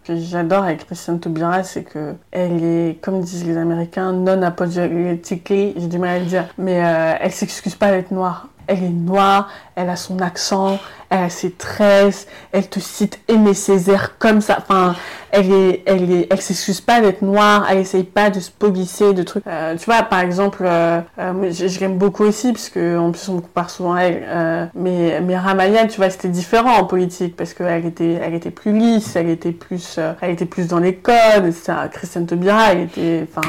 Que 0.04 0.16
j'adore 0.16 0.64
avec 0.64 0.86
Christiane 0.86 1.20
Taubira, 1.20 1.64
c'est 1.64 1.84
que 1.84 2.16
elle 2.32 2.64
est, 2.64 3.02
comme 3.02 3.22
disent 3.22 3.46
les 3.46 3.58
Américains, 3.58 4.12
non 4.12 4.42
apologetically, 4.42 5.74
j'ai 5.78 5.88
du 5.88 5.98
mal 5.98 6.18
à 6.18 6.20
le 6.20 6.26
dire, 6.26 6.46
mais 6.58 6.84
euh, 6.84 7.16
elle 7.20 7.32
s'excuse 7.32 7.76
pas 7.76 7.92
d'être 7.92 8.12
noire. 8.12 8.50
Elle 8.68 8.84
est 8.84 8.90
noire, 8.90 9.50
elle 9.76 9.90
a 9.90 9.96
son 9.96 10.20
accent, 10.20 10.80
elle 11.10 11.24
a 11.24 11.30
ses 11.30 11.52
tresses, 11.52 12.28
elle 12.52 12.68
te 12.68 12.80
cite 12.80 13.20
Aimé 13.28 13.54
Césaire 13.54 14.18
comme 14.18 14.42
ça. 14.42 14.58
Enfin, 14.60 14.96
elle 15.32 15.52
est, 15.52 15.84
elle 15.86 16.12
est, 16.12 16.28
elle 16.30 16.42
s'excuse 16.42 16.82
pas 16.82 17.02
d'être 17.02 17.22
noire, 17.22 17.68
elle 17.70 17.80
essaye 17.80 18.04
pas 18.04 18.30
de 18.30 18.40
se 18.40 18.52
polisser, 18.52 19.14
de 19.14 19.24
trucs. 19.24 19.46
Euh, 19.48 19.76
tu 19.76 19.86
vois, 19.86 20.04
par 20.04 20.20
exemple, 20.20 20.64
euh, 20.64 21.02
euh, 21.20 21.52
je, 21.52 21.80
l'aime 21.80 21.98
beaucoup 21.98 22.24
aussi 22.24 22.52
parce 22.52 22.70
que 22.70 22.98
en 22.98 23.12
plus 23.12 23.30
on 23.30 23.36
me 23.36 23.42
compare 23.42 23.70
souvent 23.70 23.96
à 23.96 24.02
elle. 24.02 24.70
mais 24.76 25.22
mais 25.22 25.38
Ramayane, 25.38 25.88
tu 25.88 25.98
vois, 25.98 26.10
c'était 26.10 26.30
différent 26.30 26.78
en 26.78 26.86
politique 26.86 27.36
parce 27.36 27.54
qu'elle 27.54 27.86
était, 27.86 28.14
elle 28.14 28.34
était 28.36 28.52
plus 28.52 28.78
lisse, 28.78 29.16
elle 29.16 29.30
était 29.30 29.52
plus, 29.52 30.00
elle 30.22 30.32
était 30.32 30.46
plus 30.46 30.68
dans 30.68 30.80
les 30.80 30.96
codes. 30.96 31.52
Ça, 31.52 31.88
Christiane 31.92 32.26
Taubira, 32.26 32.72
elle 32.72 32.82
était, 32.82 33.28
enfin, 33.28 33.48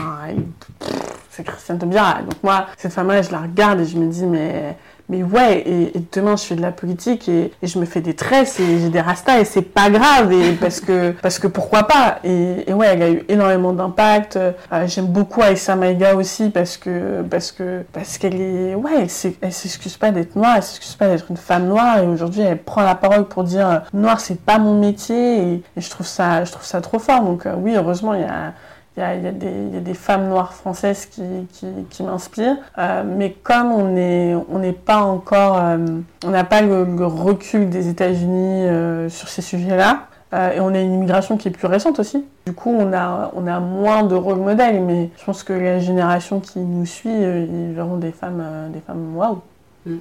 c'est 1.31 1.45
Christiane 1.45 1.79
Taubira. 1.79 2.23
Donc 2.23 2.43
moi, 2.43 2.67
cette 2.77 2.93
femme-là, 2.93 3.23
je 3.23 3.31
la 3.31 3.39
regarde 3.41 3.81
et 3.81 3.85
je 3.85 3.97
me 3.97 4.07
dis 4.07 4.25
mais 4.25 4.77
mais 5.09 5.23
ouais, 5.23 5.63
et, 5.67 5.93
demain 6.13 6.37
je 6.37 6.45
fais 6.45 6.57
de 6.57 6.63
la 6.63 6.73
politique 6.73 7.29
et, 7.29 7.53
je 7.63 7.79
me 7.79 7.85
fais 7.85 8.01
des 8.01 8.15
tresses 8.15 8.59
et 8.61 8.79
j'ai 8.79 8.89
des 8.89 9.01
rastas 9.01 9.41
et 9.41 9.45
c'est 9.45 9.63
pas 9.63 9.91
grave 9.91 10.33
et 10.33 10.53
parce 10.61 10.81
que 10.81 11.13
parce 11.23 11.39
que 11.39 11.47
pourquoi 11.47 11.85
pas 11.85 12.19
et, 12.25 12.73
ouais, 12.73 12.87
elle 12.87 13.03
a 13.03 13.11
eu 13.11 13.25
énormément 13.29 13.73
d'impact. 13.73 14.37
Euh, 14.37 14.53
j'aime 14.87 15.07
beaucoup 15.07 15.43
Aïssa 15.43 15.77
Maïga 15.77 16.15
aussi 16.15 16.51
parce 16.51 16.77
que 16.77 17.23
parce 17.23 17.53
que 17.53 17.83
parce 17.93 18.19
qu'elle 18.19 18.41
est 18.41 18.75
ouais, 18.75 19.07
elle 19.43 19.53
s'excuse 19.53 19.97
pas 19.97 20.11
d'être 20.11 20.37
noire, 20.37 20.55
elle 20.57 20.63
s'excuse 20.63 20.95
pas 20.95 21.09
d'être 21.09 21.27
une 21.31 21.37
femme 21.37 21.67
noire 21.67 21.99
et 21.99 22.07
aujourd'hui 22.07 22.43
elle 22.43 22.63
prend 22.63 22.83
la 22.83 22.95
parole 22.95 23.27
pour 23.27 23.45
dire 23.45 23.83
noir 23.93 24.21
c'est 24.21 24.41
pas 24.41 24.59
mon 24.59 24.79
métier 24.79 25.43
et, 25.43 25.63
je 25.77 25.91
trouve 25.91 26.07
ça 26.07 26.45
je 26.45 26.53
trouve 26.53 26.65
ça 26.65 26.81
trop 26.81 26.99
fort 26.99 27.23
donc 27.23 27.47
euh, 27.47 27.55
oui 27.59 27.75
heureusement 27.77 28.15
il 28.15 28.23
y 28.23 28.25
a 28.25 28.55
il 28.97 29.01
y, 29.01 29.03
a, 29.03 29.17
il, 29.17 29.25
y 29.25 29.27
a 29.27 29.33
des, 29.33 29.47
il 29.47 29.75
y, 29.75 29.77
a, 29.77 29.81
des, 29.81 29.95
femmes 29.95 30.29
noires 30.29 30.55
françaises 30.55 31.07
qui, 31.07 31.23
qui, 31.53 31.67
qui 31.91 32.05
m'inspirent. 32.05 32.59
Euh, 32.79 33.03
mais 33.05 33.33
comme 33.33 33.73
on 33.73 33.89
n'est 33.89 34.37
on 34.49 34.61
n'est 34.61 34.73
pas 34.73 35.03
encore, 35.03 35.59
euh, 35.59 35.79
on 36.25 36.31
n'a 36.31 36.45
pas 36.45 36.63
le, 36.63 36.85
le, 36.85 37.07
recul 37.07 37.71
des 37.71 37.89
États-Unis 37.89 38.67
euh, 38.67 39.09
sur 39.09 39.29
ces 39.29 39.43
sujets-là, 39.43 40.07
et 40.33 40.59
on 40.59 40.75
a 40.75 40.81
une 40.81 40.95
immigration 40.95 41.37
qui 41.37 41.47
est 41.47 41.53
plus 41.53 41.69
récente 41.69 42.01
aussi. 42.01 42.25
Du 42.45 42.55
coup, 42.55 42.75
on 42.77 42.93
a, 42.93 43.31
on 43.37 43.47
a 43.47 43.61
moins 43.61 44.03
de 44.03 44.17
rôle 44.17 44.41
modèles, 44.41 44.83
mais 44.83 45.11
je 45.17 45.25
pense 45.25 45.45
que 45.45 45.53
la 45.53 45.79
génération 45.79 46.41
qui 46.41 46.59
nous 46.59 46.87
suit, 46.87 47.09
ils 47.09 47.73
verront 47.73 47.99
des 47.99 48.11
femmes, 48.11 48.43
des 48.73 48.81
femmes 48.81 49.17
waouh. 49.17 49.43
Mm. 49.87 49.99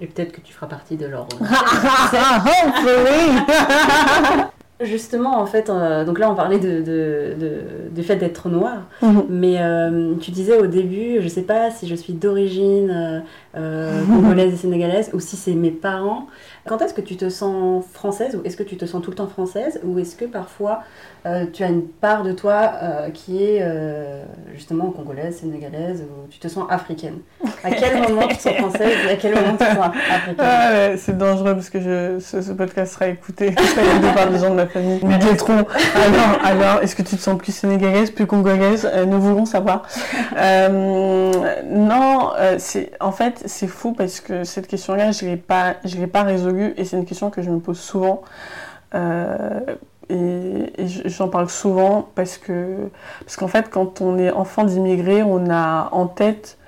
Et 0.00 0.06
peut-être 0.06 0.32
que 0.32 0.42
tu 0.42 0.52
feras 0.52 0.66
partie 0.66 0.98
de 0.98 1.06
leur. 1.06 1.26
Justement, 4.80 5.38
en 5.38 5.46
fait, 5.46 5.70
euh, 5.70 6.04
donc 6.04 6.18
là 6.18 6.28
on 6.30 6.34
parlait 6.34 6.58
de, 6.58 6.80
de, 6.82 7.34
de 7.40 7.50
du 7.94 8.02
fait 8.02 8.16
d'être 8.16 8.48
noir, 8.48 8.88
Mhm. 9.02 9.24
mais 9.28 9.62
euh, 9.62 10.14
tu 10.20 10.32
disais 10.32 10.58
au 10.58 10.66
début, 10.66 11.22
je 11.22 11.28
sais 11.28 11.42
pas 11.42 11.70
si 11.70 11.86
je 11.86 11.94
suis 11.94 12.12
d'origine 12.12 13.22
euh, 13.56 14.04
congolaise 14.06 14.54
et 14.54 14.56
sénégalaise 14.56 15.10
ou 15.12 15.20
si 15.20 15.36
c'est 15.36 15.54
mes 15.54 15.70
parents. 15.70 16.26
Quand 16.66 16.80
est-ce 16.80 16.94
que 16.94 17.00
tu 17.00 17.16
te 17.16 17.28
sens 17.28 17.84
française 17.92 18.36
ou 18.36 18.42
est-ce 18.44 18.56
que 18.56 18.62
tu 18.62 18.76
te 18.76 18.86
sens 18.86 19.02
tout 19.02 19.10
le 19.10 19.16
temps 19.16 19.26
française 19.26 19.80
ou 19.84 19.98
est-ce 19.98 20.16
que 20.16 20.24
parfois 20.24 20.82
euh, 21.26 21.46
tu 21.50 21.64
as 21.64 21.68
une 21.68 21.86
part 21.86 22.22
de 22.22 22.32
toi 22.32 22.72
euh, 22.82 23.08
qui 23.08 23.42
est 23.42 23.60
euh, 23.62 24.24
justement 24.52 24.90
congolaise, 24.90 25.38
sénégalaise 25.38 26.02
ou 26.02 26.28
tu 26.28 26.38
te 26.38 26.48
sens 26.48 26.66
africaine? 26.68 27.20
À 27.62 27.70
quel 27.70 27.96
moment 28.08 28.28
tu 28.28 28.36
te 28.36 28.42
sens 28.42 28.54
française 28.56 28.92
et 29.08 29.12
à 29.12 29.16
quel 29.16 29.34
moment 29.34 29.52
tu 29.52 29.64
te 29.64 29.74
sens 29.74 29.86
africaine? 30.10 30.34
Ah 30.38 30.70
ouais, 30.72 30.96
c'est 30.98 31.16
dangereux 31.16 31.54
parce 31.54 31.70
que 31.70 31.80
je, 31.80 32.18
ce, 32.20 32.42
ce 32.42 32.52
podcast 32.52 32.92
sera 32.92 33.08
écouté 33.08 33.52
par, 34.14 34.30
des 34.30 34.38
gens 34.38 34.50
de 34.50 34.56
ma 34.56 34.66
famille. 34.66 35.00
Ils 35.02 35.08
me 35.08 35.16
guetteront. 35.16 35.64
Alors, 35.94 36.44
alors 36.44 36.82
est-ce 36.82 36.94
que 36.94 37.02
tu 37.02 37.16
te 37.16 37.20
sens 37.22 37.38
plus 37.38 37.52
sénégalaise, 37.52 38.10
plus 38.10 38.26
congolaise? 38.26 38.86
Nous 39.06 39.20
voulons 39.20 39.46
savoir. 39.46 39.86
Non, 40.38 42.32
c'est 42.58 42.90
en 43.00 43.12
fait 43.12 43.43
c'est 43.46 43.66
fou 43.66 43.92
parce 43.92 44.20
que 44.20 44.44
cette 44.44 44.66
question-là, 44.66 45.12
je 45.12 45.26
l'ai 45.26 45.36
pas, 45.36 45.76
je 45.84 45.96
l'ai 45.96 46.06
pas 46.06 46.22
résolue 46.22 46.74
et 46.76 46.84
c'est 46.84 46.96
une 46.96 47.06
question 47.06 47.30
que 47.30 47.42
je 47.42 47.50
me 47.50 47.60
pose 47.60 47.78
souvent. 47.78 48.22
Euh, 48.94 49.60
et, 50.10 50.72
j'en 51.06 51.28
parle 51.28 51.48
souvent 51.48 52.08
parce 52.14 52.38
que 52.38 52.90
parce 53.20 53.36
qu'en 53.36 53.48
fait, 53.48 53.70
quand 53.70 54.00
on 54.00 54.18
est 54.18 54.30
enfant 54.30 54.64
d'immigrés, 54.64 55.22
on 55.22 55.50
a 55.50 55.88
en 55.92 56.06
tête 56.06 56.58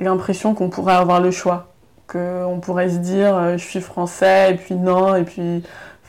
l'impression 0.00 0.54
qu'on 0.54 0.68
pourrait 0.68 0.94
avoir 0.94 1.20
le 1.20 1.30
choix, 1.30 1.72
qu'on 2.06 2.60
pourrait 2.60 2.90
se 2.90 2.98
dire 2.98 3.36
euh, 3.36 3.56
je 3.56 3.64
suis 3.64 3.80
français 3.80 4.52
et 4.52 4.54
puis 4.56 4.74
non 4.74 5.14
et 5.14 5.24
puis 5.24 5.62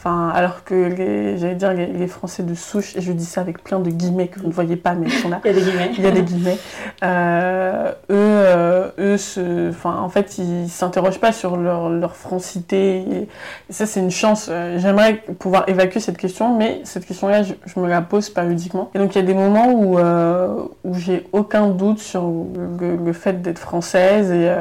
enfin 0.04 0.30
alors 0.30 0.64
que 0.64 0.74
les 0.74 1.38
j'allais 1.38 1.56
dire 1.56 1.74
les, 1.74 1.88
les 1.88 2.08
Français 2.08 2.44
de 2.44 2.54
souche 2.56 2.96
et 2.96 3.02
je 3.02 3.12
dis 3.14 3.26
ça 3.26 3.42
avec 3.42 3.64
plein 3.64 3.80
de 3.80 3.90
guillemets 3.90 4.28
que 4.28 4.40
vous 4.40 4.48
ne 4.48 4.54
voyez 4.54 4.76
pas 4.76 4.94
mais 4.96 5.08
ils 5.08 5.14
sont 5.14 5.30
là 5.30 5.40
Il 5.46 5.52
y 5.52 5.52
a 5.52 5.54
des 5.54 5.62
guillemets. 5.62 5.92
il 5.98 6.04
y 6.04 6.08
a 6.08 6.12
des 6.12 6.22
guillemets. 6.22 6.58
Euh, 7.04 7.92
eux, 8.10 8.16
euh, 8.16 8.90
eux 9.00 9.18
se, 9.18 9.70
enfin, 9.70 9.98
en 10.00 10.10
fait, 10.10 10.38
ils 10.38 10.70
s'interrogent 10.70 11.20
pas 11.20 11.32
sur 11.32 11.58
leur, 11.58 11.90
leur 11.90 12.16
francité. 12.16 12.98
Et, 13.00 13.28
ça, 13.70 13.86
c'est 13.86 14.00
une 14.00 14.12
chance. 14.12 14.48
Euh, 14.50 14.78
J'aimerais 14.80 15.16
pouvoir 15.40 15.68
évacuer 15.68 16.00
cette 16.00 16.18
question, 16.18 16.58
mais 16.58 16.82
cette 16.84 17.06
question-là, 17.06 17.44
je, 17.44 17.54
je 17.66 17.80
me 17.80 17.88
la 17.88 18.02
pose 18.02 18.30
périodiquement. 18.30 18.90
Et 18.96 19.00
donc, 19.00 19.16
il 19.16 19.20
y 19.20 19.22
a 19.22 19.26
des 19.26 19.34
moments 19.34 19.72
où, 19.72 20.00
euh, 20.00 20.64
où 20.84 20.94
j'ai 20.96 21.26
aucun 21.32 21.68
doute 21.70 22.00
sur 22.00 22.24
le, 22.24 22.96
le 22.96 23.14
fait 23.14 23.42
d'être 23.42 23.60
française. 23.60 24.32
Et, 24.32 24.52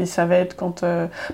et 0.00 0.06
ça 0.06 0.26
va 0.26 0.36
être 0.36 0.56
quand, 0.56 0.84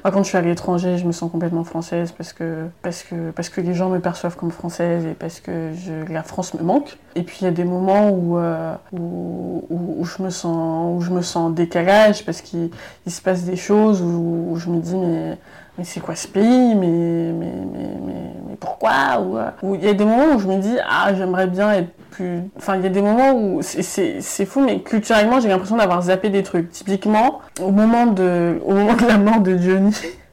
quand 0.02 0.22
je 0.22 0.28
suis 0.28 0.38
à 0.38 0.42
l'étranger, 0.42 0.98
je 0.98 1.06
me 1.06 1.12
sens 1.12 1.30
complètement 1.30 1.64
française 1.64 2.12
parce 2.12 2.32
que, 2.32 2.66
parce 2.82 3.02
que, 3.02 3.30
parce 3.38 3.50
que 3.50 3.60
les 3.60 3.72
gens 3.72 3.88
me 3.88 4.00
perçoivent 4.00 4.34
comme 4.34 4.50
française 4.50 5.06
et 5.06 5.14
parce 5.14 5.38
que 5.38 5.70
la 6.10 6.24
France 6.24 6.54
me 6.54 6.62
manque. 6.64 6.98
Et 7.14 7.22
puis, 7.22 7.38
il 7.42 7.44
y 7.44 7.46
a 7.46 7.52
des 7.52 7.62
moments 7.62 8.10
où, 8.10 8.36
euh, 8.36 8.74
où, 8.92 9.64
où, 9.70 10.04
je 10.04 10.24
me 10.24 10.30
sens, 10.30 10.96
où 10.96 11.00
je 11.00 11.12
me 11.12 11.22
sens 11.22 11.36
en 11.36 11.50
décalage 11.50 12.24
parce 12.24 12.40
qu'il 12.40 12.70
il 13.06 13.12
se 13.12 13.22
passe 13.22 13.44
des 13.44 13.54
choses 13.54 14.02
où, 14.02 14.56
je 14.56 14.68
me 14.68 14.80
dis 14.80 14.96
mais, 14.96 15.38
mais 15.78 15.84
c'est 15.84 16.00
quoi 16.00 16.16
ce 16.16 16.26
pays? 16.26 16.74
Mais, 16.74 17.32
mais, 17.32 17.52
mais, 17.72 17.90
mais, 18.48 18.56
pourquoi? 18.58 19.20
Ou, 19.20 19.38
euh, 19.38 19.50
il 19.74 19.84
y 19.84 19.88
a 19.88 19.94
des 19.94 20.04
moments 20.04 20.34
où 20.34 20.40
je 20.40 20.48
me 20.48 20.56
dis 20.56 20.76
ah 20.84 21.14
j'aimerais 21.14 21.46
bien 21.46 21.70
être 21.74 21.90
plus 22.10 22.40
enfin 22.56 22.74
il 22.74 22.82
y 22.82 22.86
a 22.86 22.90
des 22.90 23.02
moments 23.02 23.34
où 23.34 23.60
c'est 23.62 24.44
fou 24.46 24.64
mais 24.64 24.80
culturellement 24.80 25.38
j'ai 25.38 25.48
l'impression 25.48 25.76
d'avoir 25.76 26.02
zappé 26.02 26.28
des 26.28 26.42
trucs. 26.42 26.72
Typiquement 26.72 27.38
au 27.62 27.70
moment 27.70 28.06
de 28.06 28.60
au 28.66 28.74
moment 28.74 28.94
de 28.94 29.06
la 29.06 29.18
mort 29.18 29.38
de 29.42 29.56
Johnny 29.56 29.94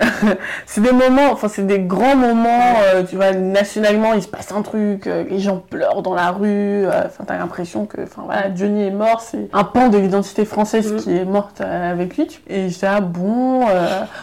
c'est 0.66 0.80
des 0.80 0.92
moments, 0.92 1.30
enfin 1.32 1.48
c'est 1.48 1.66
des 1.66 1.78
grands 1.80 2.16
moments, 2.16 2.74
euh, 2.94 3.02
tu 3.04 3.16
vois, 3.16 3.32
nationalement 3.32 4.12
il 4.14 4.22
se 4.22 4.28
passe 4.28 4.52
un 4.52 4.62
truc, 4.62 5.06
euh, 5.06 5.24
les 5.28 5.38
gens 5.38 5.58
pleurent 5.58 6.02
dans 6.02 6.14
la 6.14 6.30
rue, 6.30 6.86
euh, 6.86 6.90
enfin 7.06 7.24
t'as 7.26 7.38
l'impression 7.38 7.86
que, 7.86 8.02
enfin 8.02 8.22
voilà, 8.24 8.54
Johnny 8.54 8.86
est 8.86 8.90
mort, 8.90 9.20
c'est 9.20 9.48
un 9.52 9.64
pan 9.64 9.88
de 9.88 9.98
l'identité 9.98 10.44
française 10.44 10.92
Mhm. 10.92 10.98
qui 10.98 11.16
est 11.16 11.24
morte 11.24 11.60
avec 11.60 12.16
lui. 12.16 12.40
Et 12.48 12.68
j'étais 12.68 12.86
ah 12.86 13.00
bon, 13.00 13.60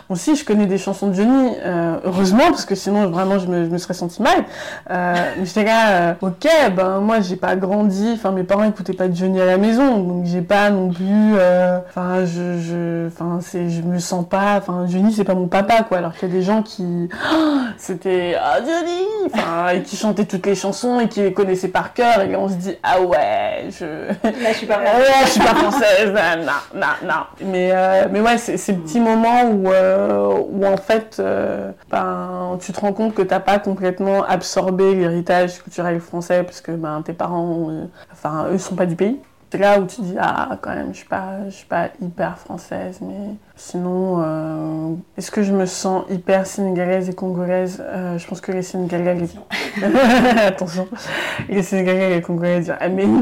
bon 0.10 0.16
si 0.16 0.36
je 0.36 0.44
connais 0.44 0.66
des 0.66 0.78
chansons 0.78 1.08
de 1.08 1.14
Johnny, 1.14 1.54
heureusement 2.06 2.50
parce 2.50 2.66
que 2.66 2.76
sinon 2.76 3.10
vraiment 3.10 3.40
je 3.40 3.48
me, 3.48 3.66
je 3.66 3.70
me 3.70 3.78
serais 3.78 3.94
senti 3.94 4.22
mal. 4.22 4.44
Mais 4.90 5.46
j'étais 5.46 5.64
là, 5.64 6.16
ok, 6.22 6.48
ben 6.76 7.00
moi 7.00 7.22
j'ai 7.22 7.36
pas 7.36 7.56
grandi, 7.56 8.12
enfin 8.14 8.32
mes 8.32 8.44
parents 8.44 8.64
écoutaient 8.64 8.94
pas 8.94 9.08
de 9.08 9.16
Johnny 9.16 9.40
à 9.42 9.46
la 9.46 9.58
maison, 9.58 9.98
donc 10.00 10.26
j'ai 10.26 10.42
pas 10.42 10.70
non 10.70 10.90
plus, 10.90 11.34
enfin 11.90 12.26
je, 12.26 12.60
je, 12.60 13.08
enfin 13.08 13.40
c'est, 13.42 13.70
je 13.70 13.82
me 13.82 14.00
sens 14.00 14.26
pas, 14.28 14.56
enfin 14.58 14.86
Johnny 14.88 14.99
c'est 15.12 15.24
pas 15.24 15.36
mon 15.36 15.48
papa 15.48 15.84
quoi, 15.84 15.98
alors 16.00 16.14
qu'il 16.14 16.30
y 16.30 16.32
a 16.32 16.36
des 16.36 16.42
gens 16.42 16.62
qui, 16.64 17.10
Ah, 17.14 17.74
c'était 17.78 18.36
ah 18.40 18.58
Johnny, 18.60 19.06
enfin 19.34 19.70
et 19.70 19.84
qui 19.84 19.96
chantaient 19.96 20.26
toutes 20.26 20.46
les 20.46 20.56
chansons 20.56 21.00
et 21.00 21.08
qui 21.08 21.22
les 21.22 21.34
connaissaient 21.34 21.68
par 21.70 21.94
cœur 21.94 22.22
et 22.22 22.28
là 22.28 22.40
on 22.40 22.50
se 22.50 22.56
dit 22.56 22.76
ah 22.84 23.02
ouais 23.02 23.70
je, 23.70 23.86
Là, 23.86 24.52
je 24.52 24.58
suis 24.58 24.68
pas 24.68 24.80
ah 24.86 24.98
ouais, 24.98 25.26
je 25.26 25.30
suis 25.30 25.40
pas 25.40 25.56
française, 25.56 26.14
non, 26.14 26.80
non, 26.80 27.08
non. 27.08 27.46
Mais, 27.46 27.72
euh, 27.72 28.08
mais 28.12 28.22
ouais, 28.22 28.38
c'est 28.38 28.58
ces 28.58 28.74
petits 28.74 29.00
moments 29.00 29.44
où, 29.44 29.70
euh, 29.70 30.44
où 30.50 30.66
en 30.66 30.78
fait, 30.78 31.18
euh, 31.20 31.72
ben, 31.90 32.58
tu 32.62 32.72
te 32.72 32.80
rends 32.80 32.94
compte 32.94 33.14
que 33.14 33.22
t'as 33.22 33.40
pas 33.40 33.60
complètement 33.60 34.24
absorbé 34.24 34.96
l'héritage 34.96 35.62
culturel 35.62 36.00
français 36.00 36.44
parce 36.44 36.62
que 36.62 36.72
ben, 36.72 37.02
tes 37.02 37.14
parents, 37.14 37.70
enfin, 38.12 38.48
eux 38.52 38.58
sont 38.58 38.76
pas 38.76 38.86
du 38.86 38.96
pays. 38.96 39.20
C'est 39.52 39.58
là 39.58 39.80
où 39.80 39.86
tu 39.86 40.02
dis, 40.02 40.16
ah, 40.20 40.58
quand 40.62 40.76
même, 40.76 40.90
je 40.92 40.98
suis 40.98 41.08
pas, 41.08 41.46
je 41.46 41.56
suis 41.56 41.66
pas 41.66 41.90
hyper 42.02 42.38
française, 42.38 43.00
mais 43.02 43.36
sinon, 43.60 44.22
euh, 44.24 44.94
est-ce 45.18 45.32
que 45.32 45.44
je 45.44 45.52
me 45.54 45.66
sens 45.66 46.04
hyper 46.10 46.46
sénégalaise 46.48 47.10
et 47.10 47.14
congolaise? 47.14 47.84
Euh, 47.86 48.18
Je 48.18 48.26
pense 48.26 48.40
que 48.42 48.52
les 48.54 48.62
Sénégalais, 48.62 49.16
les... 49.16 49.30
attention, 50.46 50.88
les 51.50 51.62
Sénégalais 51.62 52.12
et 52.12 52.16
les 52.16 52.22
Congolais 52.22 52.60
disent, 52.62 52.74
ah, 52.80 52.90
mais 52.90 53.06
non, 53.06 53.20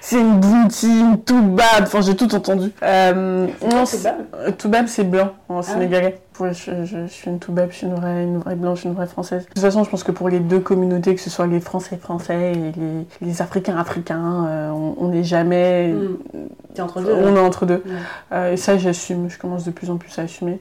c'est 0.00 0.20
une 0.20 0.38
boutique, 0.40 0.90
une 0.90 1.18
toubab, 1.18 1.82
enfin, 1.82 2.00
j'ai 2.02 2.14
tout 2.16 2.32
entendu. 2.34 2.70
Euh, 2.82 3.46
non, 3.62 3.84
Toubab? 3.84 4.14
euh, 4.34 4.50
Toubab, 4.52 4.86
c'est 4.86 5.04
blanc 5.04 5.30
en 5.48 5.58
Ah 5.58 5.62
sénégalais. 5.62 6.18
Ouais, 6.40 6.52
je, 6.52 6.84
je- 6.84 7.06
je 7.06 7.12
suis 7.12 7.30
une 7.30 7.38
toubab, 7.38 7.70
je 7.70 7.76
suis 7.76 7.86
une 7.86 7.94
vraie, 7.94 8.24
une 8.24 8.38
vraie 8.38 8.56
blanche, 8.56 8.84
une 8.84 8.92
vraie 8.94 9.06
française. 9.06 9.42
De 9.44 9.48
toute 9.50 9.60
façon, 9.60 9.84
je 9.84 9.90
pense 9.90 10.02
que 10.02 10.10
pour 10.10 10.28
les 10.28 10.40
deux 10.40 10.58
communautés, 10.58 11.14
que 11.14 11.20
ce 11.20 11.30
soit 11.30 11.46
les 11.46 11.60
Français 11.60 11.96
français 11.96 12.52
et 12.52 12.72
les, 12.76 13.06
les 13.28 13.40
Africains 13.40 13.76
africains, 13.78 14.48
on 15.00 15.08
n'est 15.08 15.22
jamais... 15.22 15.92
Mm. 15.92 16.16
T'es 16.74 16.82
entre 16.82 17.00
deux. 17.02 17.12
On 17.14 17.36
est 17.36 17.40
entre 17.40 17.66
deux. 17.66 17.84
Ouais. 18.32 18.54
Et 18.54 18.56
ça, 18.56 18.76
j'assume. 19.14 19.30
Je 19.30 19.38
commence 19.38 19.64
de 19.64 19.70
plus 19.70 19.90
en 19.90 19.96
plus 19.96 20.18
à 20.18 20.22
assumer. 20.22 20.58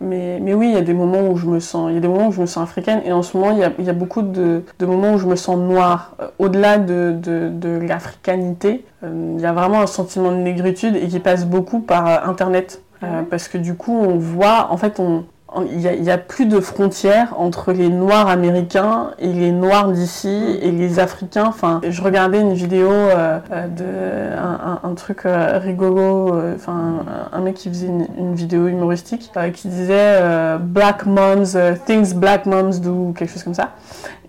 Mais, 0.00 0.38
mais 0.40 0.54
oui, 0.54 0.68
il 0.68 0.74
y 0.74 0.78
a 0.78 0.82
des 0.82 0.92
moments 0.94 1.28
où 1.28 1.36
je 1.36 1.46
me 1.46 1.58
sens, 1.60 1.90
il 1.90 1.94
y 1.94 1.96
a 1.96 2.00
des 2.00 2.08
moments 2.08 2.28
où 2.28 2.32
je 2.32 2.40
me 2.40 2.46
sens 2.46 2.62
africaine 2.62 3.00
et 3.04 3.12
en 3.12 3.22
ce 3.22 3.36
moment, 3.36 3.52
il 3.52 3.58
y 3.58 3.64
a, 3.64 3.72
il 3.78 3.84
y 3.84 3.90
a 3.90 3.94
beaucoup 3.94 4.20
de, 4.22 4.62
de 4.78 4.86
moments 4.86 5.14
où 5.14 5.18
je 5.18 5.26
me 5.26 5.36
sens 5.36 5.56
noire. 5.56 6.16
Euh, 6.20 6.28
Au-delà 6.38 6.78
de, 6.78 7.14
de, 7.18 7.48
de 7.50 7.78
l'africanité, 7.78 8.84
euh, 9.04 9.34
il 9.36 9.40
y 9.40 9.46
a 9.46 9.52
vraiment 9.52 9.80
un 9.80 9.86
sentiment 9.86 10.30
de 10.32 10.36
négritude 10.36 10.96
et 10.96 11.08
qui 11.08 11.18
passe 11.20 11.46
beaucoup 11.46 11.80
par 11.80 12.06
euh, 12.06 12.30
Internet. 12.30 12.82
Euh, 13.02 13.22
parce 13.28 13.48
que 13.48 13.58
du 13.58 13.74
coup, 13.74 13.92
on 13.92 14.16
voit, 14.16 14.68
en 14.70 14.76
fait, 14.78 15.00
on- 15.00 15.24
il 15.70 15.78
n'y 15.78 15.86
a, 15.88 15.94
il 15.94 16.04
y 16.04 16.10
a 16.10 16.18
plus 16.18 16.46
de 16.46 16.60
frontières 16.60 17.34
entre 17.38 17.72
les 17.72 17.88
Noirs 17.88 18.28
américains 18.28 19.10
et 19.18 19.32
les 19.32 19.52
Noirs 19.52 19.88
d'ici 19.92 20.58
et 20.62 20.70
les 20.70 20.98
Africains. 20.98 21.46
Enfin, 21.46 21.80
je 21.88 22.02
regardais 22.02 22.40
une 22.40 22.54
vidéo 22.54 22.90
euh, 22.90 23.38
euh, 23.52 23.66
de 23.68 24.36
un, 24.38 24.80
un- 24.84 24.88
un 24.88 24.94
truc 24.94 25.26
euh, 25.26 25.58
rigolo, 25.58 26.34
euh, 26.34 26.54
enfin 26.56 27.04
un, 27.32 27.40
mec 27.40 27.54
qui 27.54 27.68
faisait 27.68 27.86
une, 27.86 28.06
une 28.18 28.34
vidéo 28.34 28.66
humoristique 28.68 29.30
qui 29.54 29.68
disait 29.68 30.20
Black 30.60 31.06
moms, 31.06 31.44
things 31.86 32.14
black 32.14 32.46
moms 32.46 32.78
do, 32.80 33.12
quelque 33.16 33.32
chose 33.32 33.42
comme 33.44 33.54
ça. 33.54 33.70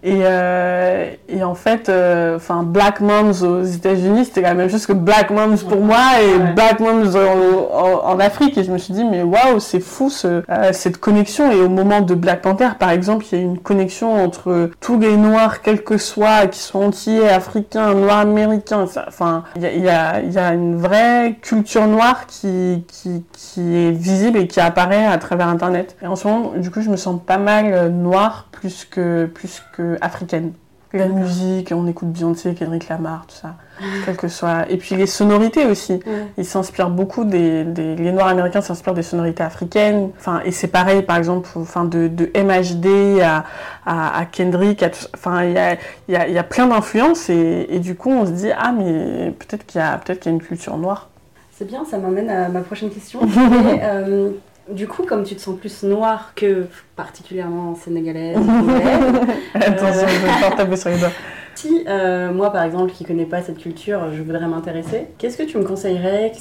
Et, 0.04 0.20
euh, 0.24 1.10
et 1.30 1.44
en 1.44 1.56
fait, 1.56 1.90
euh, 1.90 2.38
Black 2.64 3.02
Moms 3.02 3.32
aux 3.44 3.64
États-Unis, 3.64 4.26
c'était 4.26 4.42
la 4.42 4.54
même 4.54 4.70
chose 4.70 4.86
que 4.86 4.94
Black 4.94 5.30
Moms 5.32 5.58
pour 5.68 5.82
moi 5.82 5.98
et 6.22 6.38
Ouais. 6.38 6.54
Black 6.54 6.80
Moms 6.80 7.16
en, 7.16 7.78
en- 7.78 8.14
en 8.14 8.20
Afrique. 8.20 8.58
Et 8.58 8.64
je 8.64 8.72
me 8.72 8.78
suis 8.78 8.94
dit, 8.94 9.04
mais 9.04 9.24
waouh, 9.24 9.60
c'est 9.60 9.80
fou 9.80 10.10
ce, 10.10 10.44
euh, 10.50 10.70
cette 10.74 10.98
connexion. 10.98 11.52
Et 11.52 11.60
au 11.62 11.70
moment 11.70 12.02
de 12.02 12.14
Black 12.16 12.42
Panther, 12.42 12.70
par 12.80 12.92
exemple, 12.92 13.26
il 13.32 13.38
y 13.38 13.42
a 13.42 13.44
une 13.44 13.58
connexion 13.60 14.14
entre 14.24 14.70
tous 14.80 15.00
les 15.00 15.16
Noirs, 15.18 15.62
quels 15.62 15.84
que 15.84 15.98
soient, 15.98 16.48
qui 16.48 16.60
sont 16.60 16.84
entiers, 16.84 17.28
africains, 17.30 17.94
noirs 17.94 18.20
américains. 18.20 18.86
Enfin, 19.08 19.44
il 19.56 19.62
y 19.64 19.66
a, 19.66 19.72
il 19.74 19.84
y, 19.84 19.90
a, 19.90 20.20
il 20.22 20.32
y 20.34 20.38
a 20.38 20.54
une 20.54 20.78
vraie 20.78 21.36
culture 21.42 21.88
noire 21.88 22.26
qui, 22.28 22.86
qui, 22.88 23.24
qui 23.34 23.62
est 23.88 23.92
visible 23.92 24.38
et 24.38 24.48
qui 24.48 24.60
apparaît 24.60 25.06
à 25.06 25.18
travers 25.18 25.48
Internet. 25.48 25.96
Et 26.02 26.08
en 26.08 26.16
ce 26.16 26.28
moment, 26.28 26.52
du 26.58 26.70
coup, 26.72 26.82
je 26.82 26.90
me 26.90 26.98
sens 26.98 27.20
pas 27.26 27.38
mal 27.38 27.90
noire 27.90 28.48
plus 28.52 28.86
que, 28.86 29.26
plus 29.26 29.64
que 29.76 29.87
africaine. 30.02 30.54
La 30.94 31.08
musique, 31.10 31.74
on 31.76 31.86
écoute 31.86 32.14
Beyoncé, 32.14 32.54
Kendrick 32.56 32.88
Lamar, 32.88 33.26
tout 33.28 33.36
ça, 33.36 33.56
quel 34.06 34.16
que 34.16 34.30
soit. 34.30 34.72
Et 34.72 34.78
puis 34.78 34.96
les 34.96 35.06
sonorités 35.06 35.66
aussi. 35.66 36.00
Ils 36.38 36.46
s'inspirent 36.46 36.90
beaucoup 36.90 37.26
des, 37.26 37.66
des- 37.66 37.98
les 37.98 38.14
Noirs 38.14 38.30
américains 38.30 38.62
s'inspirent 38.62 38.94
des 38.94 39.04
sonorités 39.04 39.44
africaines. 39.44 40.12
Enfin, 40.18 40.40
et 40.46 40.52
c'est 40.52 40.70
pareil, 40.70 41.02
par 41.02 41.18
exemple, 41.18 41.50
enfin 41.58 41.84
de, 41.84 42.08
de 42.08 42.32
MHD 42.34 43.20
à, 43.22 43.44
à, 43.86 44.18
à 44.18 44.26
Kendrick. 44.26 44.82
à 44.82 44.90
tout 44.90 45.00
ça. 45.02 45.10
Enfin, 45.14 45.44
il 45.44 45.52
y 45.54 45.58
a, 45.58 45.74
y, 46.08 46.16
a, 46.16 46.28
il 46.30 46.34
y 46.34 46.38
a 46.38 46.44
plein 46.44 46.68
d'influences 46.68 47.30
et, 47.30 47.68
et 47.70 47.80
du 47.80 47.96
coup, 47.96 48.10
on 48.10 48.26
se 48.26 48.32
dit 48.32 48.52
ah 48.58 48.72
mais 48.72 49.32
peut-être 49.38 49.66
qu'il 49.66 49.82
y 49.82 49.84
a 49.84 49.98
peut-être 49.98 50.22
qu'il 50.22 50.32
y 50.32 50.34
a 50.34 50.38
une 50.38 50.42
culture 50.44 50.78
noire. 50.78 51.10
C'est 51.58 51.66
bien, 51.68 51.84
ça 51.84 51.98
m'emmène 51.98 52.30
à 52.30 52.48
ma 52.50 52.62
prochaine 52.62 52.92
question. 52.92 53.20
Et, 53.26 53.80
euh, 53.82 54.30
du 54.70 54.88
coup, 54.88 55.04
comme 55.04 55.24
tu 55.24 55.36
te 55.36 55.42
sens 55.42 55.58
plus 55.58 55.84
noire 55.84 56.32
que 56.36 56.66
particulièrement 56.96 57.76
sénégalaise, 57.76 58.38
Attention, 59.56 60.08
je 60.08 60.26
vais 60.26 60.50
pas 60.50 60.56
taper 60.56 60.76
sur 60.76 60.90
les 60.90 60.98
doigts. 61.00 61.10
si 61.56 61.84
euh, 61.88 62.32
moi 62.32 62.52
par 62.52 62.64
exemple 62.64 62.92
qui 62.92 63.04
connais 63.04 63.26
pas 63.26 63.42
cette 63.42 63.58
culture, 63.58 64.12
je 64.16 64.22
voudrais 64.22 64.48
m'intéresser, 64.48 65.08
qu'est-ce 65.18 65.38
que 65.38 65.44
tu 65.44 65.58
me 65.58 65.64
conseillerais 65.64 66.32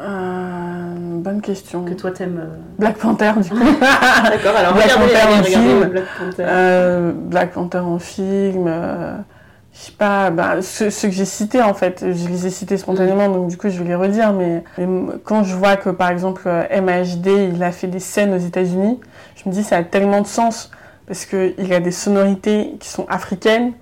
Euh, 0.00 0.94
bonne 1.20 1.40
question. 1.40 1.84
que 1.84 1.94
toi 1.94 2.10
t'aimes 2.10 2.40
euh, 2.42 2.56
Black 2.78 2.96
Panther 2.98 3.32
du 3.42 3.50
coup. 3.50 3.56
D'accord, 3.80 4.56
alors 4.56 4.74
Black 4.74 4.90
regardez, 4.90 5.12
Panther 5.14 5.38
en 5.40 5.42
film. 5.44 5.84
Black 5.90 6.04
Panther. 6.18 6.44
Euh, 6.48 7.12
Black 7.14 7.52
Panther 7.52 7.78
en 7.78 7.98
film, 7.98 8.64
euh, 8.68 9.16
je 9.78 9.86
sais 9.86 9.92
pas, 9.92 10.30
bah, 10.30 10.60
ceux, 10.60 10.90
ceux 10.90 11.08
que 11.08 11.14
j'ai 11.14 11.24
cités 11.24 11.62
en 11.62 11.74
fait, 11.74 12.00
je 12.00 12.28
les 12.28 12.46
ai 12.46 12.50
cités 12.50 12.76
spontanément 12.78 13.28
donc 13.28 13.48
du 13.48 13.56
coup 13.56 13.68
je 13.68 13.78
vais 13.78 13.84
les 13.84 13.94
redire, 13.94 14.32
mais, 14.32 14.64
quand 15.24 15.44
je 15.44 15.54
vois 15.54 15.76
que 15.76 15.90
par 15.90 16.10
exemple 16.10 16.42
euh, 16.46 16.64
MHD 16.80 17.54
il 17.54 17.62
a 17.62 17.70
fait 17.70 17.86
des 17.86 18.00
scènes 18.00 18.34
aux 18.34 18.38
États-Unis, 18.38 18.98
je 19.36 19.48
me 19.48 19.54
dis 19.54 19.62
ça 19.62 19.76
a 19.76 19.84
tellement 19.84 20.20
de 20.20 20.26
sens 20.26 20.70
parce 21.06 21.24
qu'il 21.26 21.72
a 21.72 21.80
des 21.80 21.92
sonorités 21.92 22.74
qui 22.80 22.88
sont 22.88 23.06
africaines. 23.08 23.72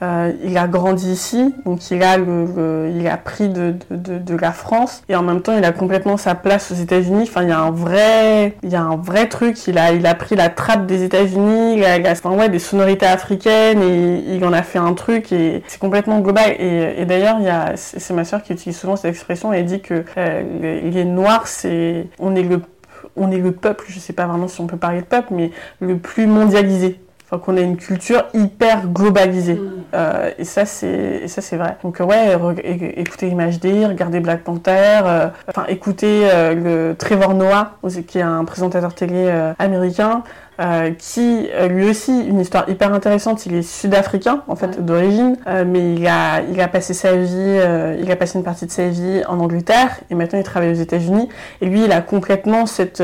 Euh, 0.00 0.32
il 0.44 0.56
a 0.56 0.68
grandi 0.68 1.10
ici, 1.10 1.52
donc 1.64 1.90
il 1.90 2.00
a, 2.04 2.16
le, 2.18 2.44
le- 2.56 2.92
il 2.96 3.06
a 3.08 3.16
pris 3.16 3.48
de, 3.48 3.74
de, 3.90 4.18
de, 4.18 4.36
la 4.36 4.52
France 4.52 5.02
et 5.08 5.16
en 5.16 5.22
même 5.24 5.42
temps 5.42 5.56
il 5.58 5.64
a 5.64 5.72
complètement 5.72 6.16
sa 6.16 6.36
place 6.36 6.70
aux 6.70 6.76
États-Unis. 6.76 7.22
Enfin, 7.24 7.42
il 7.42 7.48
y 7.48 7.52
a 7.52 7.58
un 7.58 7.72
vrai, 7.72 8.56
il 8.62 8.70
y 8.70 8.76
a 8.76 8.82
un 8.82 8.96
vrai 8.96 9.28
truc. 9.28 9.66
Il 9.66 9.76
a, 9.76 9.92
il 9.92 10.06
a 10.06 10.14
pris 10.14 10.36
la 10.36 10.50
trappe 10.50 10.86
des 10.86 11.02
États-Unis, 11.02 11.74
il 11.78 11.84
a, 11.84 11.96
il 11.96 12.06
a 12.06 12.12
enfin, 12.12 12.30
ouais, 12.30 12.48
des 12.48 12.60
sonorités 12.60 13.06
africaines 13.06 13.82
et 13.82 14.34
il 14.36 14.44
en 14.44 14.52
a 14.52 14.62
fait 14.62 14.78
un 14.78 14.94
truc 14.94 15.32
et 15.32 15.64
c'est 15.66 15.80
complètement 15.80 16.20
global. 16.20 16.52
Et, 16.60 17.00
et 17.02 17.04
d'ailleurs, 17.04 17.36
il 17.40 17.46
y 17.46 17.50
a, 17.50 17.72
c'est 17.76 18.14
ma 18.14 18.24
sœur 18.24 18.42
qui 18.44 18.52
utilise 18.52 18.78
souvent 18.78 18.94
cette 18.94 19.10
expression. 19.10 19.52
Elle 19.52 19.64
dit 19.64 19.80
que 19.80 20.04
euh, 20.16 20.90
les, 20.92 21.04
Noirs, 21.04 21.48
c'est, 21.48 22.06
on 22.20 22.36
est 22.36 22.42
le, 22.42 22.60
on 23.16 23.30
est 23.32 23.38
le 23.38 23.50
peuple. 23.52 23.86
Je 23.88 23.98
sais 23.98 24.12
pas 24.12 24.26
vraiment 24.26 24.46
si 24.46 24.60
on 24.60 24.66
peut 24.68 24.76
parler 24.76 25.00
de 25.00 25.06
peuple, 25.06 25.28
mais 25.32 25.50
le 25.80 25.98
plus 25.98 26.26
mondialisé. 26.28 27.00
Enfin, 27.30 27.42
qu'on 27.44 27.58
a 27.58 27.60
une 27.60 27.76
culture 27.76 28.24
hyper 28.32 28.88
globalisée. 28.88 29.56
Mm. 29.56 29.82
Euh, 29.94 30.30
et 30.38 30.44
ça, 30.44 30.64
c'est 30.66 31.26
ça, 31.28 31.40
c'est 31.40 31.56
vrai. 31.56 31.76
Donc, 31.82 32.00
euh, 32.00 32.04
ouais, 32.04 32.36
écoutez 32.96 33.30
MHD, 33.34 33.86
regardez 33.86 34.20
Black 34.20 34.42
Panther, 34.44 35.00
euh, 35.04 35.28
enfin, 35.48 35.64
écoutez 35.68 36.28
le 36.54 36.94
Trevor 36.98 37.34
Noah, 37.34 37.72
qui 38.06 38.18
est 38.18 38.22
un 38.22 38.44
présentateur 38.44 38.94
télé 38.94 39.30
américain, 39.58 40.22
euh, 40.60 40.90
qui, 40.98 41.48
lui 41.70 41.88
aussi, 41.88 42.26
une 42.26 42.40
histoire 42.40 42.68
hyper 42.68 42.92
intéressante. 42.92 43.46
Il 43.46 43.54
est 43.54 43.62
sud-africain, 43.62 44.42
en 44.48 44.56
fait, 44.56 44.66
Ouais. 44.66 44.82
d'origine, 44.82 45.36
euh, 45.46 45.64
mais 45.66 45.94
il 45.94 46.04
a, 46.08 46.40
il 46.42 46.60
a 46.60 46.66
passé 46.66 46.94
sa 46.94 47.14
vie, 47.16 47.28
euh, 47.36 47.96
il 48.00 48.10
a 48.10 48.16
passé 48.16 48.38
une 48.38 48.44
partie 48.44 48.66
de 48.66 48.72
sa 48.72 48.88
vie 48.88 49.22
en 49.28 49.38
Angleterre, 49.38 49.98
et 50.10 50.14
maintenant 50.16 50.38
il 50.40 50.44
travaille 50.44 50.70
aux 50.72 50.82
États-Unis. 50.82 51.28
Et 51.60 51.66
lui, 51.66 51.84
il 51.84 51.92
a 51.92 52.00
complètement 52.00 52.66
cette, 52.66 53.02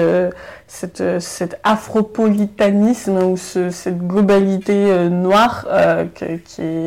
cette, 0.66 1.20
cet 1.20 1.60
afropolitanisme 1.62 3.18
ou 3.18 3.36
ce- 3.36 3.70
cette 3.70 3.98
globalité 4.04 5.08
noire 5.08 5.66
euh, 5.70 6.04
que- 6.12 6.38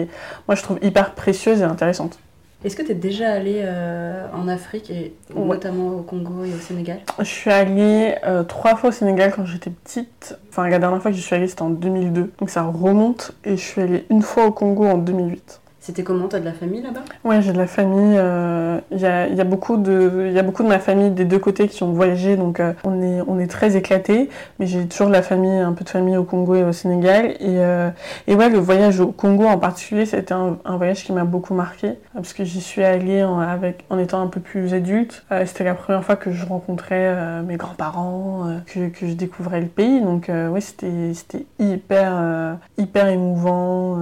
qui 0.06 0.10
moi, 0.48 0.56
je 0.56 0.62
trouve 0.64 0.80
hyper 0.82 1.14
précieuse 1.14 1.62
et 1.62 1.64
intéressante. 1.64 2.20
Est-ce 2.66 2.76
que 2.76 2.82
tu 2.82 2.92
es 2.92 2.96
déjà 2.96 3.32
allé 3.34 3.62
euh, 3.64 4.26
en 4.36 4.48
Afrique 4.48 4.90
et 4.90 5.14
Ouais. 5.36 5.46
notamment 5.46 5.90
au 5.90 6.02
Congo 6.02 6.44
et 6.44 6.52
au 6.54 6.58
Sénégal? 6.58 7.00
Je 7.20 7.24
suis 7.24 7.52
allée 7.52 8.16
euh, 8.26 8.44
trois 8.44 8.76
fois 8.76 8.90
au 8.90 8.92
Sénégal 8.92 9.32
quand 9.36 9.46
j'étais 9.46 9.70
petite. 9.70 10.36
Enfin, 10.50 10.68
la 10.68 10.80
dernière 10.80 11.00
fois 11.00 11.12
que 11.12 11.18
je 11.18 11.22
suis 11.22 11.36
allée, 11.36 11.48
c'était 11.48 11.62
en 11.62 11.70
2002. 11.70 12.32
Donc 12.40 12.50
ça 12.50 12.64
remonte. 12.64 13.34
Et 13.46 13.52
je 13.58 13.62
suis 13.62 13.82
allée 13.82 14.06
une 14.10 14.24
fois 14.24 14.48
au 14.48 14.52
Congo 14.52 14.86
en 14.86 14.98
2008. 14.98 15.62
C'était 15.88 16.04
comment 16.04 16.28
T'as 16.28 16.42
de 16.42 16.44
la 16.46 16.52
famille 16.52 16.82
là-bas? 16.82 17.00
Ouais, 17.24 17.42
j'ai 17.42 17.54
de 17.54 17.58
la 17.58 17.66
famille. 17.66 18.18
euh, 18.18 18.78
Il 18.92 19.00
y, 19.00 19.06
a, 19.06 19.44
beaucoup 19.46 19.78
de- 19.78 20.30
y 20.34 20.38
a 20.38 20.44
beaucoup 20.44 20.64
de 20.64 20.68
ma 20.68 20.80
famille 20.80 21.12
des 21.12 21.24
deux 21.24 21.40
côtés 21.40 21.70
qui 21.70 21.82
ont 21.84 21.94
voyagé, 21.94 22.36
donc 22.36 22.60
euh, 22.60 22.74
on, 22.84 23.02
est, 23.02 23.22
on 23.26 23.40
est 23.40 23.48
très 23.48 23.78
éclatés. 23.78 24.30
Mais 24.60 24.68
j'ai 24.68 24.86
toujours 24.86 25.08
de 25.08 25.14
la 25.14 25.22
famille, 25.22 25.50
un 25.58 25.72
peu 25.72 25.86
de 25.86 25.90
famille 25.90 26.18
au 26.18 26.26
Congo 26.26 26.56
et 26.56 26.64
au 26.66 26.74
Sénégal. 26.74 27.28
Et, 27.40 27.60
euh, 27.60 27.90
et 28.28 28.36
ouais, 28.36 28.50
le 28.50 28.58
voyage 28.58 29.00
au 29.00 29.14
Congo 29.14 29.46
en 29.46 29.58
particulier, 29.60 30.06
c'était 30.06 30.34
un, 30.34 30.58
un 30.66 30.76
voyage 30.76 31.06
qui 31.06 31.14
m'a 31.14 31.24
beaucoup 31.24 31.54
marqué. 31.54 31.94
Parce 32.14 32.34
que 32.34 32.44
j'y 32.44 32.60
suis 32.60 32.84
allée 32.84 33.24
en, 33.24 33.40
avec, 33.40 33.86
en 33.90 33.98
étant 33.98 34.20
un 34.22 34.28
peu 34.28 34.42
plus 34.42 34.74
adulte. 34.74 35.24
C'était 35.46 35.64
la 35.64 35.74
première 35.74 36.04
fois 36.04 36.18
que 36.18 36.34
je 36.34 36.46
rencontrais 36.46 37.42
mes 37.44 37.56
grands-parents, 37.56 38.48
que, 38.66 38.90
je 39.08 39.14
découvrais 39.14 39.62
le 39.62 39.68
pays. 39.68 40.02
Donc 40.02 40.28
ouais, 40.30 40.60
c'était 40.60 41.46
hyper, 41.60 42.58
hyper 42.78 43.08
émouvant. 43.08 44.00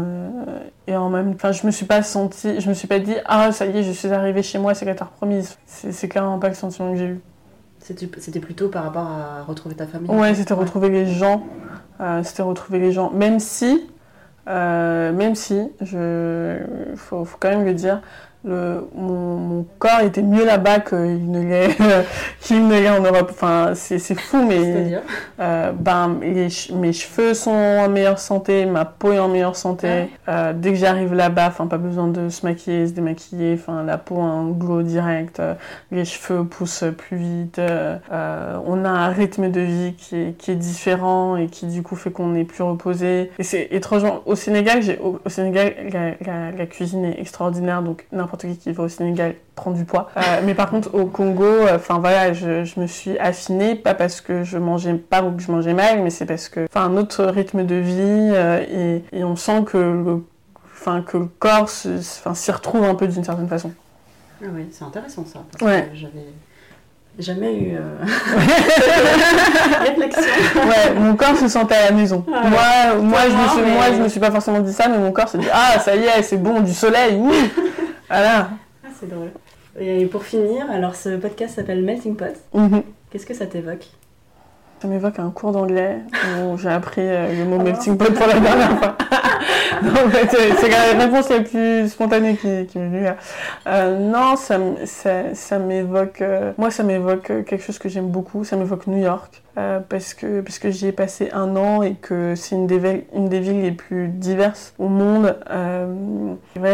et 0.88 0.96
en 0.96 1.10
même 1.10 1.36
temps, 1.36 1.52
je 1.52 1.66
me 1.68 1.72
suis 1.76 1.86
pas 1.86 2.02
sentie, 2.04 2.60
je 2.60 2.70
me 2.70 2.74
suis 2.74 2.88
pas 2.88 3.00
dit, 3.00 3.16
ah, 3.26 3.52
ça 3.52 3.66
y 3.66 3.78
est, 3.78 3.84
je 3.84 3.92
suis 3.92 4.08
arrivée 4.12 4.44
chez 4.44 4.58
moi, 4.60 4.74
c'est 4.74 4.86
terre 4.86 5.10
promise. 5.12 5.58
C'est 5.66 6.08
clairement 6.08 6.40
pas 6.40 6.50
le 6.50 6.56
sentiment 6.56 6.92
que 6.92 6.98
j'ai 6.98 7.06
eu. 7.06 7.22
C'était 7.80 8.10
c'était 8.20 8.40
plutôt 8.40 8.70
par 8.70 8.84
rapport 8.84 9.08
à 9.08 9.44
retrouver 9.44 9.76
ta 9.76 9.86
famille 9.86 10.10
Ouais, 10.10 10.34
c'était 10.34 10.56
retrouver 10.56 10.90
les 10.90 11.06
gens. 11.06 11.44
euh, 12.02 12.24
c'était 12.24 12.42
retrouver 12.42 12.80
les 12.80 12.92
gens. 12.92 13.12
Même 13.12 13.40
si, 13.40 13.88
euh, 14.48 15.12
même 15.12 15.36
si, 15.36 15.70
je, 15.82 16.58
faut, 16.96 17.26
faut 17.26 17.38
quand 17.40 17.50
même 17.50 17.66
le 17.66 17.74
dire, 17.76 18.02
le, 18.46 18.88
mon, 18.96 19.36
mon 19.38 19.66
corps 19.80 20.02
était 20.02 20.22
mieux 20.22 20.46
là-bas 20.46 20.80
qu'il 20.82 21.32
ne 21.32 21.41
l'est 21.41 21.76
qu'il 22.41 22.68
ne 22.68 22.74
l'est 22.74 22.89
en 22.89 23.02
Europe. 23.02 23.30
Enfin, 23.32 23.72
c'est 23.76 24.00
c'est 24.00 24.16
fou, 24.20 24.46
mais. 24.48 25.00
Euh, 25.39 25.72
ben, 25.74 26.18
les 26.22 26.48
mes 26.74 26.93
cheveux 26.93 27.34
sont 27.34 27.52
en 27.52 27.89
meilleure 27.89 28.20
santé, 28.20 28.66
ma 28.66 28.86
peau 28.86 29.12
est 29.12 29.20
en 29.20 29.28
meilleure 29.28 29.56
santé. 29.56 30.08
Euh, 30.30 30.54
dès 30.54 30.70
que 30.72 30.76
j'arrive 30.78 31.14
là-bas, 31.14 31.48
enfin 31.48 31.68
pas 31.68 31.78
besoin 31.78 32.08
de 32.08 32.30
se 32.30 32.46
maquiller, 32.46 32.88
se 32.88 32.93
démaquiller, 32.93 33.56
enfin 33.60 33.84
la 33.84 33.98
peau 33.98 34.20
a 34.20 34.24
un 34.26 34.50
glow 34.52 34.82
direct, 34.84 35.39
euh, 35.39 35.54
les 35.91 36.06
cheveux 36.06 36.43
poussent 36.46 36.86
plus 36.98 37.18
vite. 37.18 37.60
euh, 37.60 38.58
on 38.66 38.86
a 38.86 38.89
un 38.89 39.10
rythme 39.10 39.50
de 39.52 39.62
vie 39.62 39.93
qui 39.98 40.16
est, 40.16 40.38
qui 40.38 40.52
est 40.52 40.56
différent 40.56 41.36
et 41.36 41.48
qui 41.48 41.66
du 41.68 41.84
coup 41.84 41.96
fait 41.96 42.12
qu'on 42.12 42.36
est 42.36 42.43
plus 42.43 42.64
reposé. 42.64 43.32
Et 43.39 43.43
c'est 43.43 43.68
étrangement 43.72 44.22
au 44.26 44.36
Sénégal, 44.36 44.82
j'ai 44.82 44.98
au, 45.00 45.20
au 45.24 45.30
Sénégal 45.30 45.74
la, 45.91 46.10
la- 46.26 46.52
la 46.52 46.66
cuisine 46.66 47.06
est 47.06 47.20
extraordinaire, 47.20 47.82
donc 47.82 48.06
n'importe 48.12 48.35
qui 48.38 48.58
qui 48.58 48.72
va 48.72 48.84
au 48.84 48.88
Sénégal 48.90 49.36
prend 49.56 49.72
du 49.72 49.86
poids. 49.86 50.10
Euh, 50.18 50.22
mais 50.44 50.54
par 50.56 50.70
contre 50.70 50.94
au 50.94 51.06
Congo, 51.06 51.68
enfin 51.74 52.00
voilà, 52.00 52.34
je, 52.34 52.64
je 52.64 52.80
me 52.80 52.88
suis 52.88 53.18
affinée 53.20 53.76
pas 53.76 53.94
parce 53.94 54.22
que 54.22 54.44
je 54.44 54.58
mangeais 54.58 54.94
pas 54.96 55.24
ou 55.24 55.32
que 55.32 55.42
je 55.42 55.52
mangeais 55.52 55.74
mal, 55.74 56.02
mais 56.02 56.10
c'est 56.10 56.26
parce 56.26 56.50
que, 56.50 56.66
enfin, 56.66 56.86
un 56.86 56.98
autre 56.98 57.24
rythme 57.26 57.66
de 57.66 57.76
vie 57.76 57.94
euh, 58.34 58.64
et, 58.70 59.04
et 59.20 59.24
on 59.24 59.36
sent 59.36 59.64
que 59.66 59.78
le, 59.78 60.24
enfin, 60.74 61.02
que 61.02 61.18
le 61.18 61.26
corps 61.26 61.70
s'y 61.70 62.52
retrouve 62.52 62.84
un 62.84 62.96
peu 62.96 63.08
d'une 63.08 63.24
certaine 63.24 63.48
façon. 63.48 63.72
Ah 64.44 64.48
oui, 64.54 64.68
c'est 64.72 64.84
intéressant 64.84 65.26
ça. 65.26 65.40
Parce 65.52 65.64
Ouais. 65.72 65.88
que 65.92 65.96
j'avais 65.98 66.26
Jamais 67.18 67.54
eu 67.56 67.76
euh... 67.78 67.96
réflexion. 69.80 70.22
Ouais, 70.68 70.94
mon 71.00 71.16
corps 71.16 71.38
se 71.38 71.48
sentait 71.48 71.76
à 71.76 71.86
la 71.86 71.92
maison. 71.92 72.26
Ah 72.28 72.44
ouais. 72.44 72.50
Moi, 72.50 73.04
moi, 73.04 73.20
je 73.24 73.30
me 73.30 73.38
moi, 73.38 73.50
suis, 73.54 73.62
mais- 73.62 73.74
moi, 73.74 73.84
je 73.96 74.02
me 74.04 74.10
suis 74.10 74.20
pas 74.20 74.32
forcément 74.32 74.60
dit 74.60 74.74
ça, 74.74 74.90
mais 74.90 74.98
mon 74.98 75.14
corps 75.14 75.30
s'est 75.30 75.38
dit 75.38 75.48
Ah, 75.54 75.80
ça 75.80 75.96
y 75.96 76.04
est, 76.04 76.22
c'est 76.24 76.36
bon, 76.38 76.60
du 76.60 76.74
soleil, 76.74 77.16
oui 77.18 77.52
Voilà. 78.16 78.49
Ah, 78.86 78.88
c'est 78.97 79.09
drôle. 79.09 79.32
Et 79.78 80.05
pour 80.05 80.24
finir, 80.24 80.72
alors 80.72 80.95
ce 80.95 81.18
podcast 81.18 81.55
s'appelle 81.55 81.84
Melting 81.84 82.16
Pot. 82.16 82.34
Mhm. 82.53 82.82
Qu'est-ce 83.11 83.26
que 83.26 83.34
ça 83.34 83.45
t'évoque? 83.45 83.88
Ça 84.82 84.88
m'évoque 84.88 85.20
un 85.20 85.32
cours 85.32 85.51
d'anglais 85.51 85.97
où 86.41 86.57
j'ai 86.57 86.70
appris 86.70 87.01
euh, 87.01 87.38
le 87.38 87.43
mot 87.43 87.57
Ah 87.59 87.63
melting 87.63 87.97
pot 87.97 88.13
pour 88.13 88.26
la 88.28 88.39
dernière 88.39 88.78
fois. 88.80 88.97
c'est 90.60 90.70
la 90.70 91.04
réponse 91.04 91.30
la 91.30 91.42
plus 91.42 91.90
spontanée 91.90 92.36
qui, 92.36 92.66
qui 92.68 92.78
m'est 92.80 92.88
venue 92.88 93.04
là. 93.04 93.18
Euh, 93.68 93.98
non, 94.00 94.36
ça, 94.36 94.58
ça, 95.34 95.60
m'évoque. 95.60 96.22
euh, 96.22 96.52
moi, 96.58 96.72
ça 96.72 96.84
m'évoque 96.84 97.28
quelque 97.46 97.64
chose 97.64 97.80
que 97.80 97.90
j'aime 97.90 98.08
beaucoup. 98.08 98.44
Ça 98.44 98.56
m'évoque 98.56 98.88
New 98.88 98.98
York. 98.98 99.42
euh, 99.58 99.80
parce 99.88 100.14
que, 100.14 100.42
parce 100.42 100.60
que 100.60 100.70
j'y 100.70 100.88
ai 100.88 100.92
passé 100.92 101.30
un 101.34 101.56
an 101.56 101.82
et 101.82 101.94
que 101.94 102.36
c'est 102.36 102.56
une 102.56 102.68
des, 102.68 102.78
villes- 102.78 103.04
une 103.16 103.30
des 103.30 103.40
villes 103.40 103.62
les 103.62 103.72
plus 103.72 104.10
diverses 104.10 104.74
au 104.80 104.88
monde. 104.90 105.38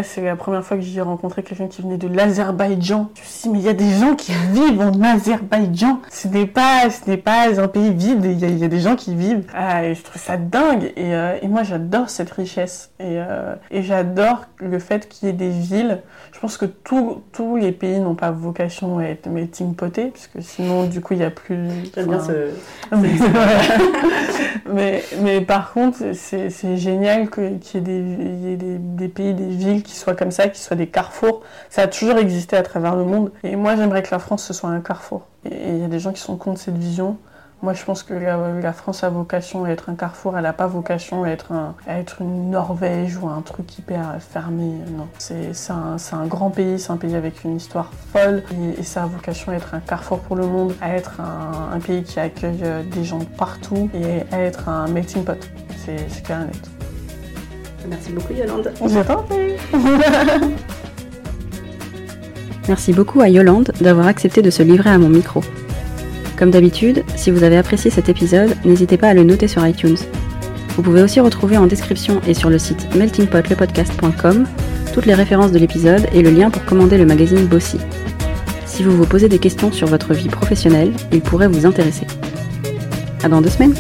C'est 0.03 0.21
la 0.21 0.35
première 0.35 0.63
fois 0.63 0.77
que 0.77 0.83
j'y 0.83 0.97
ai 0.97 1.01
rencontré 1.01 1.43
quelqu'un 1.43 1.67
qui 1.67 1.81
venait 1.81 1.97
de 1.97 2.07
l'Azerbaïdjan. 2.07 3.09
Je 3.15 3.21
me 3.21 3.25
suis 3.25 3.41
dit, 3.43 3.49
mais 3.49 3.59
il 3.59 3.65
y 3.65 3.69
a 3.69 3.73
des 3.73 3.91
gens 3.91 4.15
qui 4.15 4.31
vivent 4.51 4.81
en 4.81 5.01
Azerbaïdjan. 5.03 5.99
Ce 6.09 6.27
n'est 6.27 6.47
pas, 6.47 6.83
pas 7.23 7.61
un 7.61 7.67
pays 7.67 7.93
vide, 7.93 8.25
il 8.25 8.59
y, 8.59 8.63
a, 8.63 8.67
des 8.67 8.79
gens 8.79 8.95
qui 8.95 9.15
vivent. 9.15 9.43
Ah, 9.55 9.93
je 9.93 10.01
trouve 10.01 10.21
ça 10.21 10.37
dingue. 10.37 10.91
Et, 10.97 11.11
et 11.41 11.47
moi, 11.47 11.63
j'adore 11.63 12.09
cette 12.09 12.31
richesse. 12.31 12.50
Et, 12.57 13.17
euh, 13.17 13.55
et 13.69 13.81
j'adore 13.83 14.45
le 14.57 14.79
fait 14.79 15.07
qu'il 15.07 15.27
y 15.27 15.31
ait 15.31 15.33
des 15.33 15.49
villes. 15.49 16.01
Je 16.33 16.39
pense 16.39 16.57
que 16.57 16.65
tous 16.65 17.21
tous 17.31 17.57
les 17.57 17.71
pays 17.71 17.99
n'ont 17.99 18.15
pas 18.15 18.31
vocation 18.31 18.99
à 18.99 19.03
être 19.05 19.27
melting 19.27 19.75
potés, 19.75 20.07
puisque 20.07 20.41
sinon, 20.41 20.85
du 20.85 21.01
coup, 21.01 21.13
il 21.13 21.19
n'y 21.19 21.25
a 21.25 21.29
plus. 21.31 21.57
J'aime 21.95 22.07
bien 22.07 22.17
enfin, 22.17 22.33
ce. 22.91 22.95
mais, 25.21 25.41
par 25.41 25.73
contre, 25.73 25.99
c'est 26.13 26.77
génial 26.77 27.29
que- 27.29 27.57
qu'il 27.57 27.81
y 27.81 27.83
ait, 27.83 27.85
des, 27.85 27.99
il 27.99 28.39
y 28.49 28.53
ait 28.53 28.57
des, 28.57 28.77
des 28.77 29.07
pays, 29.07 29.33
des 29.33 29.47
villes 29.47 29.83
qui 29.83 29.95
soient 29.95 30.15
comme 30.15 30.31
ça, 30.31 30.47
qui 30.47 30.59
soient 30.59 30.77
des 30.77 30.87
carrefours. 30.87 31.41
Ça 31.69 31.83
a 31.83 31.87
toujours 31.87 32.17
existé 32.17 32.55
à 32.57 32.63
travers 32.63 32.95
le 32.95 33.03
monde. 33.05 33.31
Et 33.43 33.55
moi, 33.55 33.75
j'aimerais 33.75 34.03
que 34.03 34.11
la 34.11 34.19
France, 34.19 34.43
ce 34.43 34.53
soit 34.53 34.69
un 34.69 34.81
carrefour. 34.81 35.27
Et 35.45 35.69
il 35.69 35.77
y 35.79 35.83
a 35.83 35.87
des 35.87 35.99
gens 35.99 36.11
qui 36.11 36.21
sont 36.21 36.37
contre 36.37 36.59
cette 36.59 36.77
vision. 36.77 37.17
Moi, 37.63 37.73
je 37.73 37.85
pense 37.85 38.01
que 38.01 38.15
la, 38.15 38.37
la 38.59 38.73
France 38.73 39.03
a 39.03 39.09
vocation 39.09 39.65
à 39.65 39.69
être 39.69 39.89
un 39.89 39.95
carrefour. 39.95 40.35
Elle 40.35 40.43
n'a 40.43 40.53
pas 40.53 40.65
vocation 40.65 41.23
à 41.23 41.29
être, 41.29 41.51
un, 41.51 41.75
à 41.87 41.99
être 41.99 42.21
une 42.21 42.49
Norvège 42.49 43.17
ou 43.17 43.27
un 43.27 43.41
truc 43.41 43.77
hyper 43.77 44.17
fermé. 44.19 44.79
Non. 44.97 45.07
C'est 45.19 45.51
un, 45.69 46.25
grand 46.25 46.49
pays, 46.49 46.79
c'est 46.79 46.89
un 46.91 46.97
pays 46.97 47.15
avec 47.15 47.43
une 47.43 47.55
histoire 47.55 47.91
folle. 48.11 48.41
Et, 48.51 48.79
et 48.79 48.83
ça 48.83 49.03
a 49.03 49.05
vocation 49.05 49.51
à 49.51 49.55
être 49.55 49.75
un 49.75 49.79
carrefour 49.79 50.17
pour 50.21 50.35
le 50.35 50.47
monde, 50.47 50.73
à 50.81 50.95
être 50.95 51.21
un, 51.21 51.75
un 51.75 51.79
pays 51.79 52.01
qui 52.01 52.19
accueille 52.19 52.61
euh, 52.63 52.81
des 52.81 53.03
gens 53.03 53.19
de 53.19 53.25
partout 53.25 53.91
et 53.93 54.23
à 54.33 54.39
être 54.41 54.67
un 54.67 54.87
melting 54.87 55.23
pot. 55.23 55.47
C'est 55.85 56.23
clair 56.23 56.41
et 56.41 56.45
net. 56.45 56.69
Merci 57.87 58.11
beaucoup 58.11 58.33
Yolande. 58.33 58.73
J'attends. 58.87 59.23
Merci 62.67 62.93
beaucoup 62.93 63.21
à 63.21 63.29
Yolande 63.29 63.71
d'avoir 63.81 64.07
accepté 64.07 64.41
de 64.41 64.49
se 64.49 64.63
livrer 64.63 64.89
à 64.89 64.97
mon 64.97 65.09
micro. 65.09 65.41
Comme 66.41 66.49
d'habitude, 66.49 67.03
si 67.15 67.29
vous 67.29 67.43
avez 67.43 67.55
apprécié 67.55 67.91
cet 67.91 68.09
épisode, 68.09 68.55
n'hésitez 68.65 68.97
pas 68.97 69.09
à 69.09 69.13
le 69.13 69.23
noter 69.23 69.47
sur 69.47 69.63
iTunes. 69.63 69.97
Vous 70.69 70.81
pouvez 70.81 71.03
aussi 71.03 71.19
retrouver 71.19 71.55
en 71.55 71.67
description 71.67 72.19
et 72.27 72.33
sur 72.33 72.49
le 72.49 72.57
site 72.57 72.95
meltingpotlepodcast.com 72.95 74.47
toutes 74.91 75.05
les 75.05 75.13
références 75.13 75.51
de 75.51 75.59
l'épisode 75.59 76.07
et 76.11 76.23
le 76.23 76.31
lien 76.31 76.49
pour 76.49 76.65
commander 76.65 76.97
le 76.97 77.05
magazine 77.05 77.45
Bossy. 77.45 77.77
Si 78.65 78.81
vous 78.81 78.97
vous 78.97 79.05
posez 79.05 79.29
des 79.29 79.37
questions 79.37 79.71
sur 79.71 79.85
votre 79.85 80.15
vie 80.15 80.29
professionnelle, 80.29 80.93
il 81.11 81.21
pourrait 81.21 81.47
vous 81.47 81.67
intéresser. 81.67 82.07
À 83.21 83.29
dans 83.29 83.41
deux 83.41 83.49
semaines! 83.49 83.75